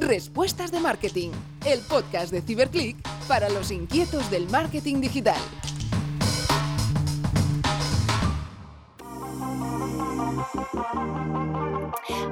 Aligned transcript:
Respuestas 0.00 0.72
de 0.72 0.80
Marketing, 0.80 1.30
el 1.66 1.80
podcast 1.80 2.32
de 2.32 2.40
CiberClick 2.40 2.96
para 3.28 3.50
los 3.50 3.70
inquietos 3.70 4.30
del 4.30 4.48
marketing 4.48 5.02
digital. 5.02 5.38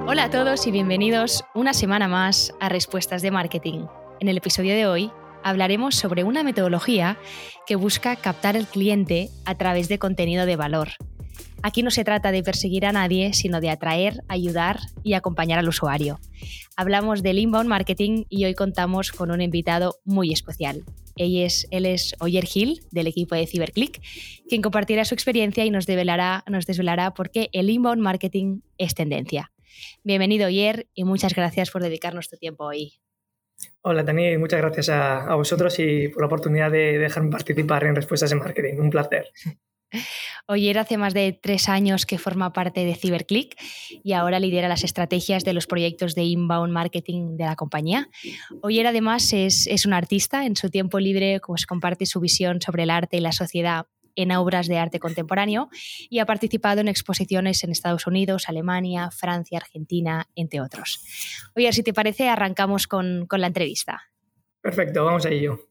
Hola 0.07 0.23
a 0.23 0.29
todos 0.31 0.65
y 0.65 0.71
bienvenidos 0.71 1.45
una 1.53 1.75
semana 1.75 2.07
más 2.07 2.51
a 2.59 2.69
Respuestas 2.69 3.21
de 3.21 3.29
Marketing. 3.29 3.85
En 4.19 4.29
el 4.29 4.37
episodio 4.37 4.73
de 4.73 4.87
hoy 4.87 5.11
hablaremos 5.43 5.93
sobre 5.93 6.23
una 6.23 6.41
metodología 6.41 7.19
que 7.67 7.75
busca 7.75 8.15
captar 8.15 8.57
al 8.57 8.65
cliente 8.65 9.29
a 9.45 9.55
través 9.55 9.87
de 9.89 9.99
contenido 9.99 10.47
de 10.47 10.55
valor. 10.55 10.89
Aquí 11.61 11.83
no 11.83 11.91
se 11.91 12.05
trata 12.05 12.31
de 12.31 12.41
perseguir 12.41 12.85
a 12.85 12.93
nadie, 12.93 13.33
sino 13.33 13.59
de 13.59 13.69
atraer, 13.69 14.21
ayudar 14.29 14.79
y 15.03 15.13
acompañar 15.13 15.59
al 15.59 15.67
usuario. 15.67 16.19
Hablamos 16.77 17.21
del 17.21 17.37
inbound 17.37 17.67
marketing 17.67 18.23
y 18.29 18.45
hoy 18.45 18.53
contamos 18.53 19.11
con 19.11 19.29
un 19.29 19.41
invitado 19.41 19.95
muy 20.05 20.31
especial. 20.31 20.83
Él 21.17 21.35
es, 21.43 21.67
él 21.71 21.85
es 21.85 22.15
Oyer 22.21 22.45
Hill, 22.53 22.79
del 22.91 23.07
equipo 23.07 23.35
de 23.35 23.45
CyberClick, 23.45 24.01
quien 24.47 24.61
compartirá 24.61 25.03
su 25.03 25.13
experiencia 25.13 25.65
y 25.65 25.69
nos, 25.69 25.85
develará, 25.85 26.45
nos 26.47 26.65
desvelará 26.65 27.13
por 27.13 27.29
qué 27.29 27.49
el 27.51 27.69
inbound 27.69 28.01
marketing 28.01 28.61
es 28.77 28.95
tendencia. 28.95 29.51
Bienvenido, 30.03 30.47
Oyer, 30.47 30.87
y 30.93 31.03
muchas 31.03 31.35
gracias 31.35 31.71
por 31.71 31.83
dedicarnos 31.83 32.29
tu 32.29 32.37
tiempo 32.37 32.63
hoy. 32.63 32.93
Hola, 33.81 34.03
Dani, 34.03 34.37
muchas 34.37 34.61
gracias 34.61 34.87
a, 34.87 35.25
a, 35.25 35.35
vosotros 35.35 35.77
y 35.79 36.07
por 36.07 36.21
la 36.21 36.27
oportunidad 36.27 36.71
de 36.71 36.97
dejarme 36.97 37.31
participar 37.31 37.83
en 37.83 37.95
Respuestas 37.95 38.29
de 38.29 38.37
Marketing. 38.37 38.79
Un 38.79 38.89
placer. 38.89 39.27
Oyer 40.47 40.77
hace 40.77 40.97
más 40.97 41.13
de 41.13 41.33
tres 41.33 41.69
años 41.69 42.05
que 42.05 42.17
forma 42.17 42.53
parte 42.53 42.85
de 42.85 42.95
CyberClick 42.95 43.55
y 44.03 44.13
ahora 44.13 44.39
lidera 44.39 44.67
las 44.67 44.83
estrategias 44.83 45.43
de 45.43 45.53
los 45.53 45.67
proyectos 45.67 46.15
de 46.15 46.23
inbound 46.23 46.71
marketing 46.71 47.37
de 47.37 47.45
la 47.45 47.55
compañía. 47.55 48.09
Oyer 48.61 48.87
además 48.87 49.33
es, 49.33 49.67
es 49.67 49.85
un 49.85 49.93
artista, 49.93 50.45
en 50.45 50.55
su 50.55 50.69
tiempo 50.69 50.99
libre 50.99 51.39
pues, 51.45 51.65
comparte 51.65 52.05
su 52.05 52.19
visión 52.19 52.61
sobre 52.61 52.83
el 52.83 52.89
arte 52.89 53.17
y 53.17 53.21
la 53.21 53.31
sociedad 53.31 53.87
en 54.15 54.31
obras 54.31 54.67
de 54.67 54.77
arte 54.77 54.99
contemporáneo 54.99 55.69
y 56.09 56.19
ha 56.19 56.25
participado 56.25 56.81
en 56.81 56.87
exposiciones 56.87 57.63
en 57.63 57.71
Estados 57.71 58.05
Unidos, 58.05 58.49
Alemania, 58.49 59.11
Francia, 59.11 59.59
Argentina, 59.59 60.27
entre 60.35 60.61
otros. 60.61 61.03
Oye, 61.55 61.71
si 61.71 61.83
te 61.83 61.93
parece, 61.93 62.27
arrancamos 62.27 62.87
con, 62.87 63.25
con 63.27 63.39
la 63.39 63.47
entrevista. 63.47 64.01
Perfecto, 64.61 65.05
vamos 65.05 65.25
a 65.25 65.29
ello. 65.29 65.68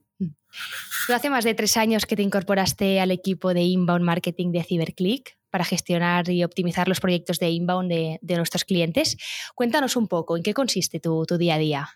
Tú 1.07 1.13
hace 1.15 1.31
más 1.31 1.45
de 1.45 1.55
tres 1.55 1.77
años 1.77 2.07
que 2.07 2.17
te 2.17 2.23
incorporaste 2.23 3.01
al 3.01 3.11
equipo 3.11 3.55
de 3.55 3.63
inbound 3.63 4.05
marketing 4.05 4.53
de 4.53 4.65
CyberClick 4.65 5.37
para 5.51 5.65
gestionar 5.65 6.29
y 6.29 6.45
optimizar 6.45 6.89
los 6.89 7.01
proyectos 7.01 7.39
de 7.39 7.51
inbound 7.51 7.91
de, 7.91 8.19
de 8.21 8.37
nuestros 8.37 8.65
clientes. 8.65 9.17
Cuéntanos 9.55 9.97
un 9.97 10.09
poco, 10.09 10.37
¿en 10.37 10.43
qué 10.43 10.53
consiste 10.53 11.01
tu, 11.01 11.25
tu 11.25 11.39
día 11.39 11.55
a 11.55 11.59
día? 11.59 11.89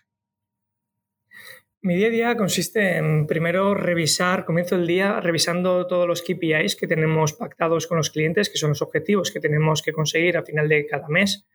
Mi 1.85 1.95
día 1.95 2.07
a 2.07 2.11
día 2.11 2.37
consiste 2.37 2.95
en 2.95 3.27
primero 3.27 3.75
revisar, 3.75 4.45
comienzo 4.45 4.75
el 4.75 4.87
día 4.87 5.19
revisando 5.19 5.85
todos 5.85 6.07
los 6.07 6.21
KPIs 6.21 6.77
que 6.77 6.87
tenemos 6.87 7.33
pactados 7.33 7.87
con 7.87 7.97
los 7.97 8.09
clientes, 8.09 8.49
que 8.49 8.57
son 8.57 8.69
los 8.69 8.81
objetivos 8.81 9.31
que 9.31 9.41
tenemos 9.41 9.81
que 9.81 9.91
conseguir 9.91 10.37
al 10.37 10.45
final 10.45 10.69
de 10.69 10.87
cada 10.87 11.09
mes, 11.09 11.45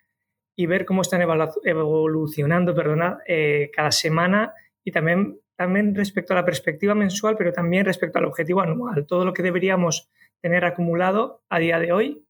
y 0.55 0.67
ver 0.67 0.85
cómo 0.85 1.01
están 1.01 1.23
evolucionando 1.23 2.75
perdona, 2.75 3.21
eh, 3.27 3.71
cada 3.73 3.91
semana 3.91 4.53
y 4.85 4.93
también, 4.93 5.41
también 5.59 5.93
respecto 5.93 6.33
a 6.33 6.37
la 6.37 6.45
perspectiva 6.45 6.95
mensual, 6.95 7.37
pero 7.37 7.53
también 7.53 7.85
respecto 7.85 8.21
al 8.21 8.27
objetivo 8.27 8.61
anual. 8.61 9.07
Todo 9.07 9.25
lo 9.25 9.33
que 9.33 9.43
deberíamos 9.43 10.09
tener 10.41 10.65
acumulado 10.65 11.43
a 11.49 11.59
día 11.59 11.81
de 11.81 11.91
hoy 11.91 12.25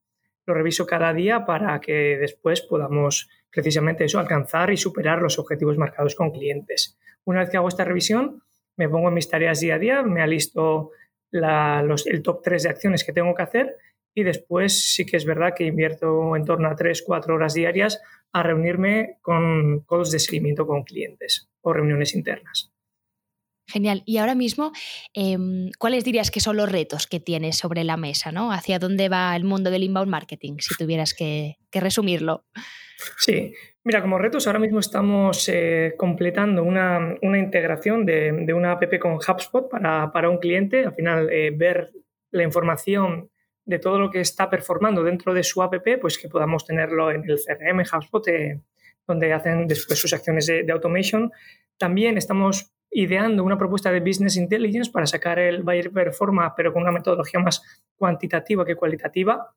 lo 0.47 0.55
reviso 0.55 0.87
cada 0.87 1.13
día 1.13 1.45
para 1.45 1.79
que 1.79 2.17
después 2.17 2.63
podamos 2.63 3.29
precisamente 3.51 4.07
eso, 4.07 4.19
alcanzar 4.19 4.73
y 4.73 4.79
superar 4.79 5.21
los 5.21 5.39
objetivos 5.39 5.77
marcados 5.77 6.15
con 6.15 6.31
clientes. 6.31 6.99
Una 7.27 7.41
vez 7.41 7.51
que 7.51 7.59
hago 7.59 7.69
esta 7.69 7.85
revisión, 7.85 8.43
me 8.79 8.89
pongo 8.89 9.09
en 9.09 9.15
mis 9.15 9.29
tareas 9.29 9.61
día 9.61 9.75
a 9.75 9.79
día, 9.79 10.03
me 10.03 10.23
alisto 10.23 10.93
la, 11.31 11.83
los, 11.83 12.07
el 12.07 12.23
top 12.23 12.41
3 12.43 12.63
de 12.63 12.69
acciones 12.71 13.05
que 13.05 13.13
tengo 13.13 13.35
que 13.35 13.43
hacer 13.43 13.77
y 14.15 14.23
después 14.23 14.95
sí 14.95 15.05
que 15.05 15.19
es 15.19 15.27
verdad 15.27 15.53
que 15.55 15.65
invierto 15.65 16.35
en 16.35 16.47
torno 16.47 16.69
a 16.69 16.77
3-4 16.77 17.29
horas 17.29 17.53
diarias 17.53 18.01
a 18.33 18.43
reunirme 18.43 19.19
con 19.21 19.81
calls 19.81 20.13
de 20.13 20.19
seguimiento 20.19 20.67
con 20.67 20.83
clientes 20.85 21.51
o 21.61 21.75
reuniones 21.75 22.15
internas. 22.15 22.73
Genial. 23.69 24.03
Y 24.07 24.17
ahora 24.17 24.35
mismo, 24.35 24.73
eh, 25.15 25.37
¿cuáles 25.79 26.03
dirías 26.05 26.31
que 26.31 26.41
son 26.41 26.57
los 26.57 26.73
retos 26.73 27.07
que 27.07 27.21
tienes 27.21 27.59
sobre 27.59 27.85
la 27.85 27.97
mesa? 27.97 28.33
¿no? 28.33 28.51
¿Hacia 28.51 28.79
dónde 28.79 29.09
va 29.09 29.37
el 29.37 29.45
mundo 29.45 29.71
del 29.71 29.85
inbound 29.85 30.11
marketing, 30.11 30.57
si 30.59 30.75
tuvieras 30.77 31.15
que, 31.15 31.57
resumirlo? 31.73 32.45
Sí, 33.19 33.53
mira, 33.85 34.01
como 34.01 34.19
retos 34.19 34.47
ahora 34.47 34.59
mismo 34.59 34.81
estamos 34.81 35.49
eh, 35.49 35.95
completando 35.97 36.65
una, 36.65 37.15
integración 37.23 38.05
de, 38.07 38.53
una 38.53 38.73
app 38.73 38.99
con 38.99 39.15
HubSpot 39.17 39.69
para, 39.71 40.31
un 40.31 40.39
cliente, 40.39 40.85
al 40.85 40.95
final 40.95 41.31
eh, 41.31 41.53
ver 41.55 41.93
la 42.31 42.43
información 42.43 43.31
de 43.69 43.79
todo 43.79 43.99
lo 43.99 44.11
que 44.11 44.21
está 44.21 44.49
performando 44.49 45.05
dentro 45.05 45.35
de 45.35 45.43
su 45.43 45.63
app, 45.63 45.75
pues 46.01 46.17
que 46.17 46.29
podamos 46.29 46.65
tenerlo 46.65 47.11
en 47.11 47.29
el 47.29 47.39
CRM, 47.39 47.81
HubSpot, 47.81 48.27
eh, 48.29 48.63
donde 49.07 49.33
hacen 49.33 49.67
después 49.67 49.99
sus 49.99 50.15
acciones 50.15 50.47
de, 50.47 50.73
automation. 50.73 51.31
También 51.77 52.17
estamos 52.17 52.73
ideando 52.91 53.45
una 53.45 53.59
propuesta 53.59 53.91
de 53.91 54.01
business 54.01 54.37
intelligence 54.37 54.91
para 54.91 55.07
sacar 55.07 55.39
el 55.39 55.63
buyer 55.63 55.91
performance, 55.91 56.55
pero 56.57 56.73
con 56.73 56.83
una 56.83 56.93
metodología 56.93 57.41
más 57.41 57.63
cuantitativa 57.97 58.65
que 58.65 58.77
cualitativa 58.77 59.55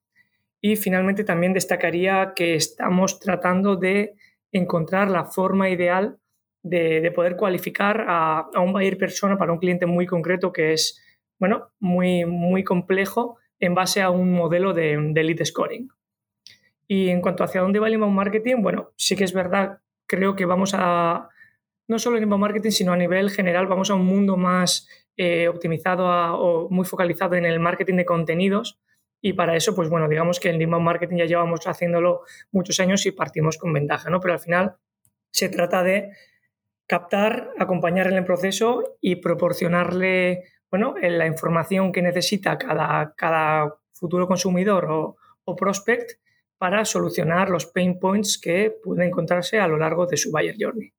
y 0.61 0.75
finalmente 0.75 1.23
también 1.23 1.53
destacaría 1.53 2.33
que 2.35 2.55
estamos 2.55 3.19
tratando 3.19 3.75
de 3.75 4.15
encontrar 4.51 5.09
la 5.09 5.25
forma 5.25 5.69
ideal 5.69 6.17
de, 6.61 7.01
de 7.01 7.11
poder 7.11 7.35
cualificar 7.35 8.05
a, 8.07 8.47
un 8.61 8.71
buyer 8.71 8.97
persona 8.97 9.37
para 9.37 9.51
un 9.51 9.57
cliente 9.57 9.87
muy 9.87 10.05
concreto 10.05 10.53
que 10.53 10.73
es, 10.73 11.01
bueno, 11.39 11.71
muy, 11.79 12.25
muy 12.25 12.63
complejo 12.63 13.37
en 13.59 13.73
base 13.73 14.01
a 14.01 14.11
un 14.11 14.31
modelo 14.31 14.73
de, 14.73 14.97
de 15.13 15.23
lead 15.23 15.43
scoring. 15.43 15.89
Y 16.87 17.09
en 17.09 17.21
cuanto 17.21 17.43
hacia 17.43 17.61
dónde 17.61 17.79
va 17.79 17.87
el 17.87 17.93
inbound 17.93 18.15
marketing, 18.15 18.57
bueno, 18.61 18.91
sí 18.95 19.15
que 19.15 19.23
es 19.23 19.33
verdad, 19.33 19.79
creo 20.05 20.35
que 20.35 20.45
vamos 20.45 20.73
a, 20.75 21.29
no 21.91 21.99
solo 21.99 22.15
en 22.15 22.23
inbound 22.23 22.41
marketing, 22.41 22.71
sino 22.71 22.93
a 22.93 22.97
nivel 22.97 23.29
general, 23.29 23.67
vamos 23.67 23.89
a 23.89 23.95
un 23.95 24.05
mundo 24.05 24.37
más 24.37 24.87
eh, 25.17 25.49
optimizado 25.49 26.07
a, 26.07 26.39
o 26.39 26.69
muy 26.69 26.85
focalizado 26.85 27.35
en 27.35 27.43
el 27.43 27.59
marketing 27.59 27.97
de 27.97 28.05
contenidos, 28.05 28.79
y 29.21 29.33
para 29.33 29.57
eso, 29.57 29.75
pues 29.75 29.89
bueno, 29.89 30.07
digamos 30.07 30.39
que 30.39 30.49
en 30.49 30.61
inbound 30.61 30.85
marketing 30.85 31.17
ya 31.17 31.25
llevamos 31.25 31.67
haciéndolo 31.67 32.21
muchos 32.51 32.79
años 32.79 33.05
y 33.05 33.11
partimos 33.11 33.57
con 33.57 33.73
ventaja, 33.73 34.09
¿no? 34.09 34.21
Pero 34.21 34.33
al 34.33 34.39
final 34.39 34.77
se 35.31 35.49
trata 35.49 35.83
de 35.83 36.11
captar, 36.87 37.51
acompañar 37.59 38.07
en 38.07 38.13
el 38.13 38.23
proceso 38.23 38.97
y 39.01 39.17
proporcionarle, 39.17 40.45
bueno, 40.71 40.95
la 40.97 41.27
información 41.27 41.91
que 41.91 42.01
necesita 42.01 42.57
cada, 42.57 43.13
cada 43.17 43.75
futuro 43.91 44.29
consumidor 44.29 44.85
o, 44.85 45.17
o 45.43 45.55
prospect 45.57 46.19
para 46.57 46.85
solucionar 46.85 47.49
los 47.49 47.65
pain 47.65 47.99
points 47.99 48.39
que 48.39 48.73
puede 48.81 49.05
encontrarse 49.05 49.59
a 49.59 49.67
lo 49.67 49.77
largo 49.77 50.05
de 50.05 50.15
su 50.15 50.31
buyer 50.31 50.55
journey. 50.57 50.93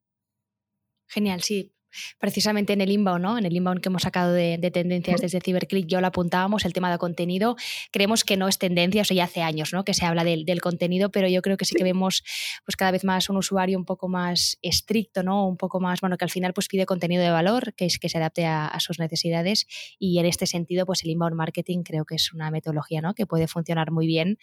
Genial, 1.12 1.42
sí 1.42 1.72
precisamente 2.18 2.72
en 2.72 2.80
el 2.80 2.90
inbound, 2.90 3.22
¿no? 3.22 3.38
En 3.38 3.44
el 3.44 3.54
inbound 3.54 3.80
que 3.80 3.88
hemos 3.88 4.02
sacado 4.02 4.32
de, 4.32 4.58
de 4.58 4.70
tendencias 4.70 5.20
desde 5.20 5.40
CyberClick, 5.40 5.86
yo 5.86 6.00
lo 6.00 6.06
apuntábamos, 6.06 6.64
el 6.64 6.72
tema 6.72 6.90
de 6.90 6.98
contenido. 6.98 7.56
Creemos 7.90 8.24
que 8.24 8.36
no 8.36 8.48
es 8.48 8.58
tendencia, 8.58 9.02
o 9.02 9.04
sea, 9.04 9.16
ya 9.16 9.24
hace 9.24 9.42
años, 9.42 9.72
¿no? 9.72 9.84
Que 9.84 9.94
se 9.94 10.04
habla 10.04 10.24
del, 10.24 10.44
del, 10.44 10.60
contenido, 10.60 11.10
pero 11.10 11.28
yo 11.28 11.42
creo 11.42 11.56
que 11.56 11.64
sí 11.64 11.74
que 11.74 11.84
vemos 11.84 12.22
pues 12.64 12.76
cada 12.76 12.90
vez 12.90 13.04
más 13.04 13.28
un 13.28 13.36
usuario 13.36 13.78
un 13.78 13.84
poco 13.84 14.08
más 14.08 14.58
estricto, 14.62 15.22
¿no? 15.22 15.46
Un 15.46 15.56
poco 15.56 15.80
más, 15.80 16.00
bueno, 16.00 16.16
que 16.16 16.24
al 16.24 16.30
final 16.30 16.52
pues 16.52 16.68
pide 16.68 16.86
contenido 16.86 17.22
de 17.22 17.30
valor, 17.30 17.74
que 17.74 17.86
es 17.86 17.98
que 17.98 18.08
se 18.08 18.18
adapte 18.18 18.46
a, 18.46 18.66
a 18.66 18.80
sus 18.80 18.98
necesidades 18.98 19.66
y 19.98 20.18
en 20.18 20.26
este 20.26 20.46
sentido 20.46 20.86
pues 20.86 21.04
el 21.04 21.10
inbound 21.10 21.36
marketing 21.36 21.82
creo 21.82 22.04
que 22.04 22.14
es 22.16 22.32
una 22.32 22.50
metodología, 22.50 23.00
¿no? 23.00 23.14
Que 23.14 23.26
puede 23.26 23.48
funcionar 23.48 23.90
muy 23.90 24.06
bien 24.06 24.38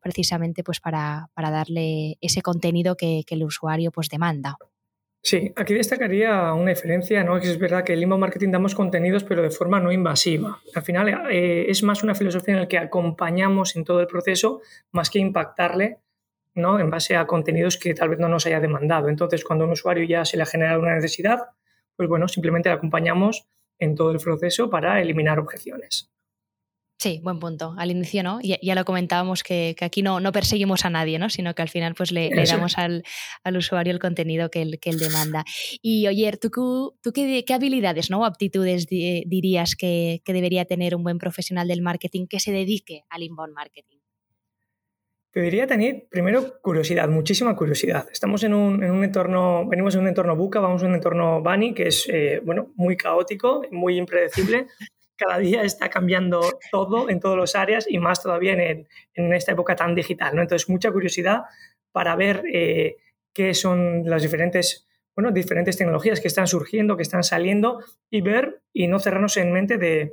precisamente 0.00 0.62
pues 0.62 0.80
para, 0.80 1.30
para 1.34 1.50
darle 1.50 2.16
ese 2.20 2.40
contenido 2.42 2.96
que, 2.96 3.24
que 3.26 3.34
el 3.34 3.44
usuario 3.44 3.90
pues 3.90 4.08
demanda. 4.08 4.56
Sí, 5.26 5.52
aquí 5.56 5.74
destacaría 5.74 6.52
una 6.52 6.70
diferencia, 6.70 7.24
¿no? 7.24 7.40
Que 7.40 7.50
es 7.50 7.58
verdad 7.58 7.82
que 7.82 7.94
el 7.94 8.00
inbound 8.00 8.20
marketing 8.20 8.52
damos 8.52 8.76
contenidos, 8.76 9.24
pero 9.24 9.42
de 9.42 9.50
forma 9.50 9.80
no 9.80 9.90
invasiva. 9.90 10.60
Al 10.72 10.82
final 10.82 11.08
eh, 11.32 11.68
es 11.68 11.82
más 11.82 12.04
una 12.04 12.14
filosofía 12.14 12.54
en 12.54 12.60
la 12.60 12.68
que 12.68 12.78
acompañamos 12.78 13.74
en 13.74 13.82
todo 13.82 13.98
el 13.98 14.06
proceso, 14.06 14.60
más 14.92 15.10
que 15.10 15.18
impactarle, 15.18 15.98
¿no? 16.54 16.78
En 16.78 16.90
base 16.90 17.16
a 17.16 17.26
contenidos 17.26 17.76
que 17.76 17.92
tal 17.92 18.10
vez 18.10 18.20
no 18.20 18.28
nos 18.28 18.46
haya 18.46 18.60
demandado. 18.60 19.08
Entonces, 19.08 19.42
cuando 19.42 19.64
un 19.64 19.72
usuario 19.72 20.04
ya 20.04 20.24
se 20.24 20.36
le 20.36 20.44
ha 20.44 20.46
generado 20.46 20.80
una 20.80 20.94
necesidad, 20.94 21.40
pues 21.96 22.08
bueno, 22.08 22.28
simplemente 22.28 22.68
le 22.68 22.76
acompañamos 22.76 23.48
en 23.80 23.96
todo 23.96 24.12
el 24.12 24.18
proceso 24.18 24.70
para 24.70 25.00
eliminar 25.00 25.40
objeciones. 25.40 26.08
Sí, 26.98 27.20
buen 27.22 27.38
punto. 27.38 27.74
Al 27.76 27.90
inicio, 27.90 28.22
¿no? 28.22 28.40
Ya, 28.42 28.56
ya 28.62 28.74
lo 28.74 28.86
comentábamos 28.86 29.42
que, 29.42 29.74
que, 29.78 29.84
aquí 29.84 30.00
no, 30.00 30.18
no 30.18 30.32
perseguimos 30.32 30.86
a 30.86 30.90
nadie, 30.90 31.18
¿no? 31.18 31.28
Sino 31.28 31.54
que 31.54 31.60
al 31.60 31.68
final 31.68 31.94
pues 31.94 32.10
le, 32.10 32.30
le 32.30 32.44
damos 32.46 32.78
al, 32.78 33.04
al, 33.44 33.56
usuario 33.56 33.92
el 33.92 33.98
contenido 33.98 34.50
que 34.50 34.62
él, 34.62 34.78
que 34.80 34.90
él 34.90 34.98
demanda. 34.98 35.44
Y 35.82 36.06
oye, 36.08 36.32
¿tú, 36.38 36.96
tú 37.02 37.12
qué, 37.12 37.44
qué 37.46 37.54
habilidades 37.54 38.10
¿no? 38.10 38.20
o 38.20 38.24
aptitudes 38.24 38.86
di, 38.86 39.24
dirías 39.26 39.76
que, 39.76 40.22
que 40.24 40.32
debería 40.32 40.64
tener 40.64 40.94
un 40.94 41.02
buen 41.02 41.18
profesional 41.18 41.68
del 41.68 41.82
marketing 41.82 42.26
que 42.28 42.40
se 42.40 42.50
dedique 42.50 43.04
al 43.10 43.22
inbound 43.22 43.52
marketing? 43.52 43.98
Te 45.32 45.42
diría, 45.42 45.66
tener 45.66 46.06
primero 46.08 46.62
curiosidad, 46.62 47.10
muchísima 47.10 47.54
curiosidad. 47.54 48.08
Estamos 48.10 48.42
en 48.42 48.54
un, 48.54 48.82
en 48.82 48.90
un, 48.90 49.04
entorno, 49.04 49.68
venimos 49.68 49.94
en 49.94 50.00
un 50.00 50.08
entorno 50.08 50.34
buca, 50.34 50.60
vamos 50.60 50.82
en 50.82 50.88
un 50.88 50.94
entorno 50.94 51.42
Bunny 51.42 51.74
que 51.74 51.88
es, 51.88 52.08
eh, 52.08 52.40
bueno, 52.42 52.72
muy 52.74 52.96
caótico, 52.96 53.62
muy 53.70 53.98
impredecible. 53.98 54.68
Cada 55.16 55.38
día 55.38 55.62
está 55.62 55.88
cambiando 55.88 56.40
todo 56.70 57.08
en 57.08 57.20
todas 57.20 57.38
las 57.38 57.54
áreas 57.54 57.86
y 57.88 57.98
más 57.98 58.22
todavía 58.22 58.52
en, 58.52 58.88
en 59.14 59.32
esta 59.32 59.52
época 59.52 59.76
tan 59.76 59.94
digital, 59.94 60.36
¿no? 60.36 60.42
Entonces, 60.42 60.68
mucha 60.68 60.92
curiosidad 60.92 61.42
para 61.92 62.14
ver 62.16 62.42
eh, 62.52 62.96
qué 63.32 63.54
son 63.54 64.04
las 64.04 64.22
diferentes, 64.22 64.86
bueno, 65.14 65.32
diferentes 65.32 65.76
tecnologías 65.76 66.20
que 66.20 66.28
están 66.28 66.46
surgiendo, 66.46 66.96
que 66.96 67.02
están 67.02 67.22
saliendo 67.22 67.82
y 68.10 68.20
ver 68.20 68.62
y 68.72 68.86
no 68.86 68.98
cerrarnos 68.98 69.36
en 69.38 69.52
mente 69.52 69.78
de, 69.78 70.12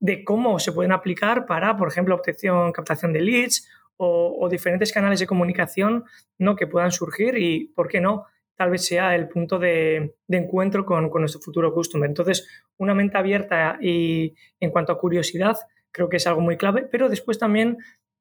de 0.00 0.22
cómo 0.22 0.58
se 0.58 0.72
pueden 0.72 0.92
aplicar 0.92 1.46
para, 1.46 1.76
por 1.76 1.88
ejemplo, 1.88 2.14
obtención, 2.14 2.72
captación 2.72 3.14
de 3.14 3.22
leads 3.22 3.66
o, 3.96 4.48
diferentes 4.50 4.92
canales 4.92 5.20
de 5.20 5.26
comunicación 5.26 6.04
¿no? 6.36 6.56
que 6.56 6.66
puedan 6.66 6.92
surgir 6.92 7.38
y, 7.38 7.68
¿por 7.74 7.88
qué 7.88 8.00
no? 8.00 8.26
Tal 8.56 8.70
vez 8.70 8.86
sea 8.86 9.14
el 9.14 9.28
punto 9.28 9.58
de, 9.58 10.14
encuentro 10.28 10.84
con, 10.84 11.10
nuestro 11.10 11.40
futuro 11.40 11.72
customer. 11.72 12.08
Entonces, 12.08 12.48
una 12.78 12.94
mente 12.94 13.18
abierta 13.18 13.78
y 13.80 14.34
en 14.60 14.70
cuanto 14.70 14.92
a 14.92 14.98
curiosidad, 14.98 15.56
creo 15.92 16.08
que 16.08 16.18
es 16.18 16.26
algo 16.26 16.40
muy 16.40 16.56
clave, 16.56 16.86
pero 16.90 17.08
después 17.08 17.38
también 17.38 17.78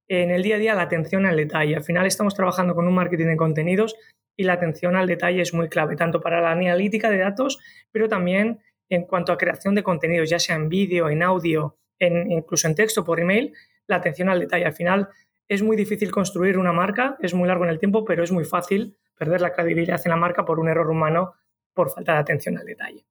en 0.07 0.31
el 0.31 0.44
día 0.44 0.56
a 0.56 0.59
día 0.59 0.75
la 0.75 0.83
atención 0.83 1.25
al 1.25 1.38
detalle. 1.38 1.75
Al 1.75 1.83
final 1.83 2.06
estamos 2.06 2.35
trabajando 2.35 2.75
con 2.75 2.88
un 2.88 2.94
marketing 2.94 3.27
de 3.27 3.38
contenidos 3.38 3.95
y 4.35 4.44
la 4.44 4.53
atención 4.53 4.95
al 4.95 5.07
detalle 5.07 5.41
es 5.41 5.53
muy 5.53 5.69
clave, 5.69 5.95
tanto 5.95 6.19
para 6.19 6.41
la 6.41 6.51
analítica 6.51 7.09
de 7.09 7.19
datos, 7.19 7.59
pero 7.91 8.09
también 8.09 8.59
en 8.89 9.03
cuanto 9.03 9.31
a 9.31 9.38
creación 9.38 9.75
de 9.75 9.83
contenidos, 9.83 10.29
ya 10.29 10.39
sea 10.39 10.56
en 10.56 10.69
vídeo, 10.69 11.09
en 11.09 11.24
audio, 11.24 11.77
incluso 12.00 12.68
en 12.68 12.75
texto, 12.75 13.03
por 13.03 13.19
email, 13.19 13.53
la 13.88 13.97
atención 13.97 14.29
al 14.29 14.39
detalle. 14.39 14.65
Al 14.65 14.74
final 14.74 15.09
es 15.47 15.62
muy 15.62 15.77
difícil 15.77 16.12
construir 16.12 16.57
una 16.57 16.74
marca, 16.74 17.18
es 17.19 17.33
muy 17.33 17.47
largo 17.47 17.63
en 17.63 17.69
el 17.69 17.79
tiempo, 17.79 18.06
pero 18.06 18.24
es 18.24 18.31
muy 18.31 18.45
fácil 18.45 18.97
perder 19.15 19.42
la 19.42 19.51
credibilidad 19.51 20.01
en 20.04 20.10
la 20.10 20.15
marca 20.15 20.45
por 20.45 20.60
un 20.60 20.69
error 20.69 20.89
humano 20.89 21.33
por 21.74 21.92
falta 21.92 22.13
de 22.13 22.19
atención 22.19 22.57
al 22.57 22.65
detalle. 22.65 23.06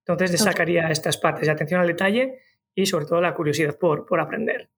Entonces 0.00 0.32
destacaría 0.32 0.88
estas 0.90 1.16
partes 1.16 1.46
de 1.46 1.52
atención 1.52 1.80
al 1.80 1.86
detalle 1.86 2.40
y 2.74 2.86
sobre 2.86 3.06
todo 3.06 3.20
la 3.20 3.34
curiosidad 3.34 3.78
por, 3.78 4.04
por 4.06 4.20
aprender. 4.20 4.70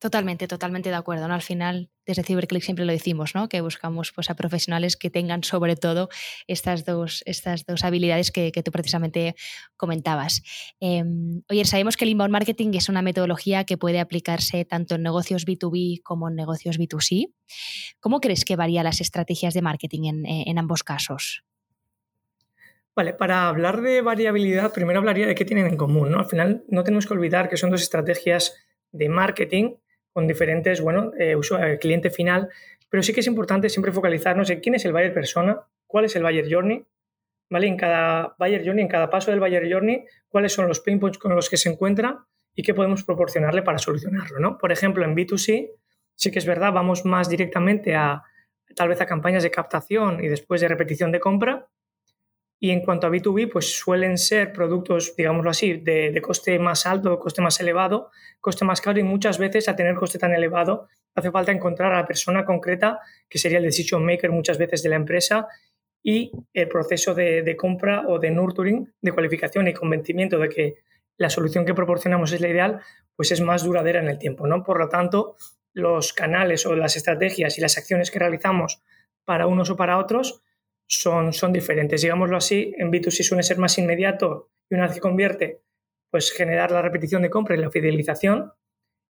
Totalmente, 0.00 0.48
totalmente 0.48 0.88
de 0.88 0.94
acuerdo. 0.94 1.28
¿no? 1.28 1.34
Al 1.34 1.42
final, 1.42 1.90
desde 2.06 2.22
CiberClick 2.22 2.62
siempre 2.62 2.86
lo 2.86 2.92
decimos, 2.92 3.34
¿no? 3.34 3.50
que 3.50 3.60
buscamos 3.60 4.12
pues, 4.12 4.30
a 4.30 4.34
profesionales 4.34 4.96
que 4.96 5.10
tengan 5.10 5.44
sobre 5.44 5.76
todo 5.76 6.08
estas 6.46 6.86
dos, 6.86 7.22
estas 7.26 7.66
dos 7.66 7.84
habilidades 7.84 8.30
que, 8.30 8.50
tú 8.50 8.72
precisamente 8.72 9.34
comentabas. 9.76 10.42
Em, 10.80 11.42
oye, 11.50 11.66
sabemos 11.66 11.98
que 11.98 12.06
el 12.06 12.12
inbound 12.12 12.32
marketing 12.32 12.70
es 12.72 12.88
una 12.88 13.02
metodología 13.02 13.64
que 13.64 13.76
puede 13.76 14.00
aplicarse 14.00 14.64
tanto 14.64 14.94
en 14.94 15.02
negocios 15.02 15.44
B2B 15.44 16.00
como 16.02 16.30
en 16.30 16.34
negocios 16.34 16.78
B2C. 16.78 17.34
¿Cómo 18.00 18.20
crees 18.20 18.46
que 18.46 18.56
varían 18.56 18.84
las 18.84 19.02
estrategias 19.02 19.52
de 19.52 19.60
marketing 19.60 20.04
en, 20.04 20.26
en 20.26 20.58
ambos 20.58 20.82
casos? 20.82 21.44
Vale, 22.96 23.12
para 23.12 23.48
hablar 23.48 23.82
de 23.82 24.00
variabilidad, 24.00 24.72
primero 24.72 25.00
hablaría 25.00 25.26
de 25.26 25.34
qué 25.34 25.44
tienen 25.44 25.66
en 25.66 25.76
común. 25.76 26.10
¿no? 26.10 26.20
Al 26.20 26.26
final, 26.26 26.64
no 26.68 26.84
tenemos 26.84 27.06
que 27.06 27.12
olvidar 27.12 27.50
que 27.50 27.58
son 27.58 27.70
dos 27.70 27.82
estrategias 27.82 28.56
de 28.92 29.10
marketing 29.10 29.74
con 30.12 30.26
diferentes, 30.26 30.80
bueno, 30.80 31.12
eh, 31.18 31.36
usuario, 31.36 31.78
cliente 31.78 32.10
final, 32.10 32.48
pero 32.88 33.02
sí 33.02 33.12
que 33.12 33.20
es 33.20 33.26
importante 33.26 33.68
siempre 33.68 33.92
focalizarnos 33.92 34.50
en 34.50 34.60
quién 34.60 34.74
es 34.74 34.84
el 34.84 34.92
buyer 34.92 35.14
persona, 35.14 35.60
cuál 35.86 36.04
es 36.06 36.16
el 36.16 36.22
buyer 36.22 36.46
journey, 36.50 36.84
¿vale? 37.48 37.66
En 37.66 37.76
cada 37.76 38.34
buyer 38.38 38.64
journey, 38.64 38.82
en 38.82 38.88
cada 38.88 39.10
paso 39.10 39.30
del 39.30 39.40
buyer 39.40 39.70
journey, 39.70 40.04
cuáles 40.28 40.52
son 40.52 40.68
los 40.68 40.80
pain 40.80 40.98
points 40.98 41.18
con 41.18 41.34
los 41.34 41.48
que 41.48 41.56
se 41.56 41.68
encuentra 41.68 42.24
y 42.54 42.62
qué 42.62 42.74
podemos 42.74 43.04
proporcionarle 43.04 43.62
para 43.62 43.78
solucionarlo, 43.78 44.40
¿no? 44.40 44.58
Por 44.58 44.72
ejemplo, 44.72 45.04
en 45.04 45.14
B2C, 45.14 45.70
sí 46.14 46.30
que 46.30 46.38
es 46.38 46.46
verdad, 46.46 46.72
vamos 46.72 47.04
más 47.04 47.28
directamente 47.28 47.94
a 47.94 48.22
tal 48.74 48.88
vez 48.88 49.00
a 49.00 49.06
campañas 49.06 49.42
de 49.42 49.50
captación 49.50 50.22
y 50.22 50.28
después 50.28 50.60
de 50.60 50.68
repetición 50.68 51.12
de 51.12 51.20
compra, 51.20 51.68
y 52.62 52.70
en 52.70 52.82
cuanto 52.82 53.06
a 53.06 53.10
B2B, 53.10 53.50
pues 53.50 53.74
suelen 53.74 54.18
ser 54.18 54.52
productos, 54.52 55.16
digámoslo 55.16 55.50
así, 55.50 55.78
de, 55.78 56.20
coste 56.20 56.58
más 56.58 56.84
alto, 56.84 57.18
coste 57.18 57.40
más 57.40 57.58
elevado, 57.58 58.10
coste 58.38 58.66
más 58.66 58.82
caro 58.82 59.00
y 59.00 59.02
muchas 59.02 59.38
veces 59.38 59.66
a 59.68 59.74
tener 59.74 59.94
coste 59.94 60.18
tan 60.18 60.34
elevado 60.34 60.88
hace 61.14 61.30
falta 61.30 61.52
encontrar 61.52 61.92
a 61.92 62.02
la 62.02 62.06
persona 62.06 62.44
concreta, 62.44 63.00
que 63.28 63.38
sería 63.38 63.58
el 63.58 63.64
decision 63.64 64.04
maker 64.04 64.30
muchas 64.30 64.58
veces 64.58 64.82
de 64.82 64.90
la 64.90 64.96
empresa, 64.96 65.48
y 66.02 66.30
el 66.52 66.68
proceso 66.68 67.14
de, 67.14 67.42
de 67.42 67.56
compra 67.56 68.04
o 68.06 68.18
de 68.18 68.30
nurturing, 68.30 68.92
de 69.00 69.12
cualificación 69.12 69.66
y 69.68 69.74
convencimiento 69.74 70.38
de 70.38 70.48
que 70.48 70.74
la 71.16 71.28
solución 71.28 71.64
que 71.64 71.74
proporcionamos 71.74 72.32
es 72.32 72.40
la 72.40 72.48
ideal, 72.48 72.80
pues 73.16 73.32
es 73.32 73.40
más 73.40 73.64
duradera 73.64 74.00
en 74.00 74.08
el 74.08 74.18
tiempo. 74.18 74.46
¿no? 74.46 74.62
Por 74.62 74.78
lo 74.78 74.88
tanto, 74.88 75.36
los 75.74 76.12
canales 76.12 76.64
o 76.64 76.74
las 76.74 76.96
estrategias 76.96 77.58
y 77.58 77.60
las 77.60 77.76
acciones 77.76 78.10
que 78.10 78.18
realizamos 78.18 78.82
para 79.24 79.46
unos 79.46 79.68
o 79.68 79.76
para 79.76 79.98
otros 79.98 80.42
son, 80.90 81.32
son 81.32 81.52
diferentes. 81.52 82.02
Digámoslo 82.02 82.36
así, 82.36 82.74
en 82.76 82.90
B2C 82.90 83.22
suele 83.22 83.42
ser 83.42 83.58
más 83.58 83.78
inmediato 83.78 84.50
y 84.68 84.74
una 84.74 84.86
vez 84.86 84.94
que 84.94 85.00
convierte, 85.00 85.62
pues 86.10 86.32
generar 86.32 86.72
la 86.72 86.82
repetición 86.82 87.22
de 87.22 87.30
compra 87.30 87.54
y 87.54 87.60
la 87.60 87.70
fidelización. 87.70 88.52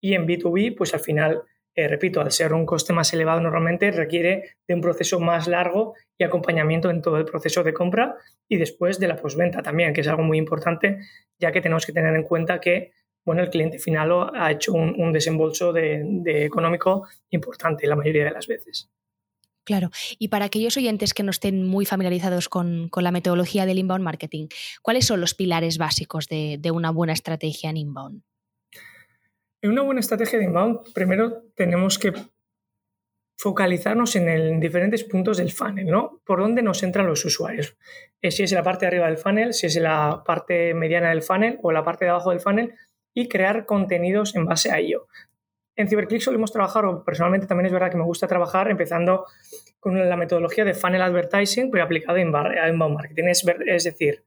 Y 0.01 0.15
en 0.15 0.27
B2B, 0.27 0.75
pues 0.77 0.95
al 0.95 1.01
final, 1.01 1.43
eh, 1.75 1.87
repito, 1.89 2.21
al 2.21 2.33
ser 2.33 2.55
un 2.55 2.65
coste 2.65 2.93
más 2.93 3.13
elevado 3.13 3.41
normalmente 3.41 3.91
requiere 3.91 4.57
de 4.67 4.75
un 4.75 4.81
proceso 4.81 5.21
más 5.21 5.49
largo 5.49 5.95
y 6.19 6.25
acompañamiento 6.25 6.91
en 6.91 7.03
todo 7.03 7.19
el 7.19 7.25
proceso 7.27 7.63
de 7.63 7.75
compra 7.75 8.17
y 8.49 8.57
después 8.57 8.99
de 8.99 9.09
la 9.09 9.17
postventa 9.17 9.63
también, 9.63 9.93
que 9.93 10.01
es 10.01 10.09
algo 10.09 10.23
muy 10.23 10.39
importante, 10.39 10.99
ya 11.39 11.53
que 11.53 11.61
tenemos 11.61 11.85
que 11.85 11.93
tener 11.93 12.15
en 12.15 12.23
cuenta 12.23 12.61
que 12.61 12.93
bueno, 13.25 13.43
el 13.43 13.51
cliente 13.51 13.81
final 13.81 14.31
ha 14.35 14.53
hecho 14.53 14.73
un, 14.73 15.13
desembolso 15.13 15.73
de 15.73 16.45
económico 16.45 17.09
importante 17.31 17.89
la 17.89 17.97
mayoría 17.97 18.25
de 18.25 18.31
las 18.31 18.47
veces. 18.47 18.89
Claro. 19.67 19.91
Y 20.21 20.29
para 20.29 20.45
aquellos 20.45 20.77
oyentes 20.77 21.13
que 21.13 21.25
no 21.25 21.33
estén 21.33 21.67
muy 21.67 21.87
familiarizados 21.87 22.49
con, 22.49 22.89
la 22.95 23.11
metodología 23.11 23.67
del 23.67 23.79
inbound 23.79 24.05
marketing, 24.05 24.47
¿cuáles 24.81 25.07
son 25.07 25.21
los 25.21 25.35
pilares 25.35 25.77
básicos 25.77 26.29
de, 26.29 26.71
una 26.73 26.93
buena 26.93 27.13
estrategia 27.13 27.71
en 27.71 27.77
inbound? 27.77 28.23
En 29.61 29.73
una 29.73 29.83
buena 29.83 30.01
estrategia 30.01 30.39
de 30.39 30.45
inbound, 30.45 30.93
primero 30.95 31.43
tenemos 31.57 31.99
que 31.99 32.13
focalizarnos 33.37 34.15
en, 34.15 34.61
diferentes 34.61 35.03
puntos 35.03 35.39
del 35.39 35.51
funnel, 35.51 35.87
¿no? 35.87 36.21
Por 36.25 36.39
dónde 36.39 36.63
nos 36.63 36.85
entran 36.85 37.09
los 37.09 37.25
usuarios. 37.25 37.77
Eh, 38.23 38.31
si 38.31 38.45
es 38.45 38.53
la 38.53 38.63
parte 38.63 38.85
de 38.85 38.91
arriba 38.91 39.07
del 39.07 39.19
funnel, 39.19 39.53
si 39.53 39.67
es 39.67 39.75
la 39.77 40.23
parte 40.25 40.75
mediana 40.75 41.09
del 41.09 41.23
funnel 41.23 41.59
o 41.63 41.73
la 41.73 41.83
parte 41.83 42.05
de 42.05 42.13
abajo 42.13 42.31
del 42.31 42.39
funnel 42.39 42.73
y 43.13 43.27
crear 43.27 43.67
contenidos 43.67 44.37
en 44.37 44.45
base 44.45 44.71
a 44.71 44.79
ello. 44.79 45.09
En 45.77 45.89
CyberClick 45.89 46.23
solemos 46.23 46.53
trabajar, 46.53 46.87
o 46.87 47.05
personalmente 47.05 47.47
también 47.47 47.67
es 47.67 47.73
verdad 47.73 47.91
que 47.91 47.99
me 47.99 48.05
gusta 48.05 48.27
trabajar 48.27 48.71
empezando 48.71 49.27
con 49.79 50.09
la 50.09 50.17
metodología 50.17 50.65
de 50.65 50.73
funnel 50.73 51.03
advertising, 51.03 51.71
pero 51.71 51.85
aplicado 51.85 52.17
en 52.17 52.29
inbound 52.29 52.95
marketing. 52.95 53.25
Es, 53.25 53.47
es 53.67 53.85
decir, 53.85 54.25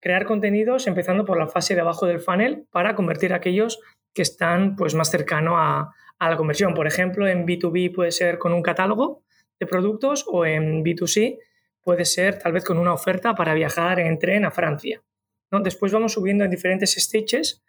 crear 0.00 0.24
contenidos 0.24 0.86
empezando 0.86 1.24
por 1.24 1.38
la 1.38 1.46
fase 1.46 1.74
de 1.74 1.80
abajo 1.80 2.06
del 2.06 2.20
funnel 2.20 2.66
para 2.72 2.94
convertir 2.94 3.32
a 3.32 3.36
aquellos 3.36 3.80
que 4.12 4.22
están 4.22 4.74
pues, 4.74 4.94
más 4.94 5.10
cercano 5.10 5.58
a, 5.58 5.94
a 6.18 6.30
la 6.30 6.36
conversión. 6.36 6.74
Por 6.74 6.86
ejemplo, 6.86 7.26
en 7.28 7.46
B2B 7.46 7.94
puede 7.94 8.10
ser 8.10 8.38
con 8.38 8.52
un 8.52 8.62
catálogo 8.62 9.22
de 9.60 9.66
productos 9.66 10.24
o 10.26 10.44
en 10.44 10.82
B2C 10.84 11.38
puede 11.80 12.04
ser 12.04 12.38
tal 12.38 12.52
vez 12.52 12.64
con 12.64 12.78
una 12.78 12.92
oferta 12.92 13.34
para 13.34 13.54
viajar 13.54 14.00
en 14.00 14.18
tren 14.18 14.44
a 14.44 14.50
Francia. 14.50 15.02
¿no? 15.50 15.60
Después 15.60 15.92
vamos 15.92 16.14
subiendo 16.14 16.44
en 16.44 16.50
diferentes 16.50 16.94
stages 16.94 17.62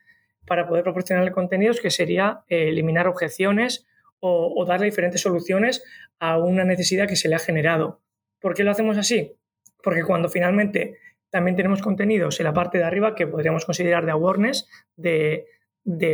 para 0.46 0.68
poder 0.68 0.84
proporcionarle 0.84 1.32
contenidos, 1.32 1.80
que 1.80 1.90
sería 1.90 2.44
eh, 2.48 2.70
eliminar 2.70 3.08
objeciones 3.08 3.86
o, 4.20 4.66
darle 4.66 4.88
diferentes 4.88 5.22
soluciones 5.22 5.84
a 6.20 6.40
una 6.40 6.64
necesidad 6.64 7.08
que 7.08 7.16
se 7.16 7.30
le 7.30 7.36
ha 7.36 7.40
generado. 7.40 8.02
¿Por 8.40 8.56
qué 8.56 8.64
lo 8.64 8.72
hacemos 8.72 8.98
así? 8.98 9.38
Porque 9.84 10.04
cuando 10.04 10.30
finalmente 10.30 10.98
también 11.30 11.56
tenemos 11.56 11.82
contenidos 11.82 12.40
en 12.40 12.46
la 12.46 12.54
parte 12.54 12.80
de 12.80 12.86
arriba 12.86 13.14
que 13.14 13.28
podríamos 13.28 13.66
considerar 13.66 14.06
de 14.06 14.12
awareness, 14.12 14.68
de, 14.96 15.46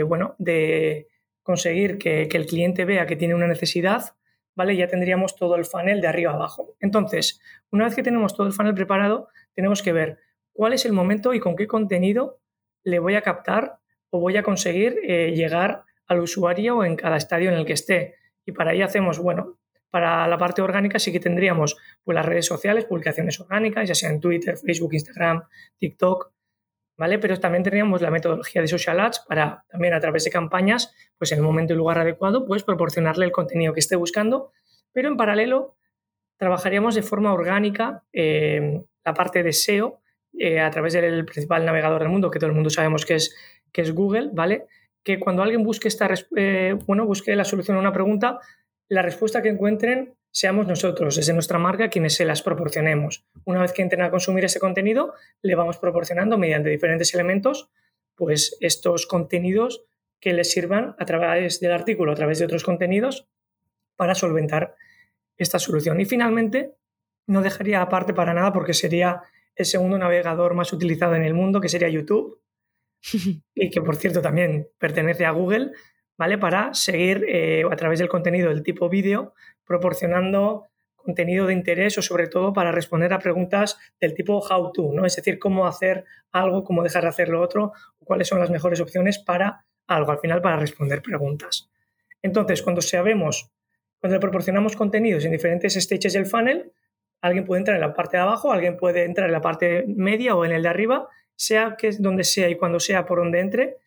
bueno, 0.05 0.35
de 0.39 1.07
conseguir 1.41 1.97
que, 1.97 2.27
que, 2.27 2.38
el 2.38 2.47
cliente 2.47 2.83
vea 2.83 3.05
que 3.05 3.15
tiene 3.15 3.35
una 3.35 3.47
necesidad, 3.47 4.15
¿vale? 4.55 4.75
Ya 4.75 4.88
tendríamos 4.88 5.35
todo 5.35 5.55
el 5.55 5.63
funnel 5.63 6.01
de 6.01 6.07
arriba 6.07 6.33
abajo. 6.33 6.75
Entonces, 6.81 7.39
una 7.71 7.85
vez 7.85 7.95
que 7.95 8.03
tenemos 8.03 8.35
todo 8.35 8.47
el 8.47 8.53
funnel 8.53 8.73
preparado, 8.73 9.29
tenemos 9.53 9.81
que 9.81 9.93
ver 9.93 10.19
cuál 10.53 10.73
es 10.73 10.85
el 10.85 10.93
momento 10.93 11.33
y 11.33 11.39
con 11.39 11.55
qué 11.55 11.67
contenido 11.67 12.39
le 12.83 13.00
voy 13.00 13.15
a 13.15 13.21
captar 13.21 13.80
o 14.12 14.20
voy 14.20 14.38
a 14.38 14.44
conseguir 14.44 15.00
eh, 15.03 15.32
llegar 15.32 15.84
al 16.06 16.20
usuario 16.20 16.84
en 16.84 16.96
cada 16.96 17.18
estadio 17.18 17.50
en 17.50 17.58
el 17.58 17.65
que 17.65 17.74
esté. 17.74 18.15
Y 18.46 18.51
para 18.51 18.74
ello 18.74 18.86
hacemos, 18.86 19.18
bueno, 19.18 19.58
para 19.89 20.27
la 20.27 20.38
parte 20.38 20.62
orgánica 20.62 21.00
sí 21.00 21.12
que 21.12 21.20
tendríamos 21.20 21.77
pues, 22.03 22.15
las 22.15 22.25
redes 22.25 22.46
sociales, 22.46 22.86
publicaciones 22.86 23.39
orgánicas, 23.39 23.88
ya 23.88 23.96
sea 23.96 24.10
en 24.10 24.20
Twitter, 24.20 24.58
Facebook, 24.58 24.94
Instagram, 24.94 25.44
TikTok, 25.77 26.32
¿vale? 26.98 27.20
Pero 27.20 27.39
también 27.39 27.63
tendríamos 27.63 28.01
la 28.01 28.12
metodología 28.12 28.62
de 28.62 28.68
social 28.68 29.00
ads 29.00 29.20
para 29.27 29.65
también 29.70 29.94
a 29.94 30.00
través 30.00 30.24
de 30.24 30.32
campañas, 30.32 30.94
pues 31.18 31.32
en 31.32 31.39
el 31.39 31.44
momento 31.44 31.74
y 31.74 31.77
lugar 31.77 32.00
adecuado, 32.00 32.46
pues 32.46 32.63
proporcionarle 32.63 33.25
el 33.25 33.32
contenido 33.32 33.74
que 33.74 33.80
esté 33.80 33.96
buscando, 33.96 34.51
pero 34.94 35.08
en 35.08 35.18
paralelo 35.18 35.77
trabajaríamos 36.38 36.96
de 36.96 37.03
forma 37.03 37.34
orgánica 37.34 38.03
eh, 38.13 38.82
la 39.03 39.13
parte 39.13 39.44
de 39.44 39.53
SEO 39.53 40.01
eh, 40.38 40.60
a 40.60 40.70
través 40.72 40.94
del 40.94 41.25
principal 41.25 41.65
navegador 41.65 42.01
del 42.01 42.10
mundo, 42.10 42.32
que 42.32 42.39
todo 42.39 42.50
el 42.50 42.56
mundo 42.56 42.70
sabemos 42.70 43.06
que 43.06 43.15
es 43.15 43.36
que 43.72 43.82
es 43.82 43.94
Google, 43.94 44.30
¿vale? 44.34 44.66
Que 45.04 45.20
cuando 45.20 45.44
alguien 45.44 45.63
busque, 45.63 45.88
esta, 45.88 46.10
eh, 46.36 46.78
bueno, 46.86 47.06
busque 47.06 47.36
la 47.36 47.46
solución 47.46 47.78
a 47.78 47.80
una 47.80 47.94
pregunta, 47.94 48.40
la 48.88 49.01
respuesta 49.01 49.42
que 49.42 49.50
encuentren 49.50 50.16
seamos 50.32 50.68
nosotros, 50.68 51.16
desde 51.16 51.34
nuestra 51.34 51.60
marca, 51.60 51.90
quienes 51.90 52.16
se 52.16 52.25
las 52.25 52.42
proporcionemos. 52.42 53.25
Una 53.46 53.62
vez 53.62 53.74
que 53.74 53.82
entren 53.82 54.01
a 54.01 54.12
consumir 54.12 54.46
ese 54.46 54.60
contenido, 54.60 55.13
le 55.42 55.56
vamos 55.56 55.78
proporcionando 55.78 56.38
mediante 56.38 56.70
diferentes 56.70 57.13
elementos, 57.13 57.70
pues 58.16 58.58
estos 58.62 59.08
contenidos 59.08 59.84
que 60.20 60.34
les 60.34 60.51
sirvan 60.51 60.96
a 61.00 61.06
través 61.06 61.60
del 61.60 61.72
artículo, 61.72 62.12
a 62.12 62.16
través 62.16 62.40
de 62.40 62.46
otros 62.46 62.63
contenidos, 62.63 63.28
para 63.96 64.16
solventar 64.16 64.75
esta 65.38 65.60
solución. 65.60 66.00
Y 66.00 66.06
finalmente, 66.06 66.75
no 67.28 67.42
dejaría 67.42 67.82
aparte 67.82 68.13
para 68.13 68.34
nada 68.34 68.54
porque 68.54 68.74
sería 68.74 69.22
el 69.56 69.66
segundo 69.66 69.98
navegador 69.98 70.54
más 70.54 70.72
utilizado 70.72 71.16
en 71.16 71.24
el 71.24 71.34
mundo, 71.34 71.60
que 71.60 71.70
sería 71.70 71.90
YouTube, 71.90 72.40
y 73.55 73.70
que 73.70 73.81
por 73.81 73.96
cierto 73.96 74.22
también 74.22 74.67
pertenece 74.77 75.25
a 75.25 75.31
Google, 75.31 75.72
¿vale? 76.17 76.38
Para 76.38 76.74
seguir 76.74 77.25
eh, 77.27 77.63
a 77.70 77.75
través 77.75 78.00
del 78.00 78.10
contenido 78.10 78.50
del 78.50 78.63
tipo 78.63 78.89
vídeo, 78.89 79.34
proporcionando 79.65 80.67
contenido 80.96 81.48
de 81.48 81.53
interés 81.53 81.98
o 81.98 82.01
sobre 82.01 82.27
todo 82.27 82.53
para 82.53 82.72
responder 82.72 83.12
a 83.13 83.20
preguntas 83.20 83.77
del 84.00 84.13
tipo 84.13 84.38
how 84.38 84.72
to, 84.72 84.91
¿no? 84.93 85.05
Es 85.05 85.15
decir, 85.15 85.39
cómo 85.39 85.65
hacer 85.65 86.05
algo, 86.31 86.63
cómo 86.63 86.84
dejar 86.84 87.03
de 87.03 87.10
hacer 87.10 87.29
lo 87.29 87.41
otro, 87.41 87.74
cuáles 88.03 88.27
son 88.27 88.39
las 88.39 88.51
mejores 88.51 88.79
opciones 88.79 89.20
para 89.20 89.65
algo, 89.88 90.12
al 90.12 90.20
final 90.20 90.41
para 90.41 90.58
responder 90.58 91.01
preguntas. 91.01 91.70
Entonces, 92.22 92.62
cuando 92.62 92.81
sabemos, 92.81 93.51
cuando 94.00 94.15
le 94.15 94.22
proporcionamos 94.22 94.75
contenidos 94.75 95.25
en 95.25 95.31
diferentes 95.31 95.74
stages 95.74 96.13
del 96.13 96.27
funnel, 96.27 96.72
alguien 97.22 97.46
puede 97.46 97.60
entrar 97.60 97.75
en 97.75 97.82
la 97.82 97.94
parte 97.94 98.18
de 98.18 98.24
abajo, 98.24 98.51
alguien 98.51 98.78
puede 98.78 99.04
entrar 99.04 99.28
en 99.28 99.34
la 99.34 99.42
parte 99.42 99.86
media 99.88 100.36
o 100.36 100.44
en 100.44 100.51
el 100.51 100.63
de 100.63 100.70
arriba, 100.70 101.08
sea 101.36 101.75
que 101.78 101.92
donde 101.92 102.24
sea 102.24 102.50
y 102.50 102.58
cuando 102.58 102.80
sea 102.80 103.06
por 103.06 103.20
donde 103.20 103.40
entre, 103.40 103.78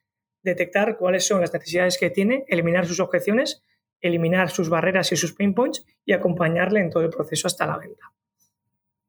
detectar 0.43 0.97
cuáles 0.97 1.27
son 1.27 1.41
las 1.41 1.53
necesidades 1.53 1.99
que 1.99 2.11
tiene, 2.11 2.45
eliminar 2.49 2.87
sus 2.87 3.01
objeciones, 3.01 3.63
eliminar 4.01 4.51
sus 4.51 4.69
barreras 4.69 5.11
y 5.13 5.17
sus 5.17 5.33
pain 5.33 5.55
points 5.55 5.85
y 6.05 6.13
acompañarle 6.13 6.81
en 6.81 6.91
todo 6.91 7.03
el 7.03 7.11
proceso 7.11 7.47
hasta 7.47 7.67
la 7.67 7.79
venta. 7.79 8.13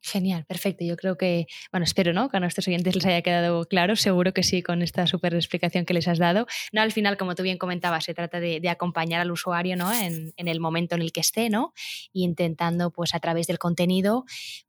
Genial, 0.05 0.45
perfecto. 0.45 0.85
Yo 0.85 0.97
creo 0.97 1.17
que, 1.17 1.47
bueno, 1.71 1.83
espero 1.83 2.13
¿no? 2.13 2.29
que 2.29 2.37
a 2.37 2.39
nuestros 2.39 2.67
oyentes 2.67 2.93
les 2.93 3.05
haya 3.07 3.23
quedado 3.23 3.65
claro, 3.65 3.95
seguro 3.95 4.35
que 4.35 4.43
sí, 4.43 4.61
con 4.61 4.83
esta 4.83 5.07
súper 5.07 5.33
explicación 5.33 5.83
que 5.83 5.95
les 5.95 6.07
has 6.07 6.19
dado. 6.19 6.45
No, 6.71 6.81
al 6.81 6.91
final, 6.91 7.17
como 7.17 7.33
tú 7.33 7.41
bien 7.41 7.57
comentabas, 7.57 8.03
se 8.03 8.13
trata 8.13 8.39
de, 8.39 8.61
acompañar 8.69 9.21
al 9.21 9.31
usuario 9.31 9.75
¿no? 9.75 9.91
en, 9.91 10.31
en, 10.37 10.47
el 10.47 10.59
momento 10.59 10.93
en 10.93 11.01
el 11.01 11.11
que 11.11 11.21
esté, 11.21 11.49
¿no? 11.49 11.73
intentando, 12.13 12.91
pues 12.91 13.15
a 13.15 13.19
través 13.19 13.47
del 13.47 13.57
contenido, 13.57 14.25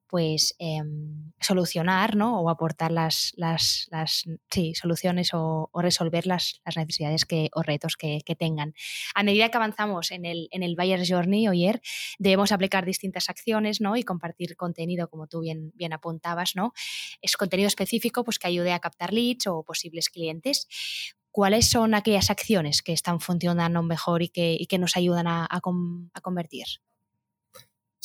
pues 0.09 0.55
em, 0.59 1.33
solucionar 1.41 2.17
¿no? 2.17 2.41
o 2.41 2.51
aportar 2.51 2.93
las, 2.93 3.33
las, 3.37 3.89
sí, 4.51 4.75
soluciones 4.75 5.31
o, 5.33 5.71
resolver 5.75 6.27
las, 6.27 6.61
las, 6.65 6.77
necesidades 6.77 7.25
que, 7.25 7.51
o 7.53 7.63
retos 7.63 7.97
que, 7.97 8.23
tengan. 8.39 8.75
A 9.15 9.23
medida 9.23 9.49
que 9.51 9.57
avanzamos 9.57 10.11
en 10.11 10.25
el, 10.25 10.49
en 10.51 10.63
el 10.63 10.77
Buyer 10.77 11.03
Journey, 11.07 11.49
Oyer, 11.49 11.81
debemos 12.19 12.53
aplicar 12.53 12.85
distintas 12.85 13.31
acciones 13.31 13.81
¿no? 13.81 13.97
y 13.97 14.03
compartir 14.03 14.57
contenido, 14.57 15.09
como 15.09 15.27
tú 15.27 15.41
bien, 15.41 15.73
bien 15.75 15.93
apuntabas. 15.93 16.57
¿no? 16.57 16.73
Es 17.23 17.37
contenido 17.37 17.67
específico 17.67 18.25
pues, 18.25 18.39
que 18.39 18.49
ayude 18.49 18.73
a 18.73 18.81
captar 18.81 19.13
leads 19.13 19.47
o 19.47 19.63
posibles 19.63 20.09
clientes. 20.09 20.69
¿Cuáles 21.31 21.69
son 21.69 21.95
aquellas 21.95 22.31
acciones 22.31 22.83
que 22.83 22.93
están 22.93 23.21
funcionando 23.21 23.83
mejor 23.83 24.23
y 24.23 24.29
que, 24.29 24.57
y 24.59 24.67
que 24.67 24.79
nos 24.79 24.97
ayudan 24.97 25.27
a, 25.27 25.47
a 25.51 26.21
convertir? 26.23 26.67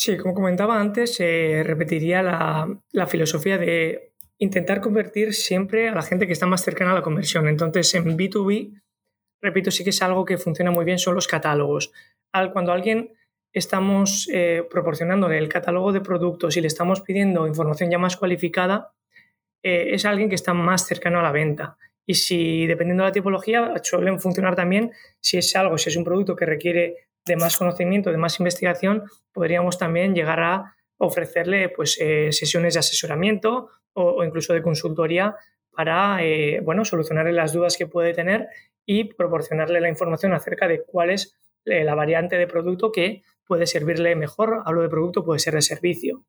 Sí, 0.04 0.18
como 0.18 0.34
comentaba 0.34 0.82
antes, 0.82 1.14
se 1.14 1.62
repetiría 1.64 2.24
la, 2.24 3.06
filosofía 3.06 3.60
de 3.60 4.16
intentar 4.40 4.82
convertir 4.82 5.32
siempre 5.36 5.90
a 5.90 5.94
la 5.94 6.02
gente 6.02 6.26
que 6.26 6.34
está 6.34 6.48
más 6.48 6.64
cercana 6.64 6.94
a 6.94 6.96
la 6.96 7.04
conversión. 7.04 7.48
Entonces, 7.48 7.94
en 7.94 8.18
B2B, 8.18 8.82
repito, 9.44 9.70
sí 9.70 9.84
que 9.84 9.92
es 9.92 10.02
algo 10.02 10.26
que 10.26 10.40
funciona 10.40 10.72
muy 10.72 10.86
bien, 10.86 10.98
son 10.98 11.14
los 11.14 11.28
catálogos. 11.28 11.92
Al, 12.32 12.52
cuando 12.52 12.72
alguien 12.72 13.14
estamos 13.54 14.28
eh, 14.34 14.64
proporcionándole 14.72 15.38
el 15.38 15.50
catálogo 15.50 15.92
de 15.92 16.02
productos 16.02 16.58
y 16.58 16.62
le 16.62 16.68
estamos 16.68 17.02
pidiendo 17.02 17.46
información 17.46 17.92
ya 17.92 18.00
más 18.00 18.18
cualificada, 18.18 18.96
eh, 19.62 19.90
es 19.94 20.06
alguien 20.06 20.30
que 20.30 20.36
está 20.36 20.56
más 20.56 20.88
cercano 20.88 21.20
a 21.20 21.22
la 21.22 21.32
venta. 21.32 21.78
Y 22.08 22.16
si, 22.16 22.66
dependiendo 22.66 23.04
de 23.04 23.10
la 23.10 23.14
tipología, 23.14 23.72
suelen 23.84 24.20
funcionar 24.20 24.56
también 24.56 24.94
si 25.20 25.38
es 25.38 25.56
algo, 25.56 25.78
si 25.78 25.92
es 25.92 25.96
un 25.96 26.04
producto 26.04 26.36
que 26.36 26.48
requiere 26.48 27.11
de 27.26 27.36
más 27.36 27.58
conocimiento, 27.58 28.12
de 28.12 28.18
más 28.18 28.40
investigación, 28.40 29.04
podríamos 29.32 29.78
también 29.78 30.16
llegar 30.16 30.40
a 30.40 30.76
ofrecerle 30.98 31.70
pues, 31.70 31.98
eh, 32.00 32.32
sesiones 32.32 32.74
de 32.76 32.80
asesoramiento 32.80 33.70
o, 33.94 34.24
incluso 34.24 34.54
de 34.54 34.62
consultoría 34.62 35.36
para 35.72 36.24
eh, 36.24 36.60
bueno, 36.64 36.86
solucionarle 36.86 37.32
las 37.32 37.54
dudas 37.54 37.78
que 37.78 37.88
puede 37.88 38.14
tener 38.14 38.48
y 38.86 39.06
proporcionarle 39.06 39.82
la 39.82 39.90
información 39.90 40.34
acerca 40.34 40.68
de 40.68 40.84
cuál 40.84 41.10
es 41.10 41.38
eh, 41.66 41.84
la 41.84 41.96
variante 41.96 42.38
de 42.38 42.48
producto 42.48 42.92
que 42.92 43.24
puede 43.46 43.68
servirle 43.68 44.16
mejor. 44.16 44.62
Hablo 44.66 44.82
de 44.82 44.90
producto, 44.90 45.24
puede 45.24 45.40
ser 45.40 45.54
de 45.54 45.62
servicio. 45.62 46.26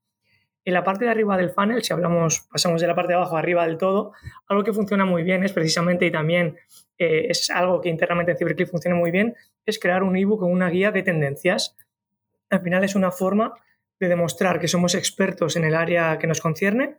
En 0.65 0.75
la 0.75 0.85
parte 0.85 1.05
de 1.05 1.11
arriba 1.11 1.37
del 1.37 1.51
funnel, 1.51 1.83
si 1.83 1.93
hablamos, 1.93 2.47
pasamos 2.51 2.81
de 2.81 2.87
la 2.87 2.95
parte 2.95 3.13
de 3.13 3.17
abajo 3.17 3.37
arriba 3.37 3.67
del 3.67 3.79
todo, 3.79 4.13
algo 4.47 4.63
que 4.63 4.73
funciona 4.73 5.05
muy 5.05 5.25
bien 5.25 5.43
es 5.43 5.53
precisamente, 5.53 6.07
y 6.07 6.13
también 6.13 6.57
eh, 7.05 7.27
es 7.31 7.51
algo 7.51 7.81
que 7.81 7.89
internamente 7.89 8.33
en 8.33 8.39
CyberClick 8.39 8.69
funciona 8.69 8.97
muy 8.97 9.11
bien, 9.11 9.35
es 9.67 9.79
crear 9.79 10.03
un 10.03 10.17
ebook 10.17 10.41
con 10.41 10.51
una 10.51 10.71
guía 10.71 10.91
de 10.91 11.03
tendencias. 11.03 11.77
Al 12.51 12.61
final 12.61 12.85
es 12.85 12.95
una 12.95 13.11
forma 13.11 13.55
de 14.01 14.09
demostrar 14.09 14.61
que 14.61 14.69
somos 14.69 14.95
expertos 14.95 15.57
en 15.57 15.65
el 15.65 15.75
área 15.75 16.19
que 16.19 16.27
nos 16.27 16.41
concierne. 16.41 16.97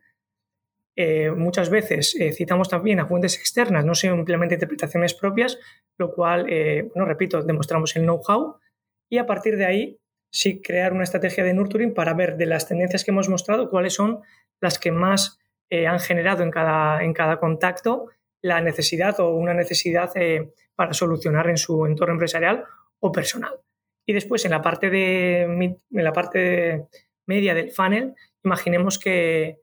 Eh, 0.95 1.31
muchas 1.31 1.69
veces 1.69 2.15
eh, 2.19 2.31
citamos 2.31 2.69
también 2.69 3.00
a 3.00 3.07
fuentes 3.07 3.38
externas, 3.38 3.83
no 3.83 3.95
simplemente 3.95 4.55
interpretaciones 4.55 5.13
propias, 5.13 5.60
lo 5.98 6.13
cual, 6.13 6.45
bueno, 6.93 7.05
repito, 7.05 7.41
demostramos 7.41 7.95
el 7.95 8.03
know-how 8.03 8.57
y 9.10 9.17
a 9.17 9.25
partir 9.25 9.57
de 9.57 9.65
ahí 9.65 10.00
sí 10.31 10.62
crear 10.62 10.93
una 10.93 11.03
estrategia 11.03 11.43
de 11.43 11.53
nurturing 11.53 11.93
para 11.93 12.13
ver 12.13 12.36
de 12.38 12.48
las 12.48 12.67
tendencias 12.67 13.03
que 13.03 13.12
hemos 13.12 13.29
mostrado 13.29 13.69
cuáles 13.69 13.93
son 13.93 14.22
las 14.60 14.79
que 14.79 14.91
más 14.91 15.39
eh, 15.69 15.88
han 15.88 16.00
generado 16.00 16.43
en 16.43 16.51
cada, 16.51 17.03
en 17.03 17.13
cada 17.13 17.39
contacto 17.39 18.10
la 18.43 18.62
necesidad 18.62 19.19
o 19.19 19.29
una 19.29 19.53
necesidad 19.53 20.12
eh, 20.15 20.53
para 20.75 20.93
solucionar 20.93 21.50
en 21.50 21.57
su 21.57 21.85
entorno 21.85 22.13
empresarial 22.13 22.65
o 23.00 23.12
personal. 23.12 23.53
Y 24.05 24.13
después 24.13 24.43
en 24.45 24.51
la 24.51 24.62
parte, 24.62 24.89
de, 24.89 25.43
en 25.43 25.79
la 25.91 26.12
parte 26.12 26.88
media 27.25 27.55
del 27.55 27.71
funnel, 27.71 28.13
imaginemos 28.43 29.00
que, 29.00 29.62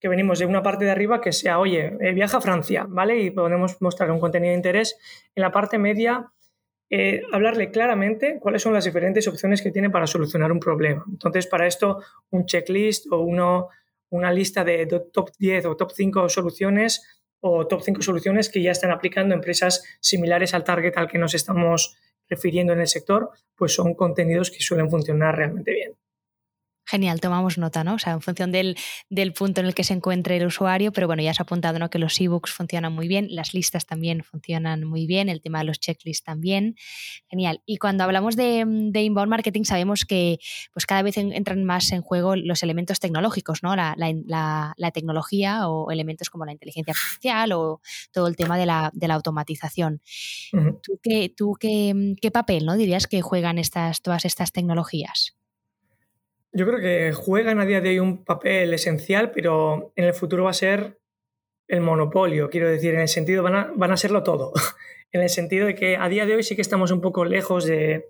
que 0.00 0.08
venimos 0.08 0.38
de 0.38 0.46
una 0.46 0.62
parte 0.62 0.86
de 0.86 0.90
arriba 0.90 1.20
que 1.20 1.32
sea, 1.32 1.58
oye, 1.58 1.94
eh, 2.00 2.12
viaja 2.14 2.38
a 2.38 2.40
Francia, 2.40 2.86
¿vale? 2.88 3.20
Y 3.20 3.30
podemos 3.30 3.80
mostrar 3.82 4.10
un 4.10 4.18
contenido 4.18 4.50
de 4.50 4.56
interés. 4.56 4.98
En 5.34 5.42
la 5.42 5.52
parte 5.52 5.78
media 5.78 6.32
eh, 6.88 7.22
hablarle 7.32 7.70
claramente 7.70 8.38
cuáles 8.40 8.62
son 8.62 8.72
las 8.72 8.86
diferentes 8.86 9.28
opciones 9.28 9.60
que 9.60 9.72
tiene 9.72 9.90
para 9.90 10.06
solucionar 10.06 10.52
un 10.52 10.60
problema. 10.60 11.04
Entonces, 11.06 11.46
para 11.46 11.66
esto, 11.66 12.00
un 12.30 12.46
checklist 12.46 13.12
o 13.12 13.20
uno, 13.20 13.68
una 14.08 14.32
lista 14.32 14.64
de 14.64 14.86
top 15.12 15.30
10 15.38 15.66
o 15.66 15.76
top 15.76 15.90
5 15.92 16.30
soluciones 16.30 17.15
o 17.50 17.66
top 17.66 17.82
5 17.82 18.02
soluciones 18.02 18.48
que 18.48 18.62
ya 18.62 18.72
están 18.72 18.90
aplicando 18.90 19.34
empresas 19.34 19.84
similares 20.00 20.54
al 20.54 20.64
target 20.64 20.96
al 20.96 21.08
que 21.08 21.18
nos 21.18 21.34
estamos 21.34 21.96
refiriendo 22.28 22.72
en 22.72 22.80
el 22.80 22.88
sector, 22.88 23.30
pues 23.54 23.74
son 23.74 23.94
contenidos 23.94 24.50
que 24.50 24.60
suelen 24.60 24.90
funcionar 24.90 25.36
realmente 25.36 25.72
bien. 25.72 25.92
Genial, 26.88 27.20
tomamos 27.20 27.58
nota, 27.58 27.82
¿no? 27.82 27.94
O 27.94 27.98
sea, 27.98 28.12
en 28.12 28.20
función 28.20 28.52
del, 28.52 28.76
punto 29.36 29.60
en 29.60 29.66
el 29.66 29.74
que 29.74 29.82
se 29.82 29.92
encuentre 29.92 30.36
el 30.36 30.46
usuario, 30.46 30.92
pero 30.92 31.08
bueno, 31.08 31.20
ya 31.20 31.32
has 31.32 31.40
apuntado 31.40 31.80
¿no? 31.80 31.90
que 31.90 31.98
los 31.98 32.20
ebooks 32.20 32.52
funcionan 32.52 32.92
muy 32.92 33.08
bien, 33.08 33.26
las 33.30 33.54
listas 33.54 33.86
también 33.86 34.22
funcionan 34.22 34.84
muy 34.84 35.04
bien, 35.08 35.28
el 35.28 35.42
tema 35.42 35.58
de 35.58 35.64
los 35.64 35.80
checklists 35.80 36.24
también. 36.24 36.76
Genial. 37.28 37.60
Y 37.66 37.78
cuando 37.78 38.04
hablamos 38.04 38.36
de, 38.36 38.60
inbound 38.60 39.28
marketing, 39.28 39.64
sabemos 39.64 40.04
que 40.04 40.38
pues 40.72 40.86
cada 40.86 41.02
vez 41.02 41.16
entran 41.16 41.64
más 41.64 41.90
en 41.90 42.02
juego 42.02 42.36
los 42.36 42.62
elementos 42.62 43.00
tecnológicos, 43.00 43.64
¿no? 43.64 43.74
La, 43.74 44.74
tecnología 44.94 45.68
o 45.68 45.90
elementos 45.90 46.30
como 46.30 46.44
la 46.46 46.52
inteligencia 46.52 46.92
artificial 46.92 47.52
o 47.52 47.80
todo 48.12 48.28
el 48.28 48.36
tema 48.36 48.56
de 48.56 48.66
la, 48.66 48.92
automatización. 49.10 50.00
¿Tú, 50.82 51.00
qué, 51.02 51.32
tú 51.36 51.56
qué, 51.58 52.14
qué 52.20 52.30
papel 52.30 52.64
¿no? 52.64 52.76
dirías 52.76 53.08
que 53.08 53.22
juegan 53.22 53.58
estas, 53.58 54.02
todas 54.02 54.24
estas 54.24 54.52
tecnologías? 54.52 55.36
Yo 56.56 56.66
creo 56.66 56.80
que 56.80 57.12
juegan 57.12 57.60
a 57.60 57.66
día 57.66 57.82
de 57.82 57.90
hoy 57.90 57.98
un 57.98 58.24
papel 58.24 58.72
esencial, 58.72 59.30
pero 59.30 59.92
en 59.94 60.06
el 60.06 60.14
futuro 60.14 60.44
va 60.44 60.50
a 60.50 60.54
ser 60.54 60.98
el 61.68 61.82
monopolio, 61.82 62.48
quiero 62.48 62.70
decir, 62.70 62.94
en 62.94 63.00
el 63.00 63.08
sentido, 63.08 63.42
van 63.42 63.54
a, 63.54 63.72
van 63.76 63.92
a 63.92 63.98
serlo 63.98 64.22
todo, 64.22 64.54
en 65.12 65.20
el 65.20 65.28
sentido 65.28 65.66
de 65.66 65.74
que 65.74 65.98
a 65.98 66.08
día 66.08 66.24
de 66.24 66.34
hoy 66.34 66.42
sí 66.42 66.56
que 66.56 66.62
estamos 66.62 66.92
un 66.92 67.02
poco 67.02 67.26
lejos 67.26 67.66
de, 67.66 68.06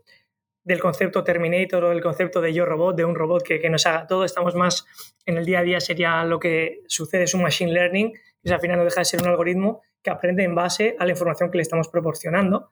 del 0.62 0.78
concepto 0.78 1.24
Terminator 1.24 1.82
o 1.86 1.88
del 1.88 2.00
concepto 2.00 2.40
de 2.40 2.54
yo 2.54 2.64
robot, 2.64 2.94
de 2.96 3.04
un 3.04 3.16
robot 3.16 3.42
que, 3.42 3.58
que, 3.58 3.68
nos 3.68 3.84
haga 3.84 4.06
todo, 4.06 4.24
estamos 4.24 4.54
más 4.54 4.86
en 5.24 5.38
el 5.38 5.44
día 5.44 5.58
a 5.58 5.62
día 5.64 5.80
sería 5.80 6.22
lo 6.22 6.38
que 6.38 6.82
sucede 6.86 7.24
es 7.24 7.34
un 7.34 7.42
machine 7.42 7.72
learning, 7.72 8.12
que 8.44 8.54
al 8.54 8.60
final 8.60 8.78
no 8.78 8.84
deja 8.84 9.00
de 9.00 9.06
ser 9.06 9.22
un 9.22 9.26
algoritmo 9.26 9.82
que 10.04 10.10
aprende 10.10 10.44
en 10.44 10.54
base 10.54 10.94
a 11.00 11.04
la 11.04 11.10
información 11.10 11.50
que 11.50 11.58
le 11.58 11.62
estamos 11.62 11.88
proporcionando. 11.88 12.70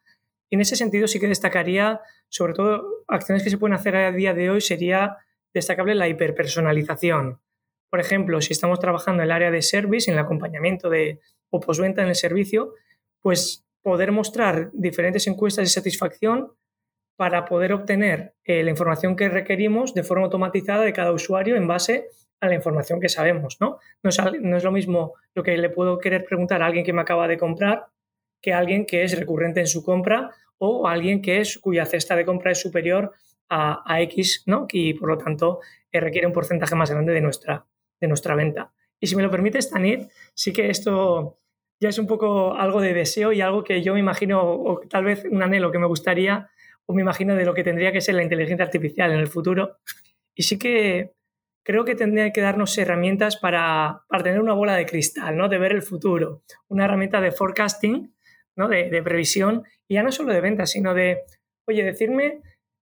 Y 0.49 0.55
en 0.55 0.61
ese 0.61 0.77
sentido 0.77 1.09
sí 1.09 1.19
que 1.19 1.27
destacaría, 1.27 2.01
sobre 2.29 2.53
todo, 2.53 3.05
acciones 3.09 3.43
que 3.43 3.51
se 3.51 3.59
pueden 3.59 3.75
hacer 3.75 3.97
a 3.97 4.13
día 4.13 4.35
de 4.35 4.51
hoy 4.51 4.61
sería 4.61 5.19
destacable 5.55 5.95
la 5.95 6.09
hiperpersonalización. 6.09 7.41
Por 7.89 8.01
ejemplo, 8.01 8.41
si 8.41 8.53
estamos 8.53 8.81
trabajando 8.81 9.23
en 9.23 9.29
el 9.29 9.33
área 9.33 9.51
de 9.51 9.63
service, 9.63 10.11
en 10.11 10.19
el 10.19 10.25
acompañamiento 10.25 10.91
de, 10.91 11.21
o 11.51 11.61
postventa 11.61 12.03
en 12.03 12.09
el 12.09 12.17
servicio, 12.17 12.75
pues 13.21 13.65
poder 13.81 14.13
mostrar 14.13 14.71
diferentes 14.73 15.27
encuestas 15.27 15.67
de 15.67 15.71
satisfacción 15.71 16.53
para 17.17 17.45
poder 17.45 17.73
obtener 17.73 18.35
eh, 18.45 18.65
la 18.65 18.71
información 18.71 19.15
que 19.15 19.29
requerimos 19.29 19.95
de 19.95 20.03
forma 20.03 20.25
automatizada 20.25 20.83
de 20.83 20.93
cada 20.93 21.13
usuario 21.13 21.55
en 21.55 21.69
base 21.69 22.09
a 22.41 22.49
la 22.49 22.55
información 22.55 23.01
que 23.01 23.09
sabemos. 23.09 23.59
¿no? 23.61 23.79
No, 24.03 24.11
es, 24.11 24.65
lo 24.65 24.73
mismo 24.73 25.15
lo 25.35 25.43
que 25.43 25.57
le 25.57 25.71
puedo 25.71 25.99
querer 25.99 26.25
preguntar 26.25 26.63
a 26.63 26.67
alguien 26.67 26.85
que 26.85 26.93
me 26.93 27.03
acaba 27.03 27.29
de 27.29 27.39
comprar 27.39 27.87
que 28.43 28.53
a 28.53 28.59
alguien 28.59 28.85
que 28.85 29.05
es 29.05 29.19
recurrente 29.19 29.61
en 29.61 29.67
su 29.67 29.85
compra 29.85 30.31
o 30.59 30.87
alguien 30.87 31.23
que 31.23 31.41
es, 31.41 31.59
cuya 31.59 31.87
cesta 31.87 32.17
de 32.17 32.25
compra 32.25 32.53
es 32.53 32.61
superior 32.61 33.13
a, 33.49 33.83
a 33.87 34.01
X 34.03 34.45
¿no? 34.47 34.67
y 34.71 34.95
por 34.95 35.09
lo 35.09 35.19
tanto 35.19 35.61
eh, 35.93 36.01
requiere 36.01 36.27
un 36.27 36.33
porcentaje 36.33 36.75
más 36.75 36.91
grande 36.91 37.13
de 37.13 37.21
nuestra, 37.21 37.67
de 38.01 38.09
nuestra 38.09 38.35
venta. 38.35 38.73
Y 39.01 39.07
si 39.07 39.17
me 39.17 39.23
lo 39.23 39.31
permites, 39.31 39.71
Tanit, 39.71 40.11
sí 40.35 40.53
que 40.53 40.71
esto 40.71 41.39
ya 41.81 41.89
es 41.89 41.99
un 41.99 42.07
poco 42.07 42.55
algo 42.55 42.81
de 42.81 42.95
deseo 42.95 43.33
y 43.33 43.41
algo 43.41 43.63
que 43.63 43.83
yo 43.83 43.95
me 43.95 44.01
imagino, 44.01 44.43
o 44.43 44.81
tal 44.89 45.05
vez 45.05 45.25
un 45.31 45.43
anhelo 45.43 45.71
que 45.71 45.79
me 45.79 45.87
gustaría, 45.87 46.49
o 46.87 46.95
me 46.95 47.03
imagino 47.03 47.35
de 47.35 47.45
lo 47.45 47.55
que 47.55 47.65
tendría 47.65 47.93
que 47.93 48.01
ser 48.01 48.15
la 48.15 48.23
inteligencia 48.23 48.65
artificial 48.65 49.13
en 49.13 49.19
el 49.19 49.27
futuro. 49.27 49.79
Y 50.35 50.45
sí 50.45 50.59
que 50.59 51.13
creo 51.65 51.85
que 51.85 51.95
tendría 51.95 52.33
que 52.33 52.41
darnos 52.41 52.77
herramientas 52.79 53.37
para, 53.37 54.03
para 54.09 54.23
tener 54.23 54.41
una 54.41 54.53
bola 54.53 54.77
de 54.77 54.87
cristal, 54.87 55.37
¿no? 55.37 55.49
de 55.49 55.59
ver 55.59 55.73
el 55.73 55.83
futuro, 55.83 56.43
una 56.69 56.85
herramienta 56.85 57.21
de 57.21 57.33
forecasting, 57.33 58.15
¿no? 58.57 58.69
de, 58.69 58.91
de 58.91 59.03
previsión, 59.03 59.65
y 59.89 59.95
ya 59.95 60.03
no 60.03 60.13
solo 60.13 60.33
de 60.33 60.41
ventas, 60.41 60.71
sino 60.71 60.95
de, 60.95 61.21
oye, 61.67 61.83
decirme 61.83 62.43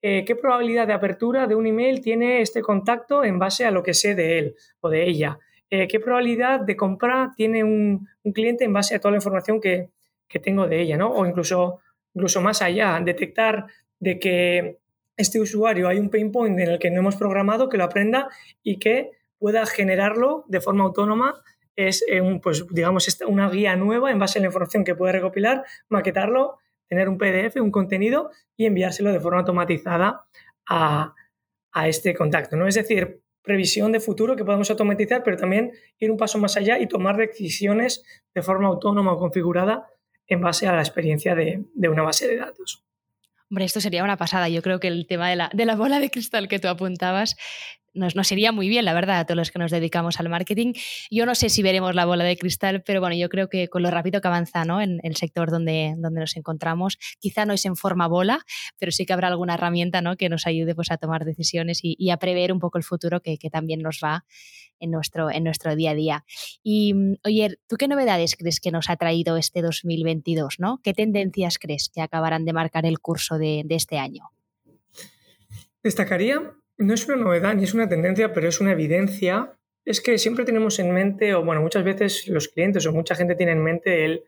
eh, 0.08 0.24
qué 0.24 0.36
probabilidad 0.36 0.86
de 0.86 0.92
apertura 0.92 1.48
de 1.48 1.56
un 1.56 1.66
email 1.66 2.00
tiene 2.00 2.40
este 2.40 2.62
contacto 2.62 3.24
en 3.24 3.40
base 3.40 3.64
a 3.64 3.72
lo 3.72 3.82
que 3.82 3.92
sé 3.92 4.14
de 4.14 4.38
él 4.38 4.54
o 4.78 4.88
de 4.88 5.02
ella. 5.02 5.40
Eh, 5.68 5.88
qué 5.88 5.98
probabilidad 5.98 6.60
de 6.60 6.76
compra 6.76 7.32
tiene 7.36 7.64
un, 7.64 8.06
cliente 8.32 8.62
en 8.62 8.72
base 8.72 8.94
a 8.94 9.00
toda 9.00 9.10
la 9.10 9.16
información 9.16 9.60
que, 9.60 9.88
que 10.28 10.38
tengo 10.38 10.68
de 10.68 10.80
ella, 10.80 10.96
¿no? 10.96 11.10
O 11.10 11.26
incluso, 11.26 11.80
incluso 12.14 12.40
más 12.40 12.62
allá, 12.62 13.00
detectar 13.04 13.66
de 13.98 14.20
que 14.20 14.78
este 15.16 15.40
usuario 15.40 15.88
hay 15.88 15.98
un 15.98 16.08
pain 16.08 16.30
point 16.30 16.56
en 16.56 16.68
el 16.68 16.78
que 16.78 16.92
no 16.92 17.00
hemos 17.00 17.16
programado, 17.16 17.68
que 17.68 17.76
lo 17.76 17.82
aprenda 17.82 18.28
y 18.62 18.78
que 18.78 19.10
pueda 19.40 19.66
generarlo 19.66 20.44
de 20.46 20.60
forma 20.60 20.84
autónoma. 20.84 21.42
Es 21.74 22.04
eh, 22.08 22.22
pues, 22.40 22.64
digamos, 22.70 23.08
una 23.26 23.50
guía 23.50 23.74
nueva 23.74 24.12
en 24.12 24.20
base 24.20 24.38
a 24.38 24.40
la 24.40 24.46
información 24.46 24.84
que 24.84 24.94
puede 24.94 25.14
recopilar, 25.14 25.64
maquetarlo, 25.88 26.58
tener 26.88 27.08
un 27.08 27.18
PDF, 27.18 27.56
un 27.56 27.70
contenido 27.70 28.30
y 28.56 28.66
enviárselo 28.66 29.12
de 29.12 29.20
forma 29.20 29.40
automatizada 29.40 30.24
a, 30.68 31.14
a 31.72 31.88
este 31.88 32.14
contacto. 32.14 32.56
¿no? 32.56 32.66
Es 32.66 32.74
decir, 32.74 33.20
previsión 33.42 33.92
de 33.92 34.00
futuro 34.00 34.36
que 34.36 34.44
podemos 34.44 34.70
automatizar, 34.70 35.22
pero 35.22 35.36
también 35.36 35.72
ir 35.98 36.10
un 36.10 36.16
paso 36.16 36.38
más 36.38 36.56
allá 36.56 36.78
y 36.78 36.88
tomar 36.88 37.16
decisiones 37.16 38.02
de 38.34 38.42
forma 38.42 38.68
autónoma 38.68 39.12
o 39.12 39.18
configurada 39.18 39.86
en 40.26 40.40
base 40.40 40.66
a 40.66 40.74
la 40.74 40.80
experiencia 40.80 41.34
de, 41.34 41.64
de 41.72 41.88
una 41.88 42.02
base 42.02 42.26
de 42.26 42.36
datos. 42.36 42.84
Hombre, 43.48 43.64
esto 43.64 43.80
sería 43.80 44.02
una 44.02 44.16
pasada. 44.16 44.48
Yo 44.48 44.60
creo 44.60 44.80
que 44.80 44.88
el 44.88 45.06
tema 45.06 45.30
de 45.30 45.36
la, 45.36 45.50
de 45.52 45.64
la 45.64 45.76
bola 45.76 46.00
de 46.00 46.10
cristal 46.10 46.48
que 46.48 46.58
tú 46.58 46.66
apuntabas 46.66 47.36
nos, 47.96 48.14
nos, 48.14 48.30
iría 48.32 48.52
muy 48.52 48.68
bien, 48.68 48.84
la 48.84 48.94
verdad, 48.94 49.18
a 49.20 49.24
todos 49.24 49.36
los 49.36 49.50
que 49.50 49.58
nos 49.58 49.70
dedicamos 49.70 50.20
al 50.20 50.28
marketing. 50.28 50.74
Yo 51.10 51.26
no 51.26 51.34
sé 51.34 51.48
si 51.48 51.62
veremos 51.62 51.94
la 51.94 52.04
bola 52.04 52.24
de 52.24 52.36
cristal, 52.36 52.82
pero 52.84 53.00
bueno, 53.00 53.16
yo 53.16 53.28
creo 53.28 53.48
que 53.48 53.68
con 53.68 53.82
lo 53.82 53.90
rápido 53.90 54.20
que 54.20 54.28
avanza 54.28 54.64
¿no? 54.64 54.80
en 54.80 55.00
el 55.02 55.16
sector 55.16 55.50
donde, 55.50 55.94
donde 55.98 56.20
nos 56.20 56.36
encontramos, 56.36 56.98
quizá 57.18 57.44
no 57.44 57.52
es 57.54 57.64
en 57.64 57.76
forma 57.76 58.06
bola, 58.06 58.44
pero 58.78 58.92
sí 58.92 59.06
que 59.06 59.12
habrá 59.12 59.28
alguna 59.28 59.54
herramienta 59.54 60.00
¿no? 60.00 60.16
que 60.16 60.28
nos 60.28 60.46
ayude 60.46 60.74
pues, 60.74 60.90
a 60.90 60.96
tomar 60.96 61.24
decisiones 61.24 61.80
y, 61.82 62.10
a 62.10 62.18
prever 62.18 62.52
un 62.52 62.60
poco 62.60 62.78
el 62.78 62.84
futuro 62.84 63.20
que, 63.20 63.36
que, 63.36 63.50
también 63.50 63.80
nos 63.80 64.00
va 64.02 64.24
en 64.78 64.90
nuestro, 64.90 65.30
en 65.30 65.44
nuestro 65.44 65.74
día 65.74 65.90
a 65.90 65.94
día. 65.94 66.24
Y 66.62 66.94
oye, 67.24 67.58
¿tú 67.66 67.76
qué 67.76 67.88
novedades 67.88 68.36
crees 68.36 68.60
que 68.60 68.70
nos 68.70 68.90
ha 68.90 68.96
traído 68.96 69.36
este 69.36 69.62
2022? 69.62 70.56
¿no? 70.58 70.80
¿Qué 70.82 70.94
tendencias 70.94 71.58
crees 71.58 71.88
que 71.88 72.00
acabarán 72.00 72.44
de 72.44 72.52
marcar 72.52 72.86
el 72.86 73.00
curso 73.00 73.38
de, 73.38 73.62
de 73.64 73.74
este 73.74 73.98
año? 73.98 74.30
Destacaría 75.82 76.56
no 76.78 76.94
es 76.94 77.06
una 77.08 77.16
novedad 77.16 77.54
ni 77.54 77.64
es 77.64 77.74
una 77.74 77.88
tendencia, 77.88 78.32
pero 78.32 78.48
es 78.48 78.60
una 78.60 78.72
evidencia. 78.72 79.52
Es 79.84 80.00
que 80.00 80.18
siempre 80.18 80.44
tenemos 80.44 80.78
en 80.78 80.92
mente, 80.92 81.34
o 81.34 81.44
bueno, 81.44 81.60
muchas 81.60 81.84
veces 81.84 82.26
los 82.28 82.48
clientes 82.48 82.86
o 82.86 82.92
mucha 82.92 83.14
gente 83.14 83.34
tiene 83.34 83.52
en 83.52 83.62
mente 83.62 84.04
el, 84.04 84.24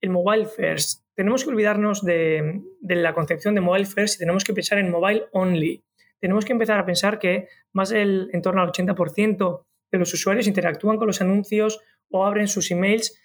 el 0.00 0.10
mobile 0.10 0.46
first. 0.46 1.04
Tenemos 1.14 1.44
que 1.44 1.50
olvidarnos 1.50 2.04
de, 2.04 2.62
de, 2.80 2.96
la 2.96 3.14
concepción 3.14 3.54
de 3.54 3.60
mobile 3.60 3.86
first 3.86 4.16
y 4.16 4.18
tenemos 4.18 4.44
que 4.44 4.54
pensar 4.54 4.78
en 4.78 4.90
mobile 4.90 5.26
only. 5.32 5.84
Tenemos 6.20 6.44
que 6.44 6.52
empezar 6.52 6.78
a 6.78 6.86
pensar 6.86 7.18
que 7.18 7.48
más 7.72 7.90
del 7.90 8.30
en 8.32 8.42
torno 8.42 8.62
al 8.62 8.70
80% 8.70 9.64
de 9.90 9.98
los 9.98 10.12
usuarios 10.12 10.46
interactúan 10.46 10.98
con 10.98 11.06
los 11.06 11.20
anuncios 11.20 11.80
o 12.10 12.24
abren 12.24 12.48
sus 12.48 12.70
emails 12.70 13.20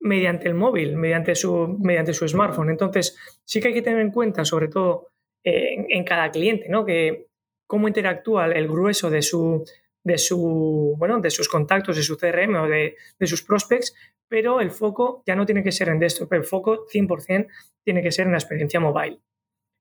mediante 0.00 0.48
el 0.48 0.54
móvil, 0.54 0.96
mediante 0.96 1.34
su, 1.34 1.78
mediante 1.80 2.14
su 2.14 2.26
smartphone. 2.26 2.70
Entonces, 2.70 3.16
sí 3.44 3.60
que 3.60 3.68
hay 3.68 3.74
que 3.74 3.82
tener 3.82 4.00
en 4.00 4.10
cuenta, 4.10 4.44
sobre 4.44 4.68
todo 4.68 5.08
eh, 5.42 5.74
en, 5.74 5.86
en, 5.88 6.04
cada 6.04 6.30
cliente, 6.30 6.68
¿no? 6.68 6.84
que 6.84 7.28
cómo 7.66 7.88
interactúa 7.88 8.46
el 8.46 8.68
grueso 8.68 9.10
de, 9.10 9.22
su, 9.22 9.64
de, 10.04 10.18
su, 10.18 10.94
bueno, 10.98 11.20
de 11.20 11.30
sus 11.30 11.48
contactos, 11.48 11.96
de 11.96 12.02
su 12.02 12.16
CRM 12.16 12.54
o 12.56 12.68
de, 12.68 12.96
de, 13.18 13.26
sus 13.26 13.42
prospects, 13.42 13.94
pero 14.28 14.60
el 14.60 14.70
foco 14.70 15.22
ya 15.26 15.34
no 15.34 15.46
tiene 15.46 15.62
que 15.62 15.72
ser 15.72 15.88
en 15.88 15.98
desktop, 15.98 16.32
el 16.32 16.44
foco 16.44 16.86
100% 16.86 17.48
tiene 17.84 18.02
que 18.02 18.12
ser 18.12 18.26
en 18.26 18.32
la 18.32 18.38
experiencia 18.38 18.80
mobile. 18.80 19.20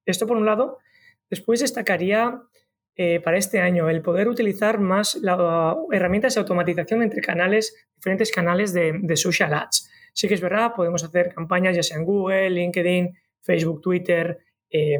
Esto 0.05 0.27
por 0.27 0.37
un 0.37 0.45
lado. 0.45 0.79
Después 1.29 1.59
destacaría 1.59 2.41
eh, 2.95 3.19
para 3.19 3.37
este 3.37 3.59
año 3.59 3.89
el 3.89 4.01
poder 4.01 4.27
utilizar 4.29 4.79
más 4.79 5.15
la, 5.15 5.75
herramientas 5.91 6.35
de 6.35 6.41
automatización 6.41 7.01
entre 7.01 7.21
canales, 7.21 7.87
diferentes 7.95 8.31
canales 8.31 8.73
de, 8.73 8.93
de 9.01 9.17
social 9.17 9.53
ads. 9.53 9.89
Sí 10.13 10.27
que 10.27 10.35
es 10.35 10.41
verdad, 10.41 10.73
podemos 10.75 11.03
hacer 11.03 11.33
campañas 11.33 11.75
ya 11.75 11.83
sea 11.83 11.97
en 11.97 12.05
Google, 12.05 12.51
LinkedIn, 12.51 13.17
Facebook, 13.41 13.81
Twitter, 13.81 14.39
eh, 14.69 14.97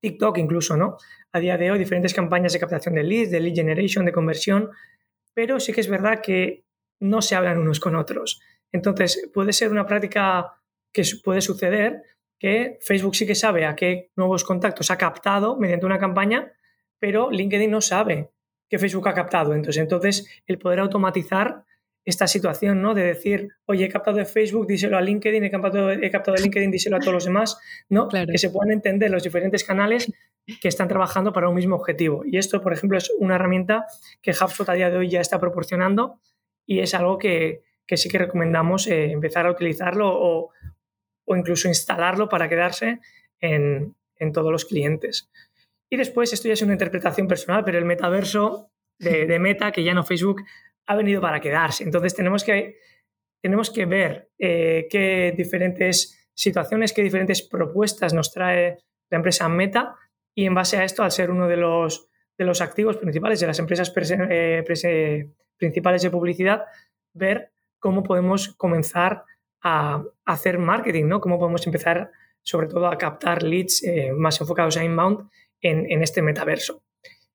TikTok 0.00 0.38
incluso, 0.38 0.76
¿no? 0.76 0.96
A 1.32 1.40
día 1.40 1.56
de 1.56 1.70
hoy 1.70 1.78
diferentes 1.78 2.14
campañas 2.14 2.52
de 2.52 2.60
captación 2.60 2.94
de 2.94 3.04
leads, 3.04 3.30
de 3.30 3.40
lead 3.40 3.54
generation, 3.54 4.04
de 4.04 4.12
conversión, 4.12 4.70
pero 5.34 5.60
sí 5.60 5.72
que 5.72 5.80
es 5.80 5.88
verdad 5.88 6.20
que 6.20 6.64
no 7.00 7.22
se 7.22 7.34
hablan 7.34 7.58
unos 7.58 7.80
con 7.80 7.96
otros. 7.96 8.40
Entonces, 8.72 9.28
puede 9.32 9.52
ser 9.52 9.70
una 9.70 9.86
práctica 9.86 10.54
que 10.92 11.02
puede 11.24 11.40
suceder 11.40 12.02
que 12.38 12.78
Facebook 12.80 13.14
sí 13.14 13.26
que 13.26 13.34
sabe 13.34 13.66
a 13.66 13.76
qué 13.76 14.10
nuevos 14.16 14.44
contactos 14.44 14.90
ha 14.90 14.96
captado 14.96 15.56
mediante 15.58 15.86
una 15.86 15.98
campaña, 15.98 16.52
pero 16.98 17.30
LinkedIn 17.30 17.70
no 17.70 17.80
sabe 17.80 18.30
que 18.68 18.78
Facebook 18.78 19.08
ha 19.08 19.14
captado. 19.14 19.54
Entonces, 19.54 19.82
entonces 19.82 20.42
el 20.46 20.58
poder 20.58 20.80
automatizar 20.80 21.64
esta 22.04 22.26
situación, 22.26 22.80
¿no? 22.80 22.94
De 22.94 23.02
decir, 23.02 23.48
oye, 23.66 23.84
he 23.84 23.88
captado 23.88 24.16
de 24.16 24.24
Facebook, 24.24 24.66
díselo 24.66 24.96
a 24.96 25.00
LinkedIn, 25.00 25.44
he 25.44 25.50
captado, 25.50 25.90
he 25.90 26.10
captado 26.10 26.36
de 26.36 26.42
LinkedIn, 26.42 26.70
díselo 26.70 26.96
a 26.96 27.00
todos 27.00 27.12
los 27.12 27.24
demás, 27.24 27.58
¿no? 27.88 28.08
Claro. 28.08 28.30
Que 28.32 28.38
se 28.38 28.50
puedan 28.50 28.72
entender 28.72 29.10
los 29.10 29.22
diferentes 29.22 29.64
canales 29.64 30.10
que 30.60 30.68
están 30.68 30.88
trabajando 30.88 31.32
para 31.32 31.48
un 31.48 31.54
mismo 31.54 31.76
objetivo. 31.76 32.22
Y 32.24 32.38
esto, 32.38 32.60
por 32.60 32.72
ejemplo, 32.72 32.98
es 32.98 33.10
una 33.18 33.36
herramienta 33.36 33.86
que 34.22 34.32
HubSpot 34.32 34.68
a 34.68 34.74
día 34.74 34.90
de 34.90 34.96
hoy 34.96 35.08
ya 35.08 35.20
está 35.20 35.38
proporcionando 35.38 36.20
y 36.66 36.80
es 36.80 36.94
algo 36.94 37.18
que, 37.18 37.62
que 37.86 37.96
sí 37.96 38.08
que 38.08 38.18
recomendamos 38.18 38.86
eh, 38.86 39.10
empezar 39.12 39.46
a 39.46 39.50
utilizarlo 39.50 40.08
o, 40.08 40.50
o, 41.24 41.36
incluso 41.36 41.68
instalarlo 41.68 42.28
para 42.28 42.48
quedarse 42.48 43.00
en, 43.40 43.94
en, 44.16 44.32
todos 44.32 44.50
los 44.50 44.64
clientes. 44.64 45.30
Y 45.88 45.96
después, 45.96 46.32
esto 46.32 46.48
ya 46.48 46.54
es 46.54 46.62
una 46.62 46.72
interpretación 46.72 47.26
personal, 47.26 47.64
pero 47.64 47.78
el 47.78 47.84
metaverso 47.84 48.70
de, 48.98 49.26
de 49.26 49.38
Meta, 49.38 49.72
que 49.72 49.82
ya 49.82 49.94
no 49.94 50.04
Facebook, 50.04 50.42
ha 50.86 50.96
venido 50.96 51.20
para 51.20 51.40
quedarse. 51.40 51.84
Entonces 51.84 52.14
tenemos 52.14 52.44
que, 52.44 52.76
tenemos 53.42 53.70
que 53.70 53.86
ver 53.86 54.30
eh, 54.38 54.86
qué 54.90 55.32
diferentes 55.36 56.28
situaciones, 56.34 56.92
qué 56.92 57.02
diferentes 57.02 57.42
propuestas 57.42 58.14
nos 58.14 58.32
trae 58.32 58.78
la 59.10 59.16
empresa 59.16 59.48
Meta 59.48 59.96
y 60.34 60.46
en 60.46 60.54
base 60.54 60.76
a 60.76 60.84
esto, 60.84 61.02
al 61.02 61.12
ser 61.12 61.30
uno 61.30 61.48
de 61.48 61.56
los, 61.56 62.08
de 62.38 62.44
los 62.44 62.60
activos 62.60 62.96
principales 62.96 63.40
de 63.40 63.46
las 63.46 63.58
empresas 63.58 63.92
eh, 64.30 64.64
principales 65.56 66.02
de 66.02 66.10
publicidad, 66.10 66.64
ver 67.12 67.52
cómo 67.78 68.02
podemos 68.02 68.54
comenzar 68.56 69.24
a 69.62 70.02
hacer 70.24 70.58
marketing, 70.58 71.06
¿no? 71.06 71.20
Cómo 71.20 71.38
podemos 71.38 71.66
empezar, 71.66 72.10
sobre 72.42 72.68
todo, 72.68 72.86
a 72.86 72.96
captar 72.96 73.42
leads 73.42 73.82
eh, 73.84 74.12
más 74.12 74.40
enfocados 74.40 74.76
a 74.76 74.84
inbound 74.84 75.28
en, 75.60 75.90
en, 75.90 76.02
este 76.02 76.22
metaverso. 76.22 76.82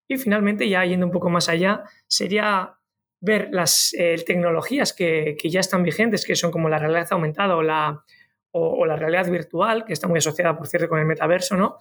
Y 0.07 0.17
finalmente, 0.17 0.67
ya 0.67 0.83
yendo 0.85 1.05
un 1.05 1.11
poco 1.11 1.29
más 1.29 1.49
allá, 1.49 1.83
sería 2.07 2.75
ver 3.21 3.49
las 3.51 3.93
eh, 3.97 4.15
tecnologías 4.25 4.93
que, 4.93 5.35
que, 5.39 5.49
ya 5.49 5.59
están 5.59 5.83
vigentes, 5.83 6.25
que 6.25 6.35
son 6.35 6.51
como 6.51 6.69
la 6.69 6.79
realidad 6.79 7.07
aumentada 7.11 7.55
o 7.55 7.61
la, 7.61 8.03
o, 8.51 8.85
la 8.85 8.95
realidad 8.95 9.29
virtual, 9.29 9.85
que 9.85 9.93
está 9.93 10.07
muy 10.07 10.19
asociada, 10.19 10.57
por 10.57 10.67
cierto, 10.67 10.87
con 10.87 10.99
el 10.99 11.05
metaverso, 11.05 11.57
¿no? 11.57 11.77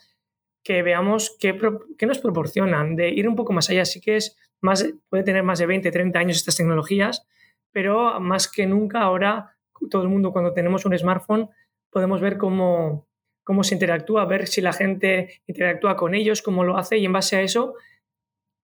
Que 0.62 0.82
veamos 0.82 1.36
qué, 1.38 1.56
qué, 1.98 2.06
nos 2.06 2.18
proporcionan, 2.18 2.96
de 2.96 3.10
ir 3.10 3.28
un 3.28 3.36
poco 3.36 3.52
más 3.52 3.70
allá. 3.70 3.84
Sí 3.84 4.00
que 4.00 4.16
es 4.16 4.36
más, 4.60 4.86
puede 5.08 5.22
tener 5.22 5.42
más 5.42 5.58
de 5.58 5.66
20, 5.66 5.90
30 5.90 6.18
años 6.18 6.36
estas 6.36 6.56
tecnologías, 6.56 7.26
pero 7.70 8.18
más 8.20 8.50
que 8.50 8.66
nunca 8.66 9.02
ahora 9.02 9.56
todo 9.90 10.02
el 10.02 10.08
mundo 10.08 10.32
cuando 10.32 10.52
tenemos 10.52 10.84
un 10.84 10.96
smartphone 10.96 11.50
podemos 11.90 12.20
ver 12.20 12.38
cómo, 12.38 13.06
cómo 13.44 13.62
se 13.62 13.74
interactúa, 13.74 14.24
ver 14.24 14.46
si 14.46 14.60
la 14.60 14.72
gente 14.72 15.42
interactúa 15.46 15.96
con 15.96 16.14
ellos, 16.14 16.42
cómo 16.42 16.64
lo 16.64 16.76
hace 16.76 16.96
y 16.98 17.04
en 17.04 17.12
base 17.12 17.36
a 17.36 17.42
eso 17.42 17.74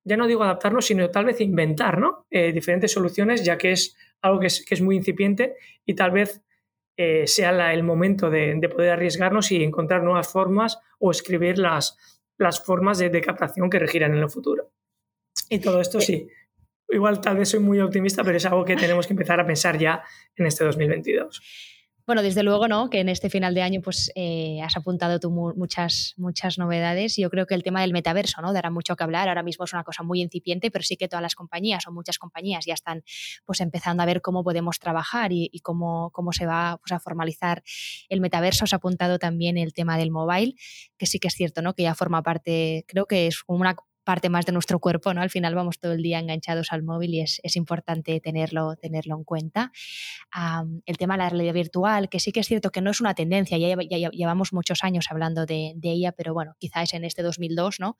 ya 0.04 0.16
no 0.16 0.26
digo 0.26 0.42
adaptarnos, 0.42 0.86
sino 0.86 1.10
tal 1.10 1.26
vez 1.26 1.40
inventar 1.40 1.98
¿no? 1.98 2.26
Eh, 2.30 2.52
diferentes 2.52 2.92
soluciones, 2.92 3.44
ya 3.44 3.58
que 3.58 3.72
es 3.72 3.96
algo 4.22 4.40
que 4.40 4.46
es, 4.46 4.64
que 4.64 4.74
es, 4.74 4.80
muy 4.80 4.96
incipiente 4.96 5.56
y 5.84 5.94
tal 5.94 6.10
vez 6.10 6.42
eh, 6.96 7.26
sea 7.26 7.72
el 7.72 7.82
momento 7.82 8.30
de, 8.30 8.58
poder 8.74 8.90
arriesgarnos 8.90 9.52
y 9.52 9.62
encontrar 9.62 10.02
nuevas 10.02 10.30
formas 10.30 10.78
o 10.98 11.10
escribir 11.10 11.58
las, 11.58 11.96
las 12.38 12.64
formas 12.64 12.98
de, 12.98 13.10
de 13.10 13.20
captación 13.20 13.70
que 13.70 13.78
regirán 13.78 14.12
en 14.14 14.22
el 14.22 14.30
futuro. 14.30 14.72
Y 15.48 15.60
todo 15.60 15.80
esto 15.80 16.00
sí, 16.00 16.28
igual 16.88 17.20
tal 17.20 17.38
vez 17.38 17.48
soy 17.48 17.60
muy 17.60 17.80
optimista, 17.80 18.22
pero 18.22 18.36
es 18.36 18.46
algo 18.46 18.64
que 18.64 18.76
tenemos 18.76 19.06
que 19.06 19.12
empezar 19.12 19.40
a 19.40 19.46
pensar 19.46 19.78
ya 19.78 20.02
en 20.36 20.46
este 20.46 20.64
2022. 20.64 21.79
Bueno, 22.10 22.22
desde 22.22 22.42
luego, 22.42 22.66
¿no? 22.66 22.90
Que 22.90 22.98
en 22.98 23.08
este 23.08 23.30
final 23.30 23.54
de 23.54 23.62
año 23.62 23.82
pues 23.82 24.10
eh, 24.16 24.60
has 24.64 24.76
apuntado 24.76 25.20
tú 25.20 25.30
muchas, 25.30 26.14
muchas 26.16 26.58
novedades. 26.58 27.14
Yo 27.16 27.30
creo 27.30 27.46
que 27.46 27.54
el 27.54 27.62
tema 27.62 27.82
del 27.82 27.92
metaverso, 27.92 28.42
¿no? 28.42 28.52
Dará 28.52 28.68
mucho 28.68 28.96
que 28.96 29.04
hablar. 29.04 29.28
Ahora 29.28 29.44
mismo 29.44 29.64
es 29.64 29.72
una 29.72 29.84
cosa 29.84 30.02
muy 30.02 30.20
incipiente, 30.20 30.72
pero 30.72 30.82
sí 30.82 30.96
que 30.96 31.06
todas 31.06 31.22
las 31.22 31.36
compañías 31.36 31.86
o 31.86 31.92
muchas 31.92 32.18
compañías 32.18 32.66
ya 32.66 32.74
están 32.74 33.04
pues 33.44 33.60
empezando 33.60 34.02
a 34.02 34.06
ver 34.06 34.22
cómo 34.22 34.42
podemos 34.42 34.80
trabajar 34.80 35.30
y, 35.30 35.60
cómo, 35.62 36.10
cómo 36.10 36.32
se 36.32 36.46
va 36.46 36.78
pues, 36.78 36.90
a 36.90 36.98
formalizar 36.98 37.62
el 38.08 38.20
metaverso. 38.20 38.64
Has 38.64 38.72
apuntado 38.72 39.20
también 39.20 39.56
el 39.56 39.72
tema 39.72 39.96
del 39.96 40.10
mobile, 40.10 40.56
que 40.98 41.06
sí 41.06 41.20
que 41.20 41.28
es 41.28 41.34
cierto, 41.34 41.62
¿no? 41.62 41.74
Que 41.74 41.84
ya 41.84 41.94
forma 41.94 42.24
parte, 42.24 42.84
creo 42.88 43.06
que 43.06 43.28
es 43.28 43.44
una 43.46 43.76
parte 44.10 44.28
más 44.28 44.44
de 44.44 44.50
nuestro 44.50 44.80
cuerpo, 44.80 45.14
¿no? 45.14 45.22
Al 45.22 45.30
final 45.30 45.54
vamos 45.54 45.78
todo 45.78 45.92
el 45.92 46.02
día 46.02 46.18
enganchados 46.18 46.72
al 46.72 46.82
móvil 46.82 47.14
y 47.14 47.20
es, 47.20 47.40
importante 47.54 48.18
tenerlo, 48.18 48.74
tenerlo 48.74 49.14
en 49.14 49.22
cuenta. 49.22 49.70
el 50.84 50.96
tema 50.96 51.14
de 51.14 51.18
la 51.18 51.28
realidad 51.28 51.54
virtual, 51.54 52.08
que 52.08 52.18
sí 52.18 52.32
que 52.32 52.40
es 52.40 52.48
cierto 52.48 52.72
que 52.72 52.80
no 52.80 52.90
es 52.90 53.00
una 53.00 53.14
tendencia, 53.14 53.56
ya, 53.56 53.76
llevamos 54.10 54.52
muchos 54.52 54.82
años 54.82 55.06
hablando 55.10 55.46
de, 55.46 55.76
ella, 55.80 56.10
pero 56.10 56.34
bueno, 56.34 56.56
quizás 56.58 56.92
en 56.92 57.04
este 57.04 57.22
2002, 57.22 57.78
¿no? 57.78 57.96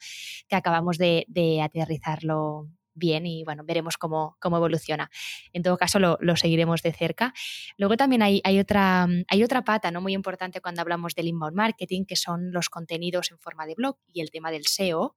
Que 0.48 0.56
acabamos 0.56 0.98
de 0.98 1.60
aterrizarlo 1.62 2.66
bien 3.00 3.26
y 3.26 3.42
bueno, 3.42 3.64
veremos 3.64 3.96
cómo, 3.96 4.36
cómo 4.38 4.58
evoluciona. 4.58 5.10
En 5.52 5.64
todo 5.64 5.76
caso, 5.76 5.98
lo, 5.98 6.36
seguiremos 6.36 6.82
de 6.82 6.92
cerca. 6.92 7.34
Luego 7.76 7.96
también 7.96 8.22
hay, 8.22 8.40
hay, 8.44 8.60
otra, 8.60 9.08
hay 9.26 9.42
otra 9.42 9.64
pata 9.64 9.90
¿no? 9.90 10.00
muy 10.00 10.14
importante 10.14 10.60
cuando 10.60 10.82
hablamos 10.82 11.16
del 11.16 11.26
inbound 11.26 11.56
marketing, 11.56 12.04
que 12.04 12.14
son 12.14 12.52
los 12.52 12.68
contenidos 12.68 13.32
en 13.32 13.38
forma 13.38 13.66
de 13.66 13.74
blog 13.74 13.96
y 14.12 14.20
el 14.20 14.30
tema 14.30 14.52
del 14.52 14.66
SEO. 14.66 15.16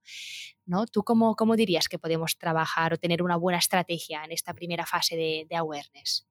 ¿no? 0.66 0.88
¿Tú 0.88 1.04
cómo, 1.04 1.36
cómo 1.36 1.56
dirías 1.56 1.88
que 1.88 2.00
podemos 2.00 2.40
trabajar 2.40 2.94
o 2.94 2.98
tener 2.98 3.22
una 3.22 3.36
buena 3.36 3.60
estrategia 3.60 4.24
en 4.24 4.32
esta 4.32 4.56
primera 4.56 4.88
fase 4.88 5.16
de, 5.16 5.46
de 5.48 5.56
awareness? 5.56 6.28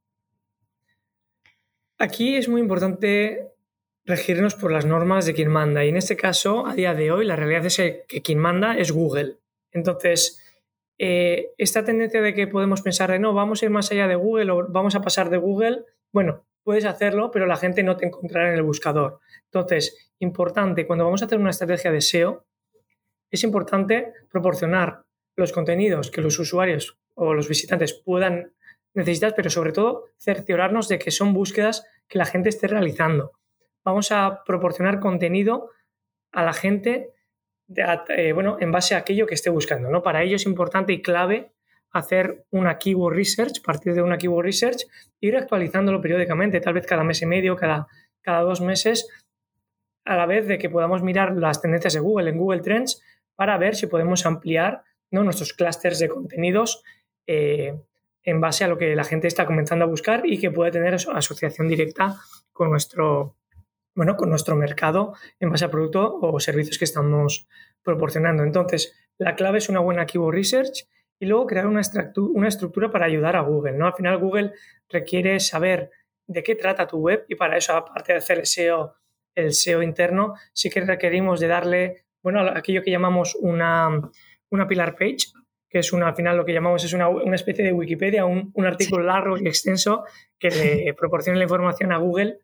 Aquí 1.98 2.34
es 2.34 2.48
muy 2.48 2.60
importante 2.60 3.52
regirnos 4.04 4.54
por 4.54 4.72
las 4.72 4.84
normas 4.84 5.26
de 5.26 5.34
quien 5.34 5.48
manda. 5.48 5.84
Y 5.84 5.90
en 5.90 5.96
este 5.96 6.16
caso, 6.16 6.66
a 6.66 6.74
día 6.74 6.94
de 6.94 7.12
hoy, 7.12 7.24
la 7.24 7.36
realidad 7.36 7.66
es 7.66 7.76
que 7.76 8.22
quien 8.22 8.38
manda 8.38 8.76
es 8.76 8.90
Google. 8.90 9.38
Entonces, 9.70 10.41
eh, 11.04 11.50
esta 11.58 11.84
tendencia 11.84 12.22
de 12.22 12.32
que 12.32 12.46
podemos 12.46 12.80
pensar 12.80 13.10
de 13.10 13.18
no, 13.18 13.34
vamos 13.34 13.60
a 13.60 13.64
ir 13.64 13.72
más 13.72 13.90
allá 13.90 14.06
de 14.06 14.14
Google 14.14 14.52
o 14.52 14.68
vamos 14.68 14.94
a 14.94 15.00
pasar 15.00 15.30
de 15.30 15.36
Google, 15.36 15.84
bueno, 16.12 16.46
puedes 16.62 16.84
hacerlo, 16.84 17.32
pero 17.32 17.44
la 17.44 17.56
gente 17.56 17.82
no 17.82 17.96
te 17.96 18.06
encontrará 18.06 18.50
en 18.50 18.54
el 18.54 18.62
buscador. 18.62 19.18
Entonces, 19.46 20.12
importante, 20.20 20.86
cuando 20.86 21.04
vamos 21.04 21.20
a 21.20 21.24
hacer 21.24 21.40
una 21.40 21.50
estrategia 21.50 21.90
de 21.90 22.00
SEO, 22.00 22.46
es 23.32 23.42
importante 23.42 24.12
proporcionar 24.30 25.02
los 25.34 25.50
contenidos 25.50 26.08
que 26.08 26.20
los 26.20 26.38
usuarios 26.38 26.96
o 27.14 27.34
los 27.34 27.48
visitantes 27.48 27.94
puedan 27.94 28.52
necesitar, 28.94 29.34
pero 29.34 29.50
sobre 29.50 29.72
todo 29.72 30.10
cerciorarnos 30.18 30.86
de 30.86 31.00
que 31.00 31.10
son 31.10 31.32
búsquedas 31.32 31.84
que 32.06 32.18
la 32.18 32.26
gente 32.26 32.48
esté 32.48 32.68
realizando. 32.68 33.32
Vamos 33.82 34.12
a 34.12 34.44
proporcionar 34.46 35.00
contenido 35.00 35.72
a 36.30 36.44
la 36.44 36.52
gente 36.52 37.10
eh, 37.76 38.32
bueno, 38.32 38.56
en 38.60 38.72
base 38.72 38.94
a 38.94 38.98
aquello 38.98 39.26
que 39.26 39.34
esté 39.34 39.50
buscando. 39.50 39.90
¿no? 39.90 40.02
Para 40.02 40.22
ello 40.22 40.36
es 40.36 40.46
importante 40.46 40.92
y 40.92 41.02
clave 41.02 41.52
hacer 41.90 42.44
una 42.50 42.78
keyword 42.78 43.14
research, 43.14 43.62
partir 43.62 43.94
de 43.94 44.02
una 44.02 44.16
keyword 44.16 44.46
research, 44.46 44.86
ir 45.20 45.36
actualizándolo 45.36 46.00
periódicamente, 46.00 46.60
tal 46.60 46.74
vez 46.74 46.86
cada 46.86 47.04
mes 47.04 47.20
y 47.22 47.26
medio, 47.26 47.54
cada, 47.54 47.86
cada 48.22 48.40
dos 48.40 48.60
meses, 48.60 49.08
a 50.04 50.16
la 50.16 50.26
vez 50.26 50.46
de 50.46 50.58
que 50.58 50.70
podamos 50.70 51.02
mirar 51.02 51.36
las 51.36 51.60
tendencias 51.60 51.92
de 51.92 52.00
Google 52.00 52.30
en 52.30 52.38
Google 52.38 52.60
Trends 52.60 53.02
para 53.36 53.58
ver 53.58 53.76
si 53.76 53.86
podemos 53.86 54.26
ampliar 54.26 54.82
¿no? 55.10 55.22
nuestros 55.22 55.52
clústeres 55.52 55.98
de 55.98 56.08
contenidos 56.08 56.82
eh, 57.26 57.74
en 58.24 58.40
base 58.40 58.64
a 58.64 58.68
lo 58.68 58.78
que 58.78 58.96
la 58.96 59.04
gente 59.04 59.28
está 59.28 59.46
comenzando 59.46 59.84
a 59.84 59.88
buscar 59.88 60.22
y 60.24 60.38
que 60.38 60.50
puede 60.50 60.70
tener 60.70 60.94
asociación 60.94 61.68
directa 61.68 62.16
con 62.52 62.70
nuestro, 62.70 63.36
bueno, 63.94 64.16
con 64.16 64.30
nuestro 64.30 64.56
mercado 64.56 65.14
en 65.38 65.50
base 65.50 65.64
a 65.64 65.70
producto 65.70 66.18
o 66.20 66.40
servicios 66.40 66.78
que 66.78 66.84
estamos 66.84 67.46
proporcionando. 67.82 68.42
Entonces, 68.42 68.94
la 69.18 69.34
clave 69.34 69.58
es 69.58 69.68
una 69.68 69.80
buena 69.80 70.06
keyword 70.06 70.34
research 70.34 70.88
y 71.18 71.26
luego 71.26 71.46
crear 71.46 71.66
una, 71.66 71.82
una 72.34 72.48
estructura 72.48 72.90
para 72.90 73.06
ayudar 73.06 73.36
a 73.36 73.42
Google. 73.42 73.72
¿no? 73.72 73.86
Al 73.86 73.94
final, 73.94 74.18
Google 74.18 74.52
requiere 74.88 75.38
saber 75.40 75.90
de 76.26 76.42
qué 76.42 76.54
trata 76.54 76.86
tu 76.86 76.98
web 76.98 77.24
y 77.28 77.34
para 77.34 77.56
eso, 77.56 77.74
aparte 77.74 78.12
de 78.12 78.18
hacer 78.18 78.38
el 78.38 78.46
SEO, 78.46 78.94
el 79.34 79.52
SEO 79.52 79.82
interno, 79.82 80.34
sí 80.52 80.70
que 80.70 80.80
requerimos 80.80 81.40
de 81.40 81.48
darle, 81.48 82.04
bueno, 82.22 82.40
aquello 82.40 82.82
que 82.82 82.90
llamamos 82.90 83.36
una, 83.40 84.00
una 84.50 84.66
pillar 84.66 84.96
page, 84.96 85.28
que 85.68 85.78
es 85.78 85.92
una, 85.92 86.08
al 86.08 86.14
final 86.14 86.36
lo 86.36 86.44
que 86.44 86.52
llamamos 86.52 86.84
es 86.84 86.92
una, 86.92 87.08
una 87.08 87.34
especie 87.34 87.64
de 87.64 87.72
Wikipedia, 87.72 88.24
un, 88.24 88.50
un 88.54 88.66
artículo 88.66 89.02
largo 89.02 89.38
y 89.38 89.46
extenso 89.46 90.04
que 90.38 90.50
le 90.50 90.94
proporcione 90.98 91.38
la 91.38 91.44
información 91.44 91.92
a 91.92 91.98
Google 91.98 92.40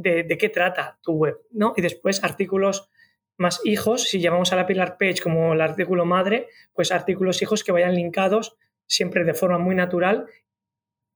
de, 0.00 0.38
qué 0.38 0.48
trata 0.48 0.98
tu 1.02 1.12
web, 1.12 1.38
¿no? 1.50 1.74
Y 1.76 1.82
después 1.82 2.24
artículos 2.24 2.90
más 3.36 3.60
hijos, 3.64 4.04
si 4.08 4.20
llamamos 4.20 4.52
a 4.52 4.56
la 4.56 4.66
Pillar 4.66 4.96
Page 4.98 5.22
como 5.22 5.52
el 5.52 5.60
artículo 5.60 6.04
madre, 6.04 6.48
pues 6.72 6.92
artículos 6.92 7.40
hijos 7.42 7.64
que 7.64 7.72
vayan 7.72 7.94
linkados 7.94 8.56
siempre 8.86 9.24
de 9.24 9.34
forma 9.34 9.58
muy 9.58 9.74
natural, 9.74 10.26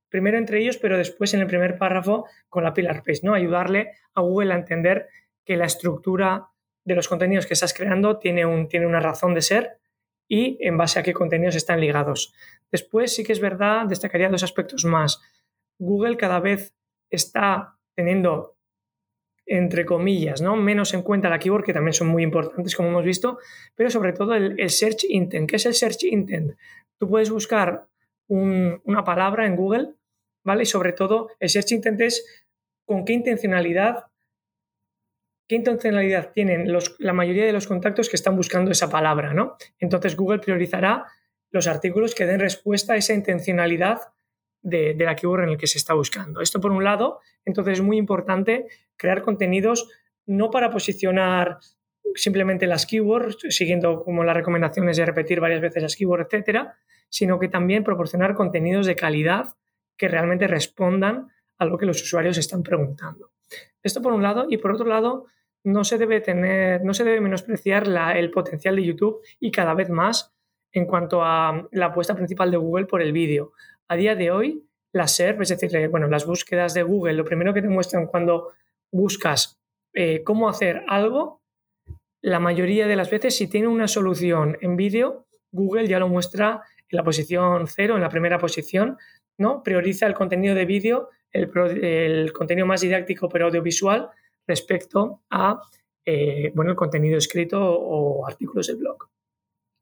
primero 0.09 0.39
entre 0.39 0.61
ellos, 0.61 0.77
pero 0.77 0.97
después 0.97 1.35
en 1.35 1.41
el 1.41 1.47
primer 1.47 1.77
párrafo 1.77 2.27
con 2.49 2.65
la 2.65 2.73
Pillar 2.73 3.03
Page, 3.03 3.21
¿no? 3.23 3.35
Ayudarle 3.35 3.93
a 4.15 4.21
Google 4.21 4.53
a 4.53 4.57
entender 4.57 5.09
que 5.45 5.57
la 5.57 5.67
estructura 5.67 6.49
de 6.85 6.95
los 6.95 7.09
contenidos 7.09 7.47
que 7.47 7.55
estás 7.55 7.75
creando 7.75 8.19
tiene, 8.19 8.47
un, 8.47 8.69
tiene 8.69 8.87
una 8.87 9.01
razón 9.01 9.35
de 9.35 9.43
ser 9.43 9.79
y 10.29 10.59
en 10.61 10.77
base 10.77 10.99
a 10.99 11.03
qué 11.03 11.13
contenidos 11.13 11.57
están 11.57 11.81
ligados. 11.81 12.35
Después 12.71 13.15
sí 13.15 13.25
que 13.25 13.33
es 13.33 13.41
verdad, 13.41 13.87
destacaría 13.87 14.29
dos 14.29 14.43
aspectos 14.43 14.85
más. 14.85 15.21
Google 15.79 16.17
cada 16.17 16.41
vez 16.41 16.75
está 17.11 17.77
teniendo 17.95 18.54
entre 19.47 19.85
comillas, 19.85 20.41
¿no? 20.41 20.57
Menos 20.57 20.95
en 20.95 21.03
cuenta 21.03 21.29
la 21.29 21.39
keyword, 21.39 21.65
que 21.65 21.73
también 21.73 21.93
son 21.93 22.09
muy 22.09 22.23
importantes, 22.23 22.75
como 22.75 22.89
hemos 22.89 23.05
visto, 23.05 23.39
pero 23.75 23.91
sobre 23.91 24.13
todo 24.13 24.35
el, 24.35 24.71
search 24.71 25.05
intent. 25.09 25.49
¿Qué 25.49 25.57
es 25.57 25.67
el 25.67 25.75
search 25.75 26.05
intent? 26.05 26.53
Tú 26.99 27.09
puedes 27.09 27.31
buscar 27.31 27.87
una 28.29 29.05
palabra 29.05 29.47
en 29.47 29.57
Google, 29.57 29.95
¿vale? 30.45 30.63
Y 30.63 30.67
sobre 30.67 30.93
todo, 30.93 31.29
el 31.41 31.49
search 31.51 31.73
intent 31.73 32.01
es 32.01 32.45
con 32.87 33.05
qué 33.05 33.13
intencionalidad, 33.13 34.07
qué 35.47 35.57
intencionalidad 35.57 36.33
tienen 36.33 36.73
los, 36.73 36.97
la 36.99 37.13
mayoría 37.13 37.45
de 37.45 37.53
los 37.53 37.67
contactos 37.67 38.09
que 38.09 38.17
están 38.17 38.37
buscando 38.37 38.71
esa 38.71 38.89
palabra, 38.89 39.35
¿no? 39.35 39.57
Entonces, 39.79 40.17
Google 40.17 40.39
priorizará 40.39 41.05
los 41.51 41.67
artículos 41.67 42.15
que 42.15 42.27
den 42.27 42.41
respuesta 42.41 42.95
a 42.95 42.97
esa 42.97 43.13
intencionalidad 43.13 44.01
de, 44.65 44.97
la 44.99 45.15
keyword 45.15 45.45
en 45.45 45.51
el 45.51 45.59
que 45.59 45.67
se 45.67 45.79
está 45.79 45.95
buscando. 45.95 46.41
Esto 46.41 46.61
por 46.61 46.73
un 46.73 46.83
lado, 46.83 47.21
entonces 47.45 47.75
es 47.75 47.85
muy 47.85 47.99
importante 47.99 48.67
crear 48.97 49.23
contenidos 49.23 49.89
no 50.27 50.51
para 50.51 50.71
posicionar 50.71 51.59
simplemente 52.15 52.67
las 52.67 52.87
keywords, 52.87 53.39
siguiendo 53.51 54.03
como 54.03 54.25
las 54.25 54.35
recomendaciones 54.35 54.97
de 54.97 55.05
repetir 55.05 55.41
varias 55.41 55.61
veces 55.61 55.83
las 55.83 55.97
keywords, 55.97 56.27
etcétera, 56.27 56.77
sino 57.09 57.39
que 57.39 57.49
también 57.49 57.85
proporcionar 57.85 58.35
contenidos 58.35 58.87
de 58.87 58.97
calidad 58.97 59.55
que 59.97 60.09
realmente 60.09 60.49
respondan 60.49 61.29
a 61.59 61.67
lo 61.67 61.77
que 61.77 61.87
los 61.87 62.03
usuarios 62.03 62.39
están 62.39 62.63
preguntando. 62.63 63.31
Esto 63.83 64.01
por 64.01 64.13
un 64.13 64.23
lado, 64.23 64.47
y 64.49 64.57
por 64.57 64.73
otro 64.73 64.87
lado, 64.87 65.27
no 65.63 65.85
se 65.85 65.99
debe 65.99 66.21
tener, 66.21 66.83
no 66.85 66.95
se 66.95 67.05
debe 67.05 67.21
menospreciar 67.21 67.87
el 68.17 68.31
potencial 68.31 68.77
de 68.77 68.85
YouTube 68.85 69.21
y 69.41 69.51
cada 69.51 69.75
vez 69.75 69.91
más 69.91 70.35
en 70.73 70.87
cuanto 70.87 71.23
a 71.23 71.69
la 71.71 71.87
apuesta 71.87 72.15
principal 72.15 72.51
de 72.51 72.57
Google 72.57 72.87
por 72.87 73.01
el 73.01 73.13
vídeo 73.13 73.53
a 73.89 73.97
día 73.97 74.15
de 74.15 74.31
hoy, 74.31 74.65
las 74.93 75.17
SERP, 75.17 75.43
es 75.43 75.49
decir, 75.49 75.89
bueno, 75.89 76.07
las 76.09 76.27
búsquedas 76.27 76.75
de 76.75 76.83
Google, 76.83 77.15
lo 77.15 77.25
primero 77.25 77.53
que 77.53 77.63
te 77.63 77.69
muestran 77.69 78.07
cuando 78.07 78.53
buscas 78.93 79.59
eh, 79.93 80.23
cómo 80.23 80.49
hacer 80.49 80.83
algo, 80.89 81.43
la 82.21 82.41
mayoría 82.41 82.87
de 82.87 82.97
las 82.97 83.11
veces, 83.11 83.37
si 83.37 83.49
tiene 83.49 83.69
una 83.69 83.87
solución 83.87 84.57
en 84.61 84.77
vídeo, 84.77 85.27
Google 85.53 85.87
ya 85.87 85.99
lo 85.99 86.09
muestra 86.09 86.63
en 86.89 86.97
la 86.97 87.05
posición 87.05 87.67
cero, 87.67 87.97
en 87.97 88.03
la 88.03 88.09
primera 88.09 88.39
posición, 88.39 88.97
¿no? 89.37 89.63
Prioriza 89.63 90.07
el 90.07 90.15
contenido 90.15 90.55
de 90.55 90.65
vídeo, 90.65 91.11
el, 91.31 92.33
contenido 92.33 92.67
más 92.67 92.81
didáctico 92.81 93.29
pero 93.29 93.47
audiovisual 93.47 94.09
respecto 94.47 95.23
a 95.31 95.61
eh, 96.07 96.53
bueno, 96.55 96.71
el 96.71 96.77
contenido 96.77 97.19
escrito 97.19 97.61
o 97.61 98.27
artículos 98.27 98.69
del 98.69 98.77
blog. 98.77 99.09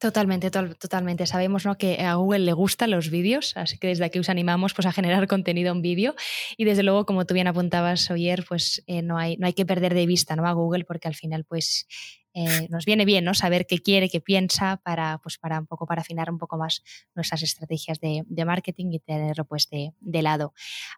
Totalmente, 0.02 0.50
totalmente. 0.50 1.28
Sabemos 1.28 1.64
¿no? 1.64 1.78
que 1.78 2.00
a 2.00 2.16
Google 2.16 2.40
le 2.40 2.52
gustan 2.54 2.90
los 2.90 3.08
vídeos, 3.08 3.56
así 3.56 3.78
que 3.78 3.86
desde 3.86 4.04
aquí 4.04 4.18
os 4.18 4.28
animamos 4.28 4.74
pues, 4.74 4.84
a 4.84 4.90
generar 4.90 5.28
contenido 5.28 5.70
en 5.70 5.80
vídeo. 5.80 6.16
Y 6.56 6.64
desde 6.64 6.82
luego, 6.82 7.06
como 7.06 7.24
tú 7.24 7.34
bien 7.34 7.46
apuntabas, 7.46 8.10
Oyer, 8.10 8.44
pues 8.48 8.82
eh, 8.88 9.02
no, 9.02 9.16
hay, 9.16 9.36
no 9.36 9.46
hay 9.46 9.52
que 9.52 9.64
perder 9.64 9.94
de 9.94 10.04
vista 10.06 10.34
¿no? 10.34 10.44
a 10.48 10.54
Google 10.54 10.84
porque 10.84 11.06
al 11.06 11.14
final 11.14 11.44
pues, 11.44 11.86
eh, 12.34 12.66
nos 12.70 12.84
viene 12.84 13.04
bien 13.04 13.24
¿no? 13.24 13.34
saber 13.34 13.66
qué 13.66 13.78
quiere, 13.78 14.08
qué 14.08 14.20
piensa 14.20 14.78
para, 14.78 15.18
pues 15.22 15.38
para 15.38 15.58
un 15.58 15.66
poco 15.66 15.86
para 15.86 16.00
afinar 16.00 16.30
un 16.30 16.38
poco 16.38 16.56
más 16.56 16.82
nuestras 17.14 17.42
estrategias 17.42 18.00
de, 18.00 18.24
marketing 18.44 18.92
y 18.92 18.98
tenerlo 18.98 19.44
pues 19.44 19.68
de, 19.70 20.22
lado. 20.22 20.52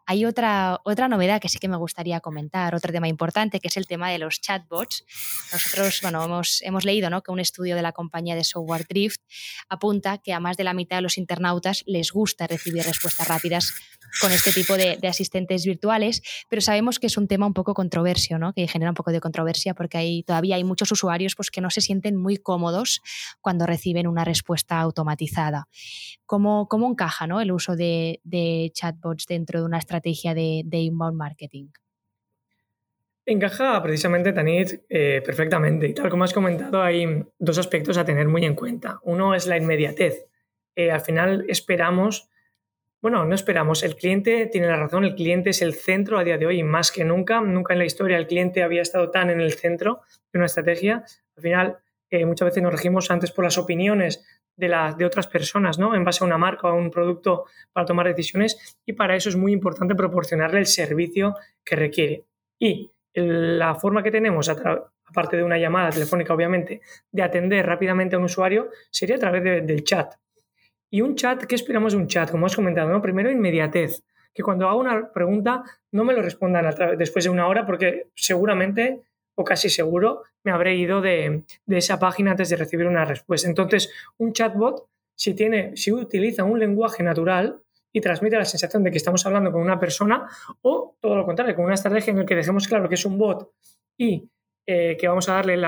Hay 0.06 0.24
otra, 0.24 0.80
otra 0.84 1.08
novedad 1.08 1.40
que 1.40 1.48
sí 1.48 1.58
que 1.58 1.68
me 1.68 1.76
gustaría 1.76 2.20
comentar, 2.20 2.74
otro 2.74 2.92
tema 2.92 3.08
importante, 3.08 3.60
que 3.60 3.68
es 3.68 3.76
el 3.76 3.86
tema 3.86 4.10
de 4.10 4.18
los 4.18 4.40
chatbots. 4.40 5.04
Nosotros, 5.52 6.00
bueno, 6.02 6.24
hemos, 6.24 6.62
hemos 6.62 6.84
leído 6.84 7.10
¿no? 7.10 7.22
que 7.22 7.30
un 7.32 7.40
estudio 7.40 7.76
de 7.76 7.82
la 7.82 7.92
compañía 7.92 8.34
de 8.34 8.44
software 8.44 8.86
Drift 8.88 9.20
apunta 9.68 10.18
que 10.18 10.32
a 10.32 10.40
más 10.40 10.56
de 10.56 10.64
la 10.64 10.72
mitad 10.72 10.96
de 10.96 11.02
los 11.02 11.18
internautas 11.18 11.82
les 11.86 12.12
gusta 12.12 12.46
recibir 12.46 12.82
respuestas 12.84 13.28
rápidas 13.28 13.72
con 14.20 14.32
este 14.32 14.52
tipo 14.52 14.76
de, 14.76 14.98
asistentes 15.08 15.64
virtuales, 15.64 16.22
pero 16.48 16.62
sabemos 16.62 16.98
que 16.98 17.08
es 17.08 17.16
un 17.16 17.28
tema 17.28 17.46
un 17.46 17.54
poco 17.54 17.74
controversio, 17.74 18.38
¿no? 18.38 18.52
que 18.52 18.66
genera 18.68 18.90
un 18.90 18.94
poco 18.94 19.10
de 19.10 19.20
controversia 19.20 19.74
porque 19.74 19.98
hay, 19.98 20.22
todavía 20.22 20.56
hay 20.56 20.64
muchos 20.64 20.90
usuarios 20.92 21.23
pues, 21.36 21.50
que 21.50 21.60
no 21.60 21.70
se 21.70 21.80
sienten 21.80 22.16
muy 22.16 22.36
cómodos 22.36 23.00
cuando 23.40 23.66
reciben 23.66 24.06
una 24.06 24.24
respuesta 24.24 24.78
automatizada. 24.80 25.68
¿Cómo, 26.26 26.68
cómo 26.68 26.90
encaja 26.90 27.26
¿no? 27.26 27.40
el 27.40 27.52
uso 27.52 27.76
de, 27.76 28.20
chatbots 28.74 29.26
dentro 29.26 29.60
de 29.60 29.66
una 29.66 29.78
estrategia 29.78 30.34
de, 30.34 30.64
inbound 30.70 31.16
marketing? 31.16 31.68
Encaja 33.26 33.82
precisamente, 33.82 34.34
Tanit, 34.34 34.82
eh, 34.88 35.22
perfectamente. 35.24 35.88
Y 35.88 35.94
tal 35.94 36.10
como 36.10 36.24
has 36.24 36.34
comentado, 36.34 36.82
hay 36.82 37.24
dos 37.38 37.56
aspectos 37.56 37.96
a 37.96 38.04
tener 38.04 38.28
muy 38.28 38.44
en 38.44 38.54
cuenta. 38.54 39.00
Uno 39.02 39.34
es 39.34 39.46
la 39.46 39.56
inmediatez. 39.56 40.26
Eh, 40.76 40.90
al 40.90 41.00
final 41.00 41.46
esperamos 41.48 42.28
bueno, 43.04 43.26
no 43.26 43.34
esperamos. 43.34 43.82
El 43.82 43.96
cliente 43.96 44.46
tiene 44.46 44.66
la 44.66 44.76
razón, 44.76 45.04
el 45.04 45.14
cliente 45.14 45.50
es 45.50 45.60
el 45.60 45.74
centro 45.74 46.18
a 46.18 46.24
día 46.24 46.38
de 46.38 46.46
hoy, 46.46 46.62
más 46.62 46.90
que 46.90 47.04
nunca. 47.04 47.38
Nunca 47.42 47.74
en 47.74 47.80
la 47.80 47.84
historia 47.84 48.16
el 48.16 48.26
cliente 48.26 48.62
había 48.62 48.80
estado 48.80 49.10
tan 49.10 49.28
en 49.28 49.42
el 49.42 49.52
centro 49.52 50.00
de 50.32 50.38
una 50.38 50.46
estrategia. 50.46 51.04
Al 51.36 51.42
final, 51.42 51.78
eh, 52.08 52.24
muchas 52.24 52.46
veces 52.46 52.62
nos 52.62 52.72
regimos 52.72 53.10
antes 53.10 53.30
por 53.30 53.44
las 53.44 53.58
opiniones 53.58 54.24
de, 54.56 54.74
de 54.96 55.04
otras 55.04 55.26
personas, 55.26 55.78
¿no? 55.78 55.94
En 55.94 56.02
base 56.02 56.24
a 56.24 56.26
una 56.26 56.38
marca 56.38 56.66
o 56.68 56.70
a 56.70 56.72
un 56.72 56.90
producto 56.90 57.44
para 57.74 57.84
tomar 57.84 58.06
decisiones 58.06 58.78
y 58.86 58.94
para 58.94 59.14
eso 59.16 59.28
es 59.28 59.36
muy 59.36 59.52
importante 59.52 59.94
proporcionarle 59.94 60.60
el 60.60 60.66
servicio 60.66 61.36
que 61.62 61.76
requiere. 61.76 62.24
Y 62.58 62.90
la 63.12 63.74
forma 63.74 64.02
que 64.02 64.12
tenemos, 64.12 64.48
aparte 64.48 65.36
de 65.36 65.44
una 65.44 65.58
llamada 65.58 65.90
telefónica, 65.90 66.32
obviamente, 66.32 66.80
de 67.12 67.22
atender 67.22 67.66
rápidamente 67.66 68.16
a 68.16 68.18
un 68.18 68.24
usuario, 68.24 68.70
sería 68.90 69.16
a 69.16 69.18
través 69.18 69.44
del 69.44 69.84
chat. 69.84 70.14
Y 70.94 71.00
un 71.00 71.16
chat, 71.16 71.42
¿qué 71.46 71.56
esperamos 71.56 71.92
de 71.92 71.98
un 71.98 72.06
chat? 72.06 72.30
Como 72.30 72.46
has 72.46 72.54
comentado, 72.54 72.88
¿no? 72.88 73.02
Primero, 73.02 73.28
inmediatez. 73.28 74.04
Que 74.32 74.44
cuando 74.44 74.68
hago 74.68 74.78
una 74.78 75.10
pregunta 75.12 75.64
no 75.90 76.04
me 76.04 76.14
lo 76.14 76.22
respondan 76.22 76.72
después 76.96 77.24
de 77.24 77.32
una 77.32 77.48
hora 77.48 77.66
porque 77.66 78.10
seguramente 78.14 79.02
o 79.34 79.42
casi 79.42 79.68
seguro 79.70 80.22
me 80.44 80.52
habré 80.52 80.76
ido 80.76 81.00
de, 81.00 81.42
esa 81.66 81.98
página 81.98 82.30
antes 82.30 82.48
de 82.48 82.54
recibir 82.54 82.86
una 82.86 83.04
respuesta. 83.04 83.48
Entonces, 83.48 83.92
un 84.18 84.32
chatbot, 84.32 84.86
si, 85.16 85.34
tiene, 85.34 85.76
si 85.76 85.90
utiliza 85.90 86.44
un 86.44 86.60
lenguaje 86.60 87.02
natural 87.02 87.60
y 87.92 88.00
transmite 88.00 88.36
la 88.36 88.44
sensación 88.44 88.84
de 88.84 88.92
que 88.92 88.98
estamos 88.98 89.26
hablando 89.26 89.50
con 89.50 89.62
una 89.62 89.80
persona, 89.80 90.28
o 90.62 90.96
todo 91.00 91.16
lo 91.16 91.26
contrario, 91.26 91.56
con 91.56 91.64
una 91.64 91.74
estrategia 91.74 92.12
en 92.12 92.20
la 92.20 92.24
que 92.24 92.36
dejemos 92.36 92.68
claro 92.68 92.88
que 92.88 92.94
es 92.94 93.04
un 93.04 93.18
bot 93.18 93.50
y 93.98 94.30
eh, 94.64 94.96
que 94.96 95.08
vamos 95.08 95.28
a 95.28 95.42
darle 95.42 95.60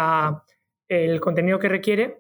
el 0.89 1.21
contenido 1.21 1.59
que 1.59 1.69
requiere, 1.69 2.17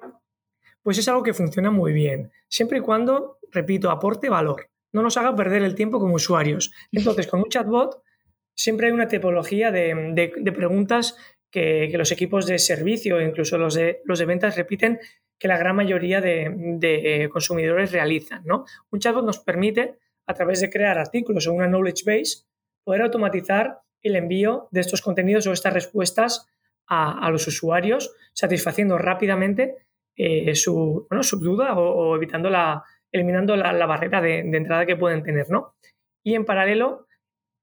pues 0.86 0.98
es 0.98 1.08
algo 1.08 1.24
que 1.24 1.34
funciona 1.34 1.72
muy 1.72 1.92
bien, 1.92 2.30
siempre 2.46 2.78
y 2.78 2.80
cuando, 2.80 3.40
repito, 3.50 3.90
aporte 3.90 4.28
valor, 4.28 4.70
no 4.92 5.02
nos 5.02 5.16
haga 5.16 5.34
perder 5.34 5.64
el 5.64 5.74
tiempo 5.74 5.98
como 5.98 6.14
usuarios. 6.14 6.70
Entonces, 6.92 7.26
con 7.26 7.40
un 7.40 7.48
chatbot 7.48 8.04
siempre 8.54 8.86
hay 8.86 8.92
una 8.92 9.08
tipología 9.08 9.72
de, 9.72 10.52
preguntas 10.54 11.16
que, 11.50 11.92
los 11.98 12.12
equipos 12.12 12.46
de 12.46 12.60
servicio, 12.60 13.20
incluso 13.20 13.58
los 13.58 13.74
de, 13.74 14.00
los 14.04 14.20
de 14.20 14.26
ventas, 14.26 14.56
repiten 14.56 15.00
que 15.40 15.48
la 15.48 15.58
gran 15.58 15.74
mayoría 15.74 16.20
de, 16.20 17.28
consumidores 17.32 17.90
realizan. 17.90 18.44
¿no? 18.44 18.64
Un 18.92 19.00
chatbot 19.00 19.24
nos 19.24 19.40
permite, 19.40 19.98
a 20.24 20.34
través 20.34 20.60
de 20.60 20.70
crear 20.70 20.98
artículos 20.98 21.48
o 21.48 21.52
una 21.52 21.66
knowledge 21.66 22.04
base, 22.06 22.44
poder 22.84 23.02
automatizar 23.02 23.80
el 24.02 24.14
envío 24.14 24.68
de 24.70 24.82
estos 24.82 25.02
contenidos 25.02 25.48
o 25.48 25.52
estas 25.52 25.72
respuestas 25.72 26.46
a, 26.86 27.26
a 27.26 27.30
los 27.32 27.44
usuarios, 27.48 28.14
satisfaciendo 28.34 28.98
rápidamente 28.98 29.78
eh, 30.16 30.54
su, 30.54 31.06
bueno, 31.10 31.22
su 31.22 31.38
duda 31.38 31.74
o, 31.78 32.16
evitando 32.16 32.48
la, 32.48 32.82
eliminando 33.12 33.54
la, 33.54 33.86
barrera 33.86 34.20
de, 34.20 34.38
entrada 34.38 34.86
que 34.86 34.96
pueden 34.96 35.22
tener, 35.22 35.50
¿no? 35.50 35.74
Y 36.24 36.34
en 36.34 36.44
paralelo, 36.44 37.06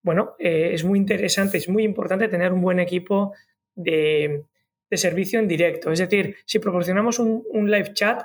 bueno, 0.04 0.36
eh, 0.40 0.70
es 0.74 0.84
muy 0.84 1.00
interesante, 1.00 1.58
es 1.58 1.68
muy 1.68 1.84
importante 1.84 2.28
tener 2.28 2.54
un 2.54 2.62
buen 2.62 2.80
equipo 2.80 3.34
de, 3.76 4.44
servicio 4.92 5.40
en 5.40 5.48
directo. 5.48 5.92
Es 5.92 5.98
decir, 5.98 6.36
si 6.46 6.60
proporcionamos 6.60 7.18
un, 7.18 7.72
live 7.72 7.94
chat, 7.94 8.22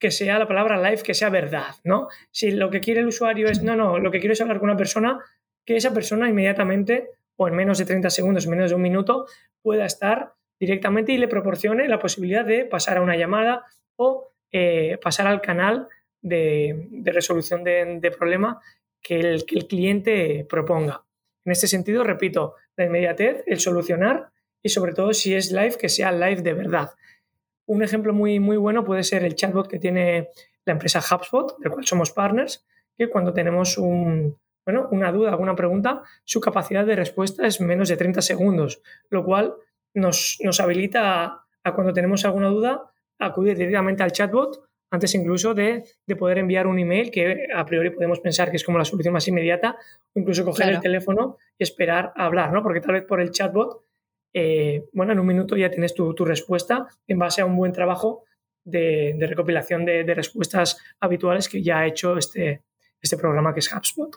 que 0.00 0.10
sea 0.10 0.40
la 0.40 0.48
palabra 0.48 0.76
live, 0.76 1.02
que 1.02 1.14
sea 1.14 1.30
verdad, 1.30 1.76
¿no? 1.84 2.08
Si 2.32 2.50
lo 2.50 2.70
que 2.70 2.80
quiere 2.80 3.00
el 3.00 3.06
usuario 3.06 3.48
es, 3.48 3.62
no, 3.62 3.76
no, 3.76 4.00
lo 4.00 4.10
que 4.10 4.18
quiero 4.18 4.32
es 4.32 4.40
hablar 4.40 4.58
con 4.58 4.68
una 4.68 4.76
persona, 4.76 5.20
que 5.64 5.76
esa 5.76 5.94
persona 5.94 6.28
inmediatamente 6.28 7.10
o 7.36 7.46
en 7.46 7.54
menos 7.54 7.78
de 7.78 7.84
30 7.84 8.10
segundos, 8.10 8.44
en 8.44 8.50
menos 8.50 8.70
de 8.70 8.74
un 8.74 8.82
minuto, 8.82 9.26
pueda 9.62 9.86
estar 9.86 10.32
directamente 10.58 11.12
y 11.12 11.18
le 11.18 11.28
proporcione 11.28 11.88
la 11.88 11.98
posibilidad 11.98 12.44
de 12.44 12.64
pasar 12.64 12.98
a 12.98 13.02
una 13.02 13.16
llamada 13.16 13.64
o 13.96 14.32
eh, 14.50 14.98
pasar 15.02 15.26
al 15.26 15.40
canal 15.40 15.88
de, 16.20 16.88
resolución 17.04 17.64
de, 17.64 18.12
problema 18.16 18.60
que 19.00 19.20
el, 19.20 19.44
cliente 19.44 20.46
proponga. 20.48 21.04
En 21.44 21.52
este 21.52 21.66
sentido, 21.66 22.02
repito, 22.04 22.54
la 22.76 22.86
inmediatez, 22.86 23.44
el 23.46 23.60
solucionar 23.60 24.30
y 24.62 24.68
sobre 24.70 24.92
todo 24.92 25.12
si 25.12 25.34
es 25.34 25.52
live, 25.52 25.76
que 25.78 25.88
sea 25.88 26.12
live 26.12 26.42
de 26.42 26.54
verdad. 26.54 26.90
Un 27.66 27.82
ejemplo 27.82 28.12
muy, 28.12 28.40
muy 28.40 28.56
bueno 28.56 28.84
puede 28.84 29.04
ser 29.04 29.24
el 29.24 29.34
chatbot 29.34 29.68
que 29.68 29.78
tiene 29.78 30.28
la 30.64 30.72
empresa 30.72 31.00
HubSpot, 31.00 31.58
del 31.58 31.72
cual 31.72 31.86
somos 31.86 32.12
partners, 32.12 32.66
que 32.96 33.08
cuando 33.08 33.32
tenemos 33.32 33.78
un, 33.78 34.38
bueno, 34.64 34.88
una 34.90 35.12
duda, 35.12 35.30
alguna 35.30 35.54
pregunta, 35.54 36.02
su 36.24 36.40
capacidad 36.40 36.84
de 36.84 36.96
respuesta 36.96 37.46
es 37.46 37.60
menos 37.60 37.88
de 37.88 37.96
30 37.96 38.20
segundos, 38.20 38.82
lo 39.08 39.24
cual 39.24 39.54
nos, 39.94 40.38
habilita 40.60 41.44
a, 41.64 41.74
cuando 41.74 41.92
tenemos 41.92 42.24
alguna 42.24 42.48
duda 42.48 42.90
acudir 43.18 43.56
directamente 43.56 44.02
al 44.02 44.12
chatbot 44.12 44.68
antes 44.90 45.14
incluso 45.14 45.54
de, 45.54 45.84
poder 46.18 46.38
enviar 46.38 46.66
un 46.66 46.78
email 46.78 47.10
que 47.10 47.48
a 47.54 47.64
priori 47.66 47.90
podemos 47.90 48.20
pensar 48.20 48.50
que 48.50 48.56
es 48.56 48.64
como 48.64 48.78
la 48.78 48.84
solución 48.84 49.12
más 49.12 49.28
inmediata 49.28 49.76
o 50.14 50.20
incluso 50.20 50.44
coger 50.44 50.70
el 50.70 50.80
teléfono 50.80 51.36
y 51.58 51.62
esperar 51.62 52.12
a 52.16 52.24
hablar, 52.24 52.52
¿no? 52.52 52.62
Porque 52.62 52.80
tal 52.80 52.92
vez 52.94 53.04
por 53.04 53.20
el 53.20 53.30
chatbot, 53.30 53.84
eh, 54.32 54.88
bueno, 54.92 55.12
en 55.12 55.18
un 55.18 55.26
minuto 55.26 55.56
ya 55.56 55.70
tienes 55.70 55.94
tu, 55.94 56.14
respuesta 56.24 56.86
en 57.06 57.18
base 57.18 57.42
a 57.42 57.46
un 57.46 57.56
buen 57.56 57.72
trabajo 57.72 58.24
de, 58.64 59.14
recopilación 59.20 59.84
de, 59.84 60.04
de, 60.04 60.14
respuestas 60.14 60.78
habituales 61.00 61.48
que 61.48 61.62
ya 61.62 61.80
ha 61.80 61.86
hecho 61.86 62.16
este, 62.16 62.62
este 63.00 63.16
programa 63.18 63.52
que 63.52 63.60
es 63.60 63.72
HubSpot. 63.72 64.16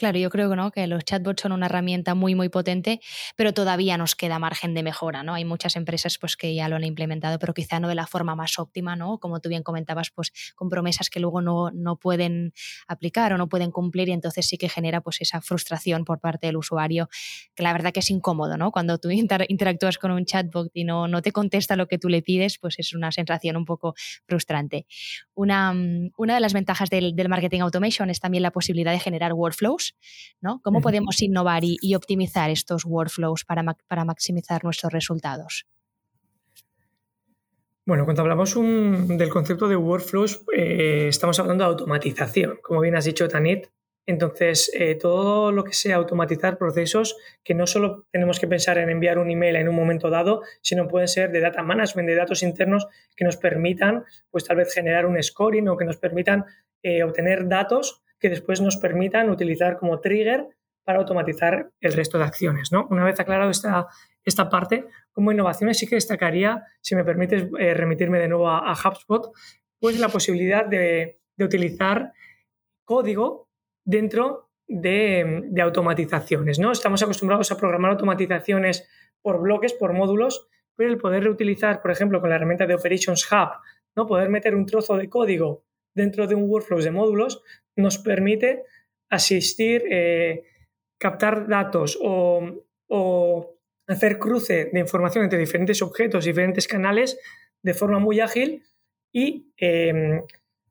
Claro, 0.00 0.18
yo 0.18 0.30
creo 0.30 0.56
¿no? 0.56 0.70
que 0.70 0.86
los 0.86 1.04
chatbots 1.04 1.42
son 1.42 1.52
una 1.52 1.66
herramienta 1.66 2.14
muy, 2.14 2.34
muy 2.34 2.48
potente, 2.48 3.02
pero 3.36 3.52
todavía 3.52 3.98
nos 3.98 4.14
queda 4.14 4.38
margen 4.38 4.72
de 4.72 4.82
mejora, 4.82 5.22
¿no? 5.22 5.34
Hay 5.34 5.44
muchas 5.44 5.76
empresas 5.76 6.16
pues, 6.18 6.38
que 6.38 6.54
ya 6.54 6.70
lo 6.70 6.76
han 6.76 6.84
implementado, 6.84 7.38
pero 7.38 7.52
quizá 7.52 7.80
no 7.80 7.86
de 7.86 7.94
la 7.94 8.06
forma 8.06 8.34
más 8.34 8.58
óptima, 8.58 8.96
¿no? 8.96 9.18
Como 9.18 9.40
tú 9.40 9.50
bien 9.50 9.62
comentabas, 9.62 10.10
pues 10.10 10.32
con 10.54 10.70
promesas 10.70 11.10
que 11.10 11.20
luego 11.20 11.42
no, 11.42 11.70
no 11.72 11.96
pueden 11.96 12.54
aplicar 12.88 13.34
o 13.34 13.36
no 13.36 13.50
pueden 13.50 13.72
cumplir 13.72 14.08
y 14.08 14.12
entonces 14.12 14.48
sí 14.48 14.56
que 14.56 14.70
genera 14.70 15.02
pues 15.02 15.20
esa 15.20 15.42
frustración 15.42 16.06
por 16.06 16.18
parte 16.18 16.46
del 16.46 16.56
usuario, 16.56 17.10
que 17.54 17.62
la 17.62 17.74
verdad 17.74 17.92
que 17.92 18.00
es 18.00 18.08
incómodo, 18.08 18.56
¿no? 18.56 18.72
Cuando 18.72 18.96
tú 18.96 19.10
interactúas 19.48 19.98
con 19.98 20.12
un 20.12 20.24
chatbot 20.24 20.70
y 20.72 20.84
no, 20.84 21.08
no 21.08 21.20
te 21.20 21.30
contesta 21.30 21.76
lo 21.76 21.88
que 21.88 21.98
tú 21.98 22.08
le 22.08 22.22
pides, 22.22 22.56
pues 22.56 22.78
es 22.78 22.94
una 22.94 23.12
sensación 23.12 23.58
un 23.58 23.66
poco 23.66 23.92
frustrante. 24.26 24.86
Una, 25.34 25.74
mm, 25.74 26.12
una 26.16 26.32
de 26.36 26.40
las 26.40 26.54
ventajas 26.54 26.88
del, 26.88 27.14
del 27.14 27.28
marketing 27.28 27.60
automation 27.60 28.08
es 28.08 28.18
también 28.20 28.40
la 28.42 28.50
posibilidad 28.50 28.92
de 28.92 28.98
generar 28.98 29.34
workflows 29.34 29.89
¿no? 30.40 30.60
¿Cómo 30.62 30.80
podemos 30.80 31.20
innovar 31.22 31.62
y, 31.64 31.94
optimizar 31.94 32.50
estos 32.50 32.84
workflows 32.84 33.44
para, 33.44 33.62
para, 33.88 34.04
maximizar 34.04 34.64
nuestros 34.64 34.92
resultados? 34.92 35.66
Bueno, 37.86 38.04
cuando 38.04 38.22
hablamos 38.22 38.54
del 38.54 39.28
concepto 39.28 39.68
de 39.68 39.76
workflows, 39.76 40.44
eh, 40.56 41.06
estamos 41.08 41.38
hablando 41.40 41.64
de 41.64 41.70
automatización, 41.70 42.58
como 42.62 42.80
bien 42.80 42.96
has 42.96 43.04
dicho, 43.04 43.26
Tanit. 43.28 43.66
Entonces, 44.06 44.70
eh, 44.74 44.96
todo 44.96 45.52
lo 45.52 45.62
que 45.62 45.72
sea 45.72 45.96
automatizar 45.96 46.58
procesos, 46.58 47.16
que 47.44 47.54
no 47.54 47.66
solo 47.66 48.06
tenemos 48.10 48.40
que 48.40 48.48
pensar 48.48 48.78
en 48.78 48.90
enviar 48.90 49.18
un 49.18 49.30
email 49.30 49.56
en 49.56 49.68
un 49.68 49.74
momento 49.74 50.10
dado, 50.10 50.42
sino 50.62 50.88
pueden 50.88 51.06
ser 51.06 51.30
de 51.30 51.40
data 51.40 51.62
management, 51.62 52.08
de 52.08 52.16
datos 52.16 52.42
internos 52.42 52.88
que 53.14 53.24
nos 53.24 53.36
permitan, 53.36 54.04
pues 54.30 54.44
tal 54.44 54.56
vez 54.56 54.72
generar 54.74 55.06
un 55.06 55.22
scoring 55.22 55.68
o 55.68 55.76
que 55.76 55.84
nos 55.84 55.96
permitan 55.96 56.44
eh, 56.82 57.04
obtener 57.04 57.46
datos 57.46 58.02
que 58.20 58.28
después 58.28 58.60
nos 58.60 58.76
permitan 58.76 59.30
utilizar 59.30 59.78
como 59.78 60.00
trigger 60.00 60.46
para 60.84 60.98
automatizar 60.98 61.70
el 61.80 61.92
resto 61.92 62.18
de 62.18 62.24
acciones. 62.24 62.72
¿no? 62.72 62.86
Una 62.90 63.04
vez 63.04 63.18
aclarado 63.18 63.50
esta, 63.50 63.86
esta 64.24 64.48
parte, 64.48 64.86
como 65.12 65.32
innovaciones 65.32 65.78
sí 65.78 65.86
que 65.86 65.94
destacaría, 65.94 66.64
si 66.80 66.94
me 66.94 67.04
permites 67.04 67.46
eh, 67.58 67.74
remitirme 67.74 68.18
de 68.18 68.28
nuevo 68.28 68.48
a, 68.48 68.72
HubSpot, 68.72 69.32
pues 69.78 69.98
la 69.98 70.08
posibilidad 70.08 70.66
de, 70.66 71.18
utilizar 71.38 72.12
código 72.84 73.48
dentro 73.84 74.50
de, 74.68 75.54
automatizaciones. 75.62 76.58
¿no? 76.58 76.72
Estamos 76.72 77.02
acostumbrados 77.02 77.50
a 77.50 77.56
programar 77.56 77.92
automatizaciones 77.92 78.86
por 79.22 79.40
bloques, 79.40 79.72
por 79.72 79.94
módulos, 79.94 80.48
pero 80.76 80.90
el 80.90 80.98
poder 80.98 81.24
reutilizar, 81.24 81.80
por 81.80 81.90
ejemplo, 81.90 82.20
con 82.20 82.30
la 82.30 82.36
herramienta 82.36 82.66
de 82.66 82.74
Operations 82.74 83.26
Hub, 83.32 83.50
¿no? 83.96 84.06
poder 84.06 84.28
meter 84.28 84.54
un 84.54 84.66
trozo 84.66 84.96
de 84.96 85.08
código 85.08 85.64
dentro 86.00 86.26
de 86.26 86.34
un 86.34 86.48
workflow 86.50 86.80
de 86.80 86.90
módulos, 86.90 87.42
nos 87.76 87.98
permite 87.98 88.64
asistir, 89.08 89.84
eh, 89.90 90.44
captar 90.98 91.46
datos 91.48 91.98
o, 92.00 92.66
hacer 93.86 94.18
cruce 94.18 94.70
de 94.72 94.80
información 94.80 95.24
entre 95.24 95.38
diferentes 95.38 95.82
objetos, 95.82 96.24
diferentes 96.24 96.68
canales 96.68 97.18
de 97.62 97.74
forma 97.74 97.98
muy 97.98 98.20
ágil 98.20 98.62
y 99.12 99.52
em, 99.56 100.22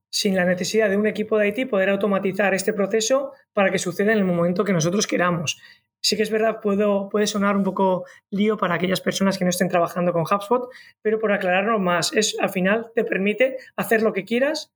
sin 0.10 0.36
la 0.36 0.46
necesidad 0.46 0.90
de 0.90 0.96
un 0.96 1.06
equipo 1.06 1.38
de 1.38 1.50
IT 1.50 1.70
poder 1.70 1.90
automatizar 1.90 2.54
este 2.54 2.72
proceso 2.72 3.34
para 3.54 3.72
que 3.72 3.78
suceda 3.78 4.14
en 4.14 4.20
el 4.20 4.24
momento 4.24 4.64
que 4.64 4.72
nosotros 4.74 5.06
queramos. 5.06 5.60
Sí 6.02 6.16
que 6.16 6.24
es 6.24 6.32
verdad, 6.32 6.62
puedo, 6.62 7.10
puede 7.10 7.28
sonar 7.28 7.58
un 7.58 7.64
poco 7.64 8.06
lío 8.30 8.56
para 8.56 8.76
aquellas 8.76 9.02
personas 9.02 9.38
que 9.38 9.44
no 9.44 9.50
estén 9.50 9.68
trabajando 9.68 10.14
con 10.14 10.24
HubSpot, 10.24 10.70
pero 11.02 11.20
por 11.20 11.34
aclararnos 11.34 11.82
más, 11.82 12.14
es 12.14 12.38
al 12.40 12.50
final 12.50 12.92
te 12.96 13.04
permite 13.04 13.58
hacer 13.76 14.02
lo 14.02 14.14
que 14.14 14.24
quieras 14.24 14.72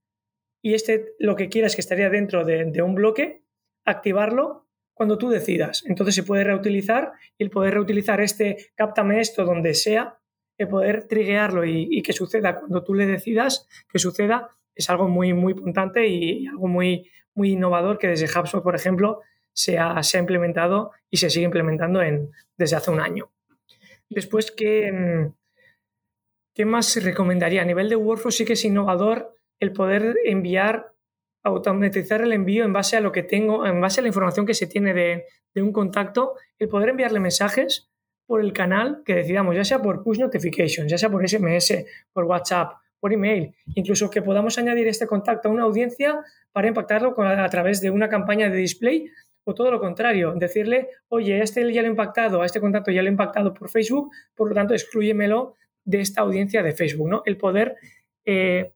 y 0.63 0.73
este 0.73 1.13
lo 1.19 1.36
que 1.36 1.49
quieras 1.49 1.76
que 1.76 1.82
estaría 1.82 2.10
dentro 2.10 2.45
de, 2.45 2.82
un 2.82 2.95
bloque, 2.95 3.43
activarlo 3.86 4.65
cuando 4.93 5.17
tú 5.17 5.30
decidas. 5.30 5.84
Entonces 5.86 6.15
se 6.15 6.23
puede 6.23 6.45
reutilizar 6.45 7.12
y 7.38 7.43
el 7.43 7.49
poder 7.52 7.76
reutilizar 7.76 8.21
este 8.21 8.71
captame 8.76 9.19
esto 9.19 9.43
donde 9.43 9.73
sea, 9.73 10.17
el 10.58 10.69
poder 10.69 11.04
triguearlo 11.04 11.65
y, 11.65 12.02
que 12.02 12.13
suceda 12.13 12.60
cuando 12.60 12.84
tú 12.84 12.93
le 12.93 13.06
decidas 13.06 13.67
que 13.91 13.99
suceda, 13.99 14.56
es 14.73 14.89
algo 14.89 15.08
muy, 15.08 15.34
muy 15.34 15.54
puntante 15.54 16.08
y 16.08 16.47
algo 16.47 16.67
muy, 16.67 17.12
muy 17.36 17.52
innovador 17.52 17.99
que 17.99 18.08
desde 18.08 18.26
HubSpot, 18.28 18.63
por 18.63 18.76
ejemplo, 18.76 19.19
se 19.52 19.78
ha, 19.78 20.02
se 20.02 20.17
ha 20.17 20.21
implementado 20.21 20.91
y 21.10 21.17
se 21.17 21.30
sigue 21.30 21.45
implementando 21.45 22.02
en, 22.02 22.32
desde 22.58 22.78
hace 22.78 22.89
un 22.89 23.02
año. 23.02 23.32
Después, 24.10 24.52
¿qué, 24.52 25.30
¿qué 26.54 26.65
más 26.65 27.04
recomendaría? 27.04 27.63
A 27.63 27.65
nivel 27.65 27.89
de 27.89 27.97
workflow 27.97 28.32
sí 28.32 28.45
que 28.45 28.54
es 28.54 28.63
innovador 28.63 29.36
el 29.63 29.71
poder 29.71 30.17
enviar, 30.26 30.91
automatizar 31.41 32.21
el 32.21 32.34
envío 32.34 32.63
en 32.65 32.73
base 32.73 32.97
a 32.97 33.02
lo 33.02 33.12
que 33.12 33.23
tengo, 33.23 33.65
en 33.65 33.82
base 33.82 34.02
a 34.02 34.04
la 34.04 34.10
información 34.10 34.45
que 34.45 34.54
se 34.54 34.67
tiene 34.67 34.93
de, 34.93 35.26
un 35.62 35.71
contacto, 35.71 36.34
el 36.60 36.67
poder 36.67 36.89
enviarle 36.89 37.19
mensajes 37.19 37.89
por 38.26 38.41
el 38.41 38.54
canal 38.54 39.04
que 39.06 39.15
decidamos, 39.15 39.56
ya 39.56 39.63
sea 39.63 39.82
por 39.82 40.04
push 40.04 40.19
notifications, 40.19 40.89
ya 40.89 40.97
sea 40.97 41.10
por 41.10 41.28
SMS, 41.28 41.86
por 42.12 42.26
WhatsApp, 42.26 42.73
por 42.99 43.13
email, 43.13 43.54
incluso 43.76 44.10
que 44.10 44.21
podamos 44.21 44.58
añadir 44.58 44.88
este 44.88 45.08
contacto 45.08 45.49
a 45.49 45.52
una 45.52 45.63
audiencia 45.63 46.23
para 46.52 46.67
impactarlo 46.67 47.15
a 47.19 47.49
través 47.49 47.82
de 47.82 47.89
una 47.89 48.10
campaña 48.10 48.49
de 48.49 48.58
display 48.58 49.10
o 49.43 49.54
todo 49.54 49.71
lo 49.71 49.80
contrario, 49.80 50.34
decirle, 50.36 50.89
oye, 51.10 51.41
este 51.41 51.71
ya 51.73 51.82
lo 51.82 51.88
he 51.88 51.91
impactado, 51.91 52.41
a 52.41 52.45
este 52.45 52.62
contacto 52.62 52.91
ya 52.91 53.02
lo 53.02 53.10
he 53.10 53.12
impactado 53.12 53.54
por 53.54 53.69
Facebook, 53.69 54.12
por 54.36 54.49
lo 54.49 54.56
tanto, 54.56 54.73
excluyemelo 54.73 55.56
de 55.84 55.99
esta 55.99 56.21
audiencia 56.21 56.63
de 56.63 56.71
Facebook, 56.71 57.10
¿no? 57.10 57.23
El 57.26 57.38
poder 57.38 57.76
eh, 58.26 58.71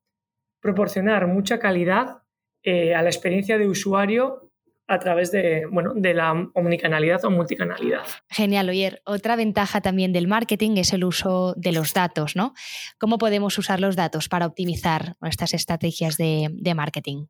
proporcionar 0.61 1.27
mucha 1.27 1.59
calidad 1.59 2.23
eh, 2.63 2.95
a 2.95 3.01
la 3.01 3.09
experiencia 3.09 3.57
de 3.57 3.67
usuario 3.67 4.51
a 4.87 4.99
través 4.99 5.31
de, 5.31 5.65
bueno, 5.69 5.93
de 5.95 6.13
la 6.13 6.31
omnicanalidad 6.53 7.23
o 7.25 7.29
multicanalidad. 7.29 8.03
Genial, 8.29 8.69
Oyer. 8.69 9.01
Otra 9.05 9.35
ventaja 9.35 9.81
también 9.81 10.13
del 10.13 10.27
marketing 10.27 10.77
es 10.77 10.93
el 10.93 11.03
uso 11.03 11.53
de 11.57 11.73
los 11.73 11.93
datos, 11.93 12.35
¿no? 12.37 12.53
¿Cómo 12.97 13.17
podemos 13.17 13.57
usar 13.57 13.81
los 13.81 13.97
datos 13.97 14.29
para 14.29 14.45
optimizar 14.45 15.17
nuestras 15.19 15.53
estrategias 15.53 16.17
de, 16.17 16.47
de 16.51 16.73
marketing? 16.73 17.25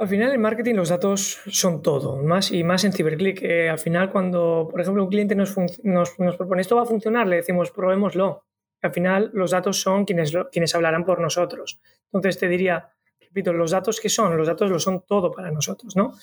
Al 0.00 0.08
final, 0.08 0.32
en 0.32 0.40
marketing 0.40 0.76
los 0.76 0.88
datos 0.88 1.42
son 1.48 1.82
todo, 1.82 2.16
más 2.16 2.52
y 2.52 2.64
más 2.64 2.84
en 2.84 2.92
CiberClick. 2.94 3.42
Eh, 3.42 3.68
al 3.68 3.78
final, 3.78 4.10
cuando, 4.10 4.66
por 4.70 4.80
ejemplo, 4.80 5.04
un 5.04 5.10
cliente 5.10 5.34
nos, 5.34 5.54
nos, 5.82 6.16
propone 6.38 6.62
esto 6.62 6.76
va 6.76 6.84
a 6.84 6.86
funcionar, 6.86 7.26
le 7.26 7.36
decimos 7.36 7.70
probémoslo. 7.70 8.46
Al 8.82 8.92
final, 8.92 9.30
los 9.34 9.50
datos 9.50 9.80
son 9.80 10.04
quienes, 10.04 10.32
quienes 10.52 10.74
hablarán 10.74 11.04
por 11.04 11.20
nosotros. 11.20 11.80
Entonces, 12.06 12.38
te 12.38 12.48
diría, 12.48 12.90
repito, 13.20 13.52
los 13.52 13.70
datos 13.70 14.00
que 14.00 14.08
son, 14.08 14.36
los 14.36 14.46
datos 14.46 14.70
lo 14.70 14.78
son 14.78 15.04
todo 15.06 15.30
para 15.30 15.50
nosotros, 15.50 15.96
¿no? 15.96 16.14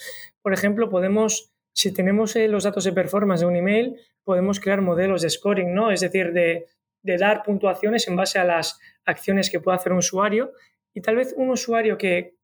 Por 0.42 0.54
ejemplo, 0.54 0.90
podemos, 0.90 1.54
si 1.74 1.94
tenemos 1.94 2.36
eh, 2.36 2.48
los 2.48 2.64
datos 2.64 2.84
de 2.84 2.94
performance 2.94 3.42
de 3.42 3.48
un 3.48 3.56
email, 3.56 3.96
podemos 4.24 4.60
crear 4.60 4.82
modelos 4.82 5.22
de 5.22 5.30
scoring, 5.30 5.74
¿no? 5.74 5.92
Es 5.92 6.02
decir, 6.02 6.34
de, 6.34 6.68
de 7.04 7.18
dar 7.18 7.44
puntuaciones 7.44 8.08
en 8.08 8.16
base 8.16 8.40
a 8.40 8.44
las 8.44 8.80
acciones 9.06 9.50
que 9.50 9.60
pueda 9.60 9.78
hacer 9.78 9.92
un 9.92 10.00
usuario. 10.00 10.52
Y 10.94 11.02
tal 11.02 11.16
vez 11.16 11.34
un 11.38 11.50
usuario 11.50 11.98
que, 11.98 12.36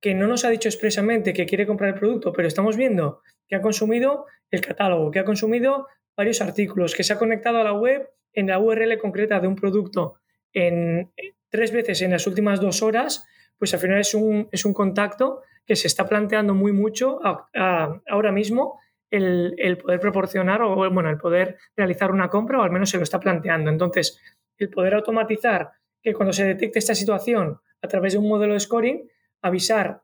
que 0.00 0.14
no 0.14 0.26
nos 0.26 0.44
ha 0.44 0.50
dicho 0.50 0.68
expresamente 0.68 1.32
que 1.32 1.46
quiere 1.46 1.66
comprar 1.66 1.90
el 1.90 1.98
producto, 1.98 2.32
pero 2.32 2.48
estamos 2.48 2.76
viendo 2.76 3.20
que 3.48 3.56
ha 3.56 3.60
consumido 3.60 4.26
el 4.50 4.60
catálogo, 4.60 5.10
que 5.10 5.18
ha 5.18 5.24
consumido 5.24 5.86
varios 6.16 6.40
artículos, 6.40 6.94
que 6.94 7.04
se 7.04 7.12
ha 7.12 7.18
conectado 7.18 7.58
a 7.58 7.64
la 7.64 7.72
web 7.72 8.10
en 8.36 8.46
la 8.46 8.60
URL 8.60 8.96
concreta 8.98 9.40
de 9.40 9.48
un 9.48 9.56
producto 9.56 10.20
en 10.52 11.10
tres 11.50 11.72
veces 11.72 12.02
en 12.02 12.12
las 12.12 12.28
últimas 12.28 12.60
dos 12.60 12.82
horas, 12.82 13.26
pues 13.58 13.74
al 13.74 13.80
final 13.80 13.98
es 13.98 14.14
un, 14.14 14.48
es 14.52 14.64
un 14.64 14.72
contacto 14.72 15.42
que 15.66 15.74
se 15.74 15.88
está 15.88 16.08
planteando 16.08 16.54
muy 16.54 16.70
mucho 16.70 17.18
ahora 17.52 18.30
mismo 18.30 18.78
el, 19.10 19.54
el, 19.58 19.78
poder 19.78 19.98
proporcionar 19.98 20.62
o 20.62 20.76
bueno, 20.90 21.10
el 21.10 21.18
poder 21.18 21.56
realizar 21.76 22.12
una 22.12 22.28
compra 22.28 22.60
o 22.60 22.62
al 22.62 22.70
menos 22.70 22.90
se 22.90 22.98
lo 22.98 23.02
está 23.02 23.18
planteando. 23.18 23.70
Entonces, 23.70 24.20
el 24.58 24.70
poder 24.70 24.94
automatizar 24.94 25.72
que 26.02 26.14
cuando 26.14 26.32
se 26.32 26.44
detecte 26.44 26.78
esta 26.78 26.94
situación 26.94 27.58
a 27.82 27.88
través 27.88 28.12
de 28.12 28.18
un 28.18 28.28
modelo 28.28 28.52
de 28.52 28.60
scoring, 28.60 29.10
avisar 29.42 30.02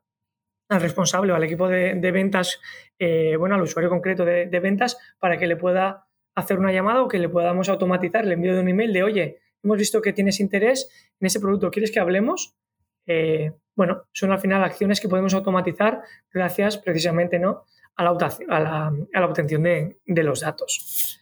al 0.68 0.80
responsable 0.80 1.32
o 1.32 1.36
al 1.36 1.44
equipo 1.44 1.68
de, 1.68 2.10
ventas, 2.12 2.60
eh, 2.98 3.36
bueno, 3.36 3.54
al 3.54 3.62
usuario 3.62 3.90
concreto 3.90 4.24
de, 4.24 4.60
ventas, 4.60 4.98
para 5.18 5.38
que 5.38 5.46
le 5.46 5.56
pueda 5.56 6.06
hacer 6.34 6.58
una 6.58 6.72
llamada 6.72 7.02
o 7.02 7.08
que 7.08 7.18
le 7.18 7.28
podamos 7.28 7.68
automatizar 7.68 8.24
el 8.24 8.32
envío 8.32 8.54
de 8.54 8.60
un 8.60 8.68
email 8.68 8.92
de, 8.92 9.02
oye, 9.02 9.38
hemos 9.62 9.78
visto 9.78 10.00
que 10.00 10.12
tienes 10.12 10.40
interés 10.40 10.88
en 11.20 11.26
ese 11.26 11.40
producto, 11.40 11.70
¿quieres 11.70 11.90
que 11.90 12.00
hablemos? 12.00 12.54
Eh, 13.06 13.52
bueno, 13.74 14.04
son 14.12 14.32
al 14.32 14.38
final 14.38 14.62
acciones 14.62 15.00
que 15.00 15.08
podemos 15.08 15.34
automatizar 15.34 16.02
gracias 16.32 16.78
precisamente 16.78 17.38
¿no? 17.38 17.64
a, 17.96 18.04
la, 18.04 18.12
obtención 19.24 19.62
de, 19.62 19.96
los 20.06 20.40
datos. 20.40 21.20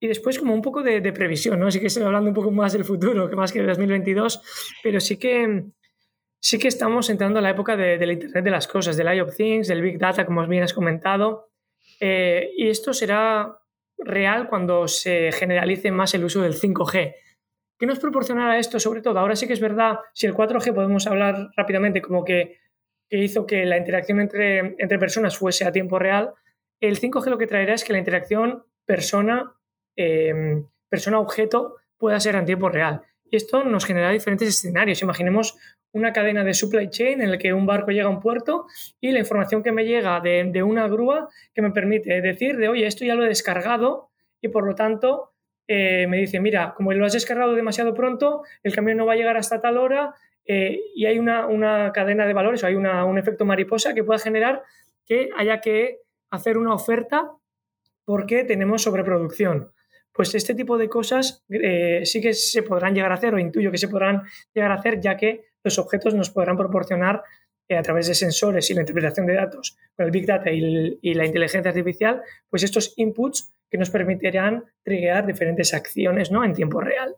Y 0.00 0.06
después 0.06 0.38
como 0.38 0.54
un 0.54 0.62
poco 0.62 0.82
de, 0.82 1.00
previsión, 1.12 1.58
¿no? 1.58 1.70
Sí 1.70 1.80
que 1.80 1.86
estoy 1.86 2.04
hablando 2.04 2.28
un 2.28 2.34
poco 2.34 2.50
más 2.50 2.72
del 2.72 2.84
futuro, 2.84 3.28
que 3.28 3.36
más 3.36 3.52
que 3.52 3.58
del 3.60 3.68
2022, 3.68 4.42
pero 4.82 5.00
sí 5.00 5.16
que 5.16 5.64
sí 6.40 6.58
que 6.58 6.68
estamos 6.68 7.10
entrando 7.10 7.40
a 7.40 7.42
la 7.42 7.50
época 7.50 7.76
de, 7.76 7.98
del 7.98 8.12
Internet 8.12 8.44
de 8.44 8.50
las 8.50 8.68
cosas, 8.68 8.96
del 8.96 9.20
of 9.20 9.34
Things, 9.36 9.66
del 9.66 9.82
Big 9.82 9.98
Data, 9.98 10.24
como 10.24 10.46
bien 10.46 10.62
has 10.62 10.72
comentado. 10.72 11.50
Eh, 12.00 12.50
y 12.56 12.68
esto 12.68 12.92
será 12.92 13.58
real 13.98 14.48
cuando 14.48 14.88
se 14.88 15.32
generalice 15.32 15.90
más 15.90 16.14
el 16.14 16.24
uso 16.24 16.42
del 16.42 16.54
5G. 16.54 17.14
¿Qué 17.78 17.86
nos 17.86 18.00
proporcionará 18.00 18.58
esto 18.58 18.80
sobre 18.80 19.02
todo? 19.02 19.18
Ahora 19.18 19.36
sí 19.36 19.46
que 19.46 19.52
es 19.52 19.60
verdad, 19.60 19.98
si 20.12 20.26
el 20.26 20.34
4G 20.34 20.74
podemos 20.74 21.06
hablar 21.06 21.50
rápidamente 21.56 22.02
como 22.02 22.24
que, 22.24 22.58
hizo 23.10 23.46
que 23.46 23.64
la 23.64 23.78
interacción 23.78 24.20
entre, 24.20 24.76
entre, 24.78 24.98
personas 24.98 25.38
fuese 25.38 25.64
a 25.64 25.72
tiempo 25.72 25.98
real, 25.98 26.34
el 26.80 27.00
5G 27.00 27.26
lo 27.30 27.38
que 27.38 27.46
traerá 27.46 27.74
es 27.74 27.84
que 27.84 27.92
la 27.92 27.98
interacción 27.98 28.64
persona, 28.84 29.54
eh, 29.96 30.62
persona-objeto 30.90 31.76
pueda 31.96 32.20
ser 32.20 32.34
en 32.34 32.44
tiempo 32.44 32.68
real. 32.68 33.02
Y 33.30 33.36
esto 33.36 33.64
nos 33.64 33.84
genera 33.84 34.10
diferentes 34.10 34.48
escenarios. 34.48 35.02
Imaginemos 35.02 35.56
una 35.92 36.12
cadena 36.12 36.44
de 36.44 36.54
supply 36.54 36.90
chain 36.90 37.20
en 37.22 37.30
la 37.30 37.38
que 37.38 37.52
un 37.52 37.66
barco 37.66 37.90
llega 37.90 38.06
a 38.06 38.10
un 38.10 38.20
puerto 38.20 38.66
y 39.00 39.10
la 39.10 39.20
información 39.20 39.62
que 39.62 39.72
me 39.72 39.84
llega 39.84 40.20
de, 40.20 40.62
una 40.62 40.88
grúa 40.88 41.28
que 41.54 41.62
me 41.62 41.70
permite 41.70 42.20
decir 42.20 42.56
de, 42.56 42.68
oye, 42.68 42.86
esto 42.86 43.04
ya 43.04 43.14
lo 43.14 43.24
he 43.24 43.28
descargado 43.28 44.10
y 44.40 44.48
por 44.48 44.66
lo 44.66 44.74
tanto 44.74 45.32
eh, 45.66 46.06
me 46.06 46.18
dice, 46.18 46.40
mira, 46.40 46.74
como 46.74 46.92
lo 46.92 47.04
has 47.04 47.12
descargado 47.12 47.54
demasiado 47.54 47.94
pronto, 47.94 48.42
el 48.62 48.74
camión 48.74 48.98
no 48.98 49.06
va 49.06 49.14
a 49.14 49.16
llegar 49.16 49.36
hasta 49.36 49.60
tal 49.60 49.78
hora 49.78 50.14
eh, 50.46 50.80
y 50.94 51.06
hay 51.06 51.18
una, 51.18 51.92
cadena 51.92 52.26
de 52.26 52.32
valores 52.32 52.62
o 52.64 52.66
hay 52.66 52.74
un 52.74 53.18
efecto 53.18 53.44
mariposa 53.44 53.94
que 53.94 54.04
pueda 54.04 54.18
generar 54.18 54.62
que 55.04 55.30
haya 55.36 55.60
que 55.60 56.00
hacer 56.30 56.58
una 56.58 56.74
oferta 56.74 57.32
porque 58.04 58.44
tenemos 58.44 58.82
sobreproducción. 58.82 59.72
Pues 60.18 60.34
este 60.34 60.56
tipo 60.56 60.76
de 60.76 60.88
cosas 60.88 61.44
eh, 61.48 62.00
sí 62.04 62.20
que 62.20 62.34
se 62.34 62.64
podrán 62.64 62.92
llegar 62.92 63.12
a 63.12 63.14
hacer 63.14 63.32
o 63.34 63.38
intuyo 63.38 63.70
que 63.70 63.78
se 63.78 63.86
podrán 63.86 64.24
llegar 64.52 64.72
a 64.72 64.74
hacer 64.74 65.00
ya 65.00 65.16
que 65.16 65.44
los 65.62 65.78
objetos 65.78 66.12
nos 66.12 66.30
podrán 66.30 66.56
proporcionar 66.56 67.22
eh, 67.68 67.76
a 67.76 67.82
través 67.82 68.08
de 68.08 68.16
sensores 68.16 68.68
y 68.68 68.74
la 68.74 68.80
interpretación 68.80 69.26
de 69.26 69.34
datos 69.34 69.78
con 69.94 70.06
el 70.06 70.10
Big 70.10 70.26
Data 70.26 70.50
y, 70.50 71.14
la 71.14 71.24
inteligencia 71.24 71.70
artificial, 71.70 72.20
pues 72.50 72.64
estos 72.64 72.94
inputs 72.96 73.52
que 73.70 73.78
nos 73.78 73.90
permitirán 73.90 74.64
triggear 74.82 75.24
diferentes 75.24 75.72
acciones 75.72 76.32
¿no? 76.32 76.42
en 76.42 76.52
tiempo 76.52 76.80
real. 76.80 77.14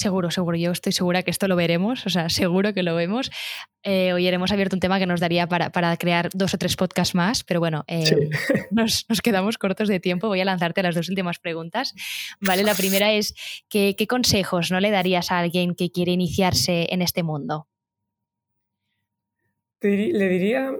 Seguro, 0.00 0.30
seguro. 0.30 0.56
Yo 0.56 0.70
estoy 0.70 0.92
segura 0.92 1.22
que 1.22 1.30
esto 1.30 1.46
lo 1.46 1.56
veremos, 1.56 2.06
o 2.06 2.08
sea, 2.08 2.30
seguro 2.30 2.72
que 2.72 2.82
lo 2.82 2.94
vemos. 2.94 3.30
Eh, 3.82 4.14
hoy 4.14 4.26
hemos 4.26 4.50
abierto 4.50 4.74
un 4.74 4.80
tema 4.80 4.98
que 4.98 5.04
nos 5.04 5.20
daría 5.20 5.46
para, 5.46 5.96
crear 5.98 6.30
dos 6.32 6.54
o 6.54 6.56
tres 6.56 6.74
podcasts 6.74 7.14
más, 7.14 7.44
pero 7.44 7.60
bueno, 7.60 7.84
eh, 7.86 8.30
nos, 8.70 9.04
quedamos 9.22 9.58
cortos 9.58 9.88
de 9.88 10.00
tiempo. 10.00 10.28
Voy 10.28 10.40
a 10.40 10.46
lanzarte 10.46 10.82
las 10.82 10.94
dos 10.94 11.10
últimas 11.10 11.38
preguntas. 11.38 11.92
Vale, 12.40 12.62
la 12.62 12.74
primera 12.74 13.12
es, 13.12 13.34
¿qué, 13.68 13.94
consejos 14.08 14.70
no 14.70 14.80
le 14.80 14.90
darías 14.90 15.30
a 15.30 15.38
alguien 15.38 15.74
que 15.74 15.90
quiere 15.90 16.12
iniciarse 16.12 16.86
en 16.88 17.02
este 17.02 17.22
mundo? 17.22 17.68
le 19.82 20.28
diría 20.30 20.72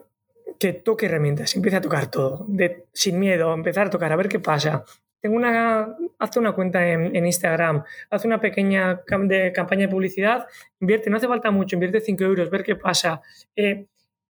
que 0.59 0.73
toque 0.73 1.07
herramientas, 1.07 1.55
empiece 1.57 1.77
a 1.77 1.83
tocar 1.83 2.11
todo, 2.11 2.47
sin 2.95 3.19
miedo, 3.19 3.53
empezar 3.53 3.89
a 3.89 3.91
tocar, 3.91 4.13
a 4.13 4.17
ver 4.17 4.31
qué 4.31 4.41
pasa. 4.41 4.83
Tengo 5.21 5.37
una, 5.37 5.97
haz 6.19 6.37
una 6.37 6.53
cuenta 6.53 6.87
en, 6.89 7.15
Instagram, 7.15 7.85
haz 8.09 8.25
una 8.25 8.41
pequeña 8.41 9.03
de 9.25 9.53
campaña 9.53 9.83
de 9.83 9.89
publicidad, 9.89 10.47
invierte, 10.81 11.11
no 11.11 11.19
hace 11.19 11.29
falta 11.29 11.51
mucho, 11.51 11.77
invierte 11.77 12.01
5 12.01 12.25
euros, 12.25 12.51
ver 12.51 12.63
qué 12.63 12.77
pasa. 12.77 13.21
Eh, 13.55 13.87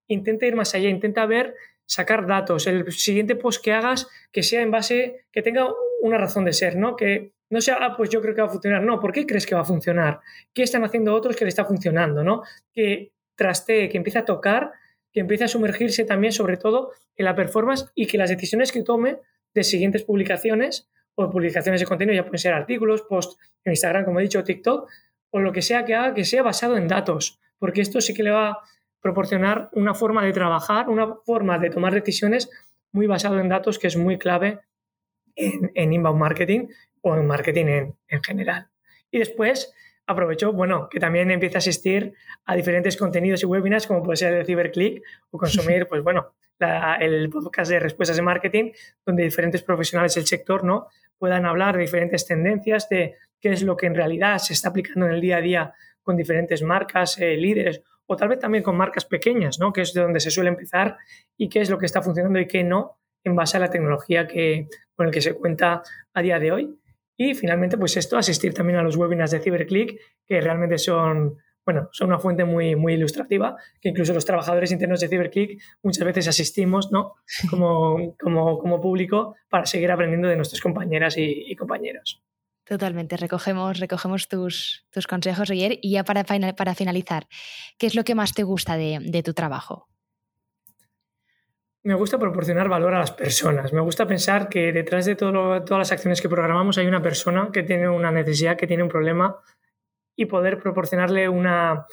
intenta 0.08 0.46
ir 0.46 0.56
más 0.56 0.74
allá, 0.74 0.88
intenta 0.88 1.26
ver, 1.26 1.54
sacar 1.86 2.26
datos. 2.26 2.66
El 2.66 2.90
siguiente 2.92 3.36
post 3.36 3.62
que 3.62 3.72
hagas, 3.72 4.08
que 4.32 4.42
sea 4.42 4.62
en 4.62 4.70
base, 4.70 5.26
que 5.32 5.42
tenga 5.42 5.68
una 6.02 6.18
razón 6.18 6.44
de 6.44 6.52
ser, 6.52 6.76
¿no? 6.76 6.96
Que 6.96 7.32
no 7.50 7.60
sea, 7.60 7.78
ah, 7.80 7.96
pues 7.96 8.10
yo 8.10 8.20
creo 8.20 8.34
que 8.34 8.42
va 8.42 8.46
a 8.48 8.50
funcionar. 8.50 8.82
No, 8.82 9.00
¿por 9.00 9.12
qué 9.12 9.26
crees 9.26 9.46
que 9.46 9.54
va 9.54 9.62
a 9.62 9.64
funcionar? 9.64 10.20
¿Qué 10.54 10.62
están 10.62 10.84
haciendo 10.84 11.14
otros 11.14 11.36
que 11.36 11.44
le 11.44 11.48
está 11.48 11.64
funcionando, 11.64 12.22
¿no? 12.22 12.42
Que 12.72 13.12
trastee, 13.34 13.88
que 13.88 13.96
empiece 13.96 14.18
a 14.18 14.24
tocar, 14.24 14.72
que 15.12 15.20
empiece 15.20 15.44
a 15.44 15.48
sumergirse 15.48 16.04
también, 16.04 16.32
sobre 16.32 16.56
todo, 16.56 16.92
en 17.16 17.24
la 17.24 17.34
performance 17.34 17.90
y 17.94 18.06
que 18.06 18.18
las 18.18 18.30
decisiones 18.30 18.70
que 18.70 18.82
tome 18.82 19.18
de 19.54 19.64
siguientes 19.64 20.04
publicaciones 20.04 20.88
o 21.14 21.30
publicaciones 21.30 21.80
de 21.80 21.86
contenido, 21.86 22.16
ya 22.16 22.22
pueden 22.22 22.38
ser 22.38 22.54
artículos, 22.54 23.02
posts 23.02 23.36
en 23.64 23.72
Instagram, 23.72 24.04
como 24.04 24.20
he 24.20 24.22
dicho, 24.22 24.42
TikTok, 24.42 24.88
o 25.30 25.40
lo 25.40 25.52
que 25.52 25.62
sea 25.62 25.84
que 25.84 25.94
haga, 25.94 26.14
que 26.14 26.24
sea 26.24 26.42
basado 26.42 26.76
en 26.76 26.88
datos, 26.88 27.40
porque 27.58 27.80
esto 27.80 28.00
sí 28.00 28.14
que 28.14 28.22
le 28.22 28.30
va 28.30 28.48
a 28.48 28.58
proporcionar 29.00 29.70
una 29.72 29.94
forma 29.94 30.24
de 30.24 30.32
trabajar, 30.32 30.88
una 30.88 31.16
forma 31.24 31.58
de 31.58 31.70
tomar 31.70 31.94
decisiones 31.94 32.50
muy 32.92 33.06
basado 33.06 33.38
en 33.38 33.48
datos 33.48 33.78
que 33.78 33.86
es 33.86 33.96
muy 33.96 34.18
clave 34.18 34.60
en, 35.36 35.92
inbound 35.92 36.18
marketing 36.18 36.68
o 37.02 37.16
en 37.16 37.26
marketing 37.26 37.66
en, 37.66 37.96
en 38.08 38.22
general. 38.22 38.68
Y 39.10 39.18
después, 39.18 39.72
aprovecho, 40.06 40.52
bueno, 40.52 40.88
que 40.88 41.00
también 41.00 41.30
empiece 41.30 41.56
a 41.56 41.58
asistir 41.58 42.14
a 42.44 42.54
diferentes 42.56 42.96
contenidos 42.96 43.42
y 43.42 43.46
webinars 43.46 43.86
como 43.86 44.02
puede 44.02 44.16
ser 44.16 44.34
el 44.34 44.46
CiberClick 44.46 45.02
o 45.30 45.38
consumir, 45.38 45.86
pues 45.88 46.02
bueno, 46.02 46.34
el 47.00 47.30
podcast 47.30 47.70
de 47.70 47.80
respuestas 47.80 48.16
de 48.16 48.22
marketing, 48.22 48.72
donde 49.04 49.24
diferentes 49.24 49.62
profesionales 49.62 50.14
del 50.14 50.26
sector 50.26 50.64
¿no? 50.64 50.88
puedan 51.18 51.46
hablar 51.46 51.76
de 51.76 51.82
diferentes 51.82 52.26
tendencias, 52.26 52.88
de 52.88 53.16
qué 53.40 53.52
es 53.52 53.62
lo 53.62 53.76
que 53.76 53.86
en 53.86 53.94
realidad 53.94 54.38
se 54.38 54.52
está 54.52 54.68
aplicando 54.68 55.06
en 55.06 55.12
el 55.12 55.20
día 55.20 55.38
a 55.38 55.40
día 55.40 55.74
con 56.02 56.16
diferentes 56.16 56.62
marcas, 56.62 57.18
eh, 57.18 57.36
líderes, 57.36 57.82
o 58.06 58.16
tal 58.16 58.28
vez 58.28 58.38
también 58.38 58.64
con 58.64 58.76
marcas 58.76 59.04
pequeñas, 59.04 59.58
¿no? 59.58 59.72
que 59.72 59.82
es 59.82 59.94
de 59.94 60.02
donde 60.02 60.20
se 60.20 60.30
suele 60.30 60.50
empezar, 60.50 60.96
y 61.36 61.48
qué 61.48 61.60
es 61.60 61.70
lo 61.70 61.78
que 61.78 61.86
está 61.86 62.02
funcionando 62.02 62.38
y 62.38 62.46
qué 62.46 62.64
no, 62.64 62.98
en 63.22 63.36
base 63.36 63.56
a 63.56 63.60
la 63.60 63.70
tecnología 63.70 64.26
que, 64.26 64.68
con 64.94 65.06
el 65.06 65.12
que 65.12 65.20
se 65.20 65.34
cuenta 65.34 65.82
a 66.12 66.22
día 66.22 66.38
de 66.38 66.52
hoy. 66.52 66.76
Y 67.16 67.34
finalmente, 67.34 67.76
pues 67.76 67.96
esto, 67.96 68.16
asistir 68.16 68.54
también 68.54 68.78
a 68.78 68.82
los 68.82 68.96
webinars 68.96 69.30
de 69.30 69.40
CiberClick, 69.40 70.00
que 70.26 70.40
realmente 70.40 70.78
son 70.78 71.36
bueno, 71.64 71.88
son 71.92 72.08
una 72.08 72.18
fuente 72.18 72.44
muy, 72.44 72.74
muy 72.76 72.94
ilustrativa, 72.94 73.56
que 73.80 73.90
incluso 73.90 74.12
los 74.12 74.24
trabajadores 74.24 74.72
internos 74.72 75.00
de 75.00 75.08
CyberClick 75.08 75.62
muchas 75.82 76.04
veces 76.04 76.28
asistimos 76.28 76.90
¿no? 76.90 77.14
como, 77.50 78.16
como, 78.18 78.58
como 78.58 78.80
público 78.80 79.36
para 79.48 79.66
seguir 79.66 79.90
aprendiendo 79.90 80.28
de 80.28 80.36
nuestras 80.36 80.60
compañeras 80.60 81.16
y, 81.16 81.54
compañeros. 81.56 82.22
Totalmente, 82.64 83.16
recogemos, 83.16 83.78
recogemos 83.80 84.28
tus, 84.28 84.86
tus 84.90 85.06
consejos, 85.06 85.50
ayer 85.50 85.78
Y 85.82 85.92
ya 85.92 86.04
para, 86.04 86.24
para 86.24 86.74
finalizar, 86.74 87.26
¿qué 87.78 87.86
es 87.86 87.94
lo 87.94 88.04
que 88.04 88.14
más 88.14 88.32
te 88.32 88.44
gusta 88.44 88.76
de, 88.76 88.98
de 89.02 89.22
tu 89.22 89.34
trabajo? 89.34 89.88
Me 91.82 91.94
gusta 91.94 92.18
proporcionar 92.18 92.68
valor 92.68 92.94
a 92.94 92.98
las 92.98 93.10
personas. 93.10 93.72
Me 93.72 93.80
gusta 93.80 94.06
pensar 94.06 94.50
que 94.50 94.70
detrás 94.70 95.06
de 95.06 95.16
todo, 95.16 95.64
todas 95.64 95.78
las 95.78 95.92
acciones 95.92 96.20
que 96.20 96.28
programamos 96.28 96.76
hay 96.76 96.86
una 96.86 97.00
persona 97.00 97.48
que 97.52 97.62
tiene 97.62 97.88
una 97.88 98.10
necesidad, 98.10 98.56
que 98.56 98.66
tiene 98.66 98.82
un 98.82 98.90
problema 98.90 99.36
y 100.20 100.26
poder 100.26 100.58
proporcionarle 100.58 101.30
una, 101.30 101.86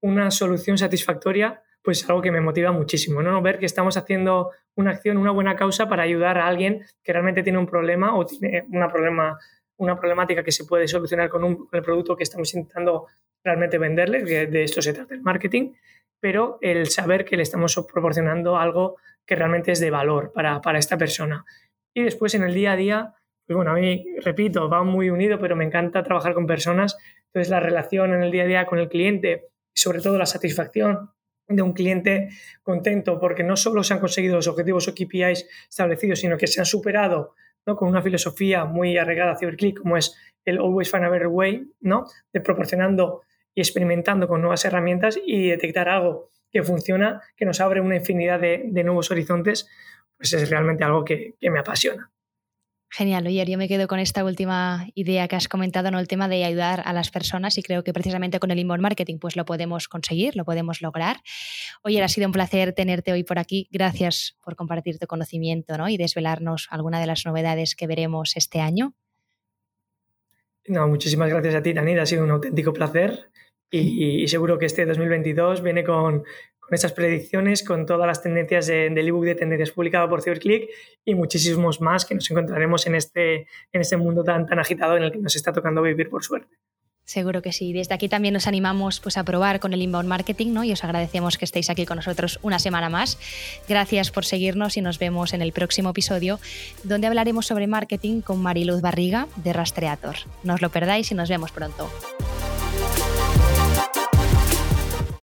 una 0.00 0.30
solución 0.30 0.78
satisfactoria, 0.78 1.62
pues 1.82 2.08
algo 2.08 2.22
que 2.22 2.30
me 2.30 2.40
motiva 2.40 2.72
muchísimo, 2.72 3.22
¿no? 3.22 3.42
Ver 3.42 3.58
que 3.58 3.66
estamos 3.66 3.98
haciendo 3.98 4.52
una 4.74 4.92
acción, 4.92 5.18
una 5.18 5.32
buena 5.32 5.54
causa 5.54 5.86
para 5.86 6.02
ayudar 6.02 6.38
a 6.38 6.46
alguien 6.46 6.86
que 7.04 7.12
realmente 7.12 7.42
tiene 7.42 7.58
un 7.58 7.66
problema 7.66 8.16
o 8.16 8.24
tiene 8.24 8.64
una, 8.70 8.90
problema, 8.90 9.38
una 9.76 10.00
problemática 10.00 10.42
que 10.42 10.50
se 10.50 10.64
puede 10.64 10.88
solucionar 10.88 11.28
con, 11.28 11.44
un, 11.44 11.68
el 11.70 11.82
producto 11.82 12.16
que 12.16 12.22
estamos 12.22 12.54
intentando 12.54 13.08
realmente 13.44 13.76
venderle, 13.76 14.22
de 14.46 14.62
esto 14.62 14.80
se 14.80 14.94
trata 14.94 15.14
el 15.14 15.20
marketing, 15.20 15.74
pero 16.18 16.56
el 16.62 16.86
saber 16.86 17.26
que 17.26 17.36
le 17.36 17.42
estamos 17.42 17.78
proporcionando 17.92 18.56
algo 18.56 18.96
que 19.26 19.36
realmente 19.36 19.72
es 19.72 19.80
de 19.80 19.90
valor 19.90 20.32
para, 20.32 20.62
para 20.62 20.78
esta 20.78 20.96
persona. 20.96 21.44
Y 21.94 22.02
después 22.02 22.34
en 22.34 22.44
el 22.44 22.54
día 22.54 22.72
a 22.72 22.76
día, 22.76 23.14
pues 23.46 23.56
bueno, 23.56 23.72
a 23.72 23.74
mí, 23.74 24.06
repito, 24.22 24.68
va 24.68 24.82
muy 24.84 25.10
unido, 25.10 25.38
pero 25.38 25.54
me 25.54 25.64
encanta 25.64 26.02
trabajar 26.02 26.34
con 26.34 26.46
personas 26.46 26.98
entonces, 27.38 27.50
la 27.50 27.60
relación 27.60 28.12
en 28.12 28.22
el 28.22 28.32
día 28.32 28.42
a 28.42 28.46
día 28.46 28.66
con 28.66 28.80
el 28.80 28.88
cliente 28.88 29.50
y 29.72 29.78
sobre 29.78 30.00
todo 30.00 30.18
la 30.18 30.26
satisfacción 30.26 31.12
de 31.46 31.62
un 31.62 31.72
cliente 31.72 32.30
contento 32.62 33.20
porque 33.20 33.44
no 33.44 33.56
solo 33.56 33.84
se 33.84 33.94
han 33.94 34.00
conseguido 34.00 34.34
los 34.34 34.48
objetivos 34.48 34.88
o 34.88 34.92
KPIs 34.92 35.48
establecidos, 35.68 36.18
sino 36.18 36.36
que 36.36 36.48
se 36.48 36.60
han 36.60 36.66
superado 36.66 37.34
¿no? 37.64 37.76
con 37.76 37.88
una 37.88 38.02
filosofía 38.02 38.64
muy 38.64 38.98
arraigada 38.98 39.32
a 39.32 39.36
CyberClick 39.36 39.78
como 39.78 39.96
es 39.96 40.16
el 40.44 40.58
Always 40.58 40.90
Find 40.90 41.04
a 41.04 41.08
Better 41.10 41.28
Way, 41.28 41.74
¿no? 41.80 42.06
de 42.32 42.40
proporcionando 42.40 43.22
y 43.54 43.60
experimentando 43.60 44.26
con 44.26 44.40
nuevas 44.40 44.64
herramientas 44.64 45.18
y 45.24 45.48
detectar 45.48 45.88
algo 45.88 46.32
que 46.50 46.64
funciona, 46.64 47.22
que 47.36 47.44
nos 47.44 47.60
abre 47.60 47.80
una 47.80 47.96
infinidad 47.96 48.40
de, 48.40 48.82
nuevos 48.82 49.12
horizontes, 49.12 49.68
pues 50.16 50.32
es 50.32 50.50
realmente 50.50 50.82
algo 50.82 51.04
que 51.04 51.36
me 51.40 51.60
apasiona. 51.60 52.10
Genial, 52.90 53.26
oye, 53.26 53.44
yo 53.44 53.58
me 53.58 53.68
quedo 53.68 53.86
con 53.86 53.98
esta 53.98 54.24
última 54.24 54.86
idea 54.94 55.28
que 55.28 55.36
has 55.36 55.46
comentado, 55.46 55.90
¿no? 55.90 55.98
El 55.98 56.08
tema 56.08 56.26
de 56.26 56.44
ayudar 56.44 56.82
a 56.86 56.94
las 56.94 57.10
personas 57.10 57.58
y 57.58 57.62
creo 57.62 57.84
que 57.84 57.92
precisamente 57.92 58.40
con 58.40 58.50
el 58.50 58.58
inbound 58.58 58.82
marketing 58.82 59.18
pues 59.18 59.36
lo 59.36 59.44
podemos 59.44 59.88
conseguir, 59.88 60.36
lo 60.36 60.44
podemos 60.46 60.80
lograr. 60.80 61.18
Oye, 61.82 62.02
ha 62.02 62.08
sido 62.08 62.26
un 62.26 62.32
placer 62.32 62.72
tenerte 62.72 63.12
hoy 63.12 63.24
por 63.24 63.38
aquí. 63.38 63.68
Gracias 63.70 64.38
por 64.42 64.56
compartir 64.56 64.98
tu 64.98 65.06
conocimiento 65.06 65.76
¿no? 65.76 65.88
y 65.90 65.98
desvelarnos 65.98 66.66
alguna 66.70 66.98
de 66.98 67.06
las 67.06 67.26
novedades 67.26 67.76
que 67.76 67.86
veremos 67.86 68.36
este 68.36 68.60
año. 68.60 68.94
No, 70.66 70.88
muchísimas 70.88 71.28
gracias 71.28 71.56
a 71.56 71.62
ti, 71.62 71.74
Tanida. 71.74 72.02
Ha 72.02 72.06
sido 72.06 72.24
un 72.24 72.30
auténtico 72.30 72.72
placer 72.72 73.30
y 73.70 74.26
seguro 74.28 74.58
que 74.58 74.64
este 74.64 74.86
2022 74.86 75.62
viene 75.62 75.84
con, 75.84 76.24
con 76.68 76.74
estas 76.74 76.92
predicciones, 76.92 77.62
con 77.62 77.86
todas 77.86 78.06
las 78.06 78.22
tendencias 78.22 78.66
del 78.66 79.08
ebook 79.08 79.24
de 79.24 79.34
tendencias 79.34 79.70
publicado 79.70 80.06
por 80.06 80.20
CyberClick 80.22 80.68
y 81.02 81.14
muchísimos 81.14 81.80
más 81.80 82.04
que 82.04 82.14
nos 82.14 82.30
encontraremos 82.30 82.86
en 82.86 82.94
este, 82.94 83.46
en 83.72 83.80
este 83.80 83.96
mundo 83.96 84.22
tan, 84.22 84.44
tan 84.44 84.58
agitado 84.58 84.98
en 84.98 85.04
el 85.04 85.12
que 85.12 85.18
nos 85.18 85.34
está 85.34 85.50
tocando 85.50 85.80
vivir 85.80 86.10
por 86.10 86.22
suerte. 86.22 86.54
Seguro 87.04 87.40
que 87.40 87.52
sí. 87.52 87.72
Desde 87.72 87.94
aquí 87.94 88.10
también 88.10 88.34
nos 88.34 88.46
animamos 88.46 89.00
pues, 89.00 89.16
a 89.16 89.24
probar 89.24 89.60
con 89.60 89.72
el 89.72 89.80
inbound 89.80 90.10
marketing 90.10 90.52
¿no? 90.52 90.62
y 90.62 90.72
os 90.72 90.84
agradecemos 90.84 91.38
que 91.38 91.46
estéis 91.46 91.70
aquí 91.70 91.86
con 91.86 91.96
nosotros 91.96 92.38
una 92.42 92.58
semana 92.58 92.90
más. 92.90 93.18
Gracias 93.66 94.10
por 94.10 94.26
seguirnos 94.26 94.76
y 94.76 94.82
nos 94.82 94.98
vemos 94.98 95.32
en 95.32 95.40
el 95.40 95.52
próximo 95.52 95.88
episodio 95.88 96.38
donde 96.84 97.06
hablaremos 97.06 97.46
sobre 97.46 97.66
marketing 97.66 98.20
con 98.20 98.42
Mariluz 98.42 98.82
Barriga 98.82 99.26
de 99.36 99.54
Rastreator. 99.54 100.16
No 100.42 100.52
os 100.52 100.60
lo 100.60 100.68
perdáis 100.68 101.10
y 101.10 101.14
nos 101.14 101.30
vemos 101.30 101.50
pronto. 101.50 101.88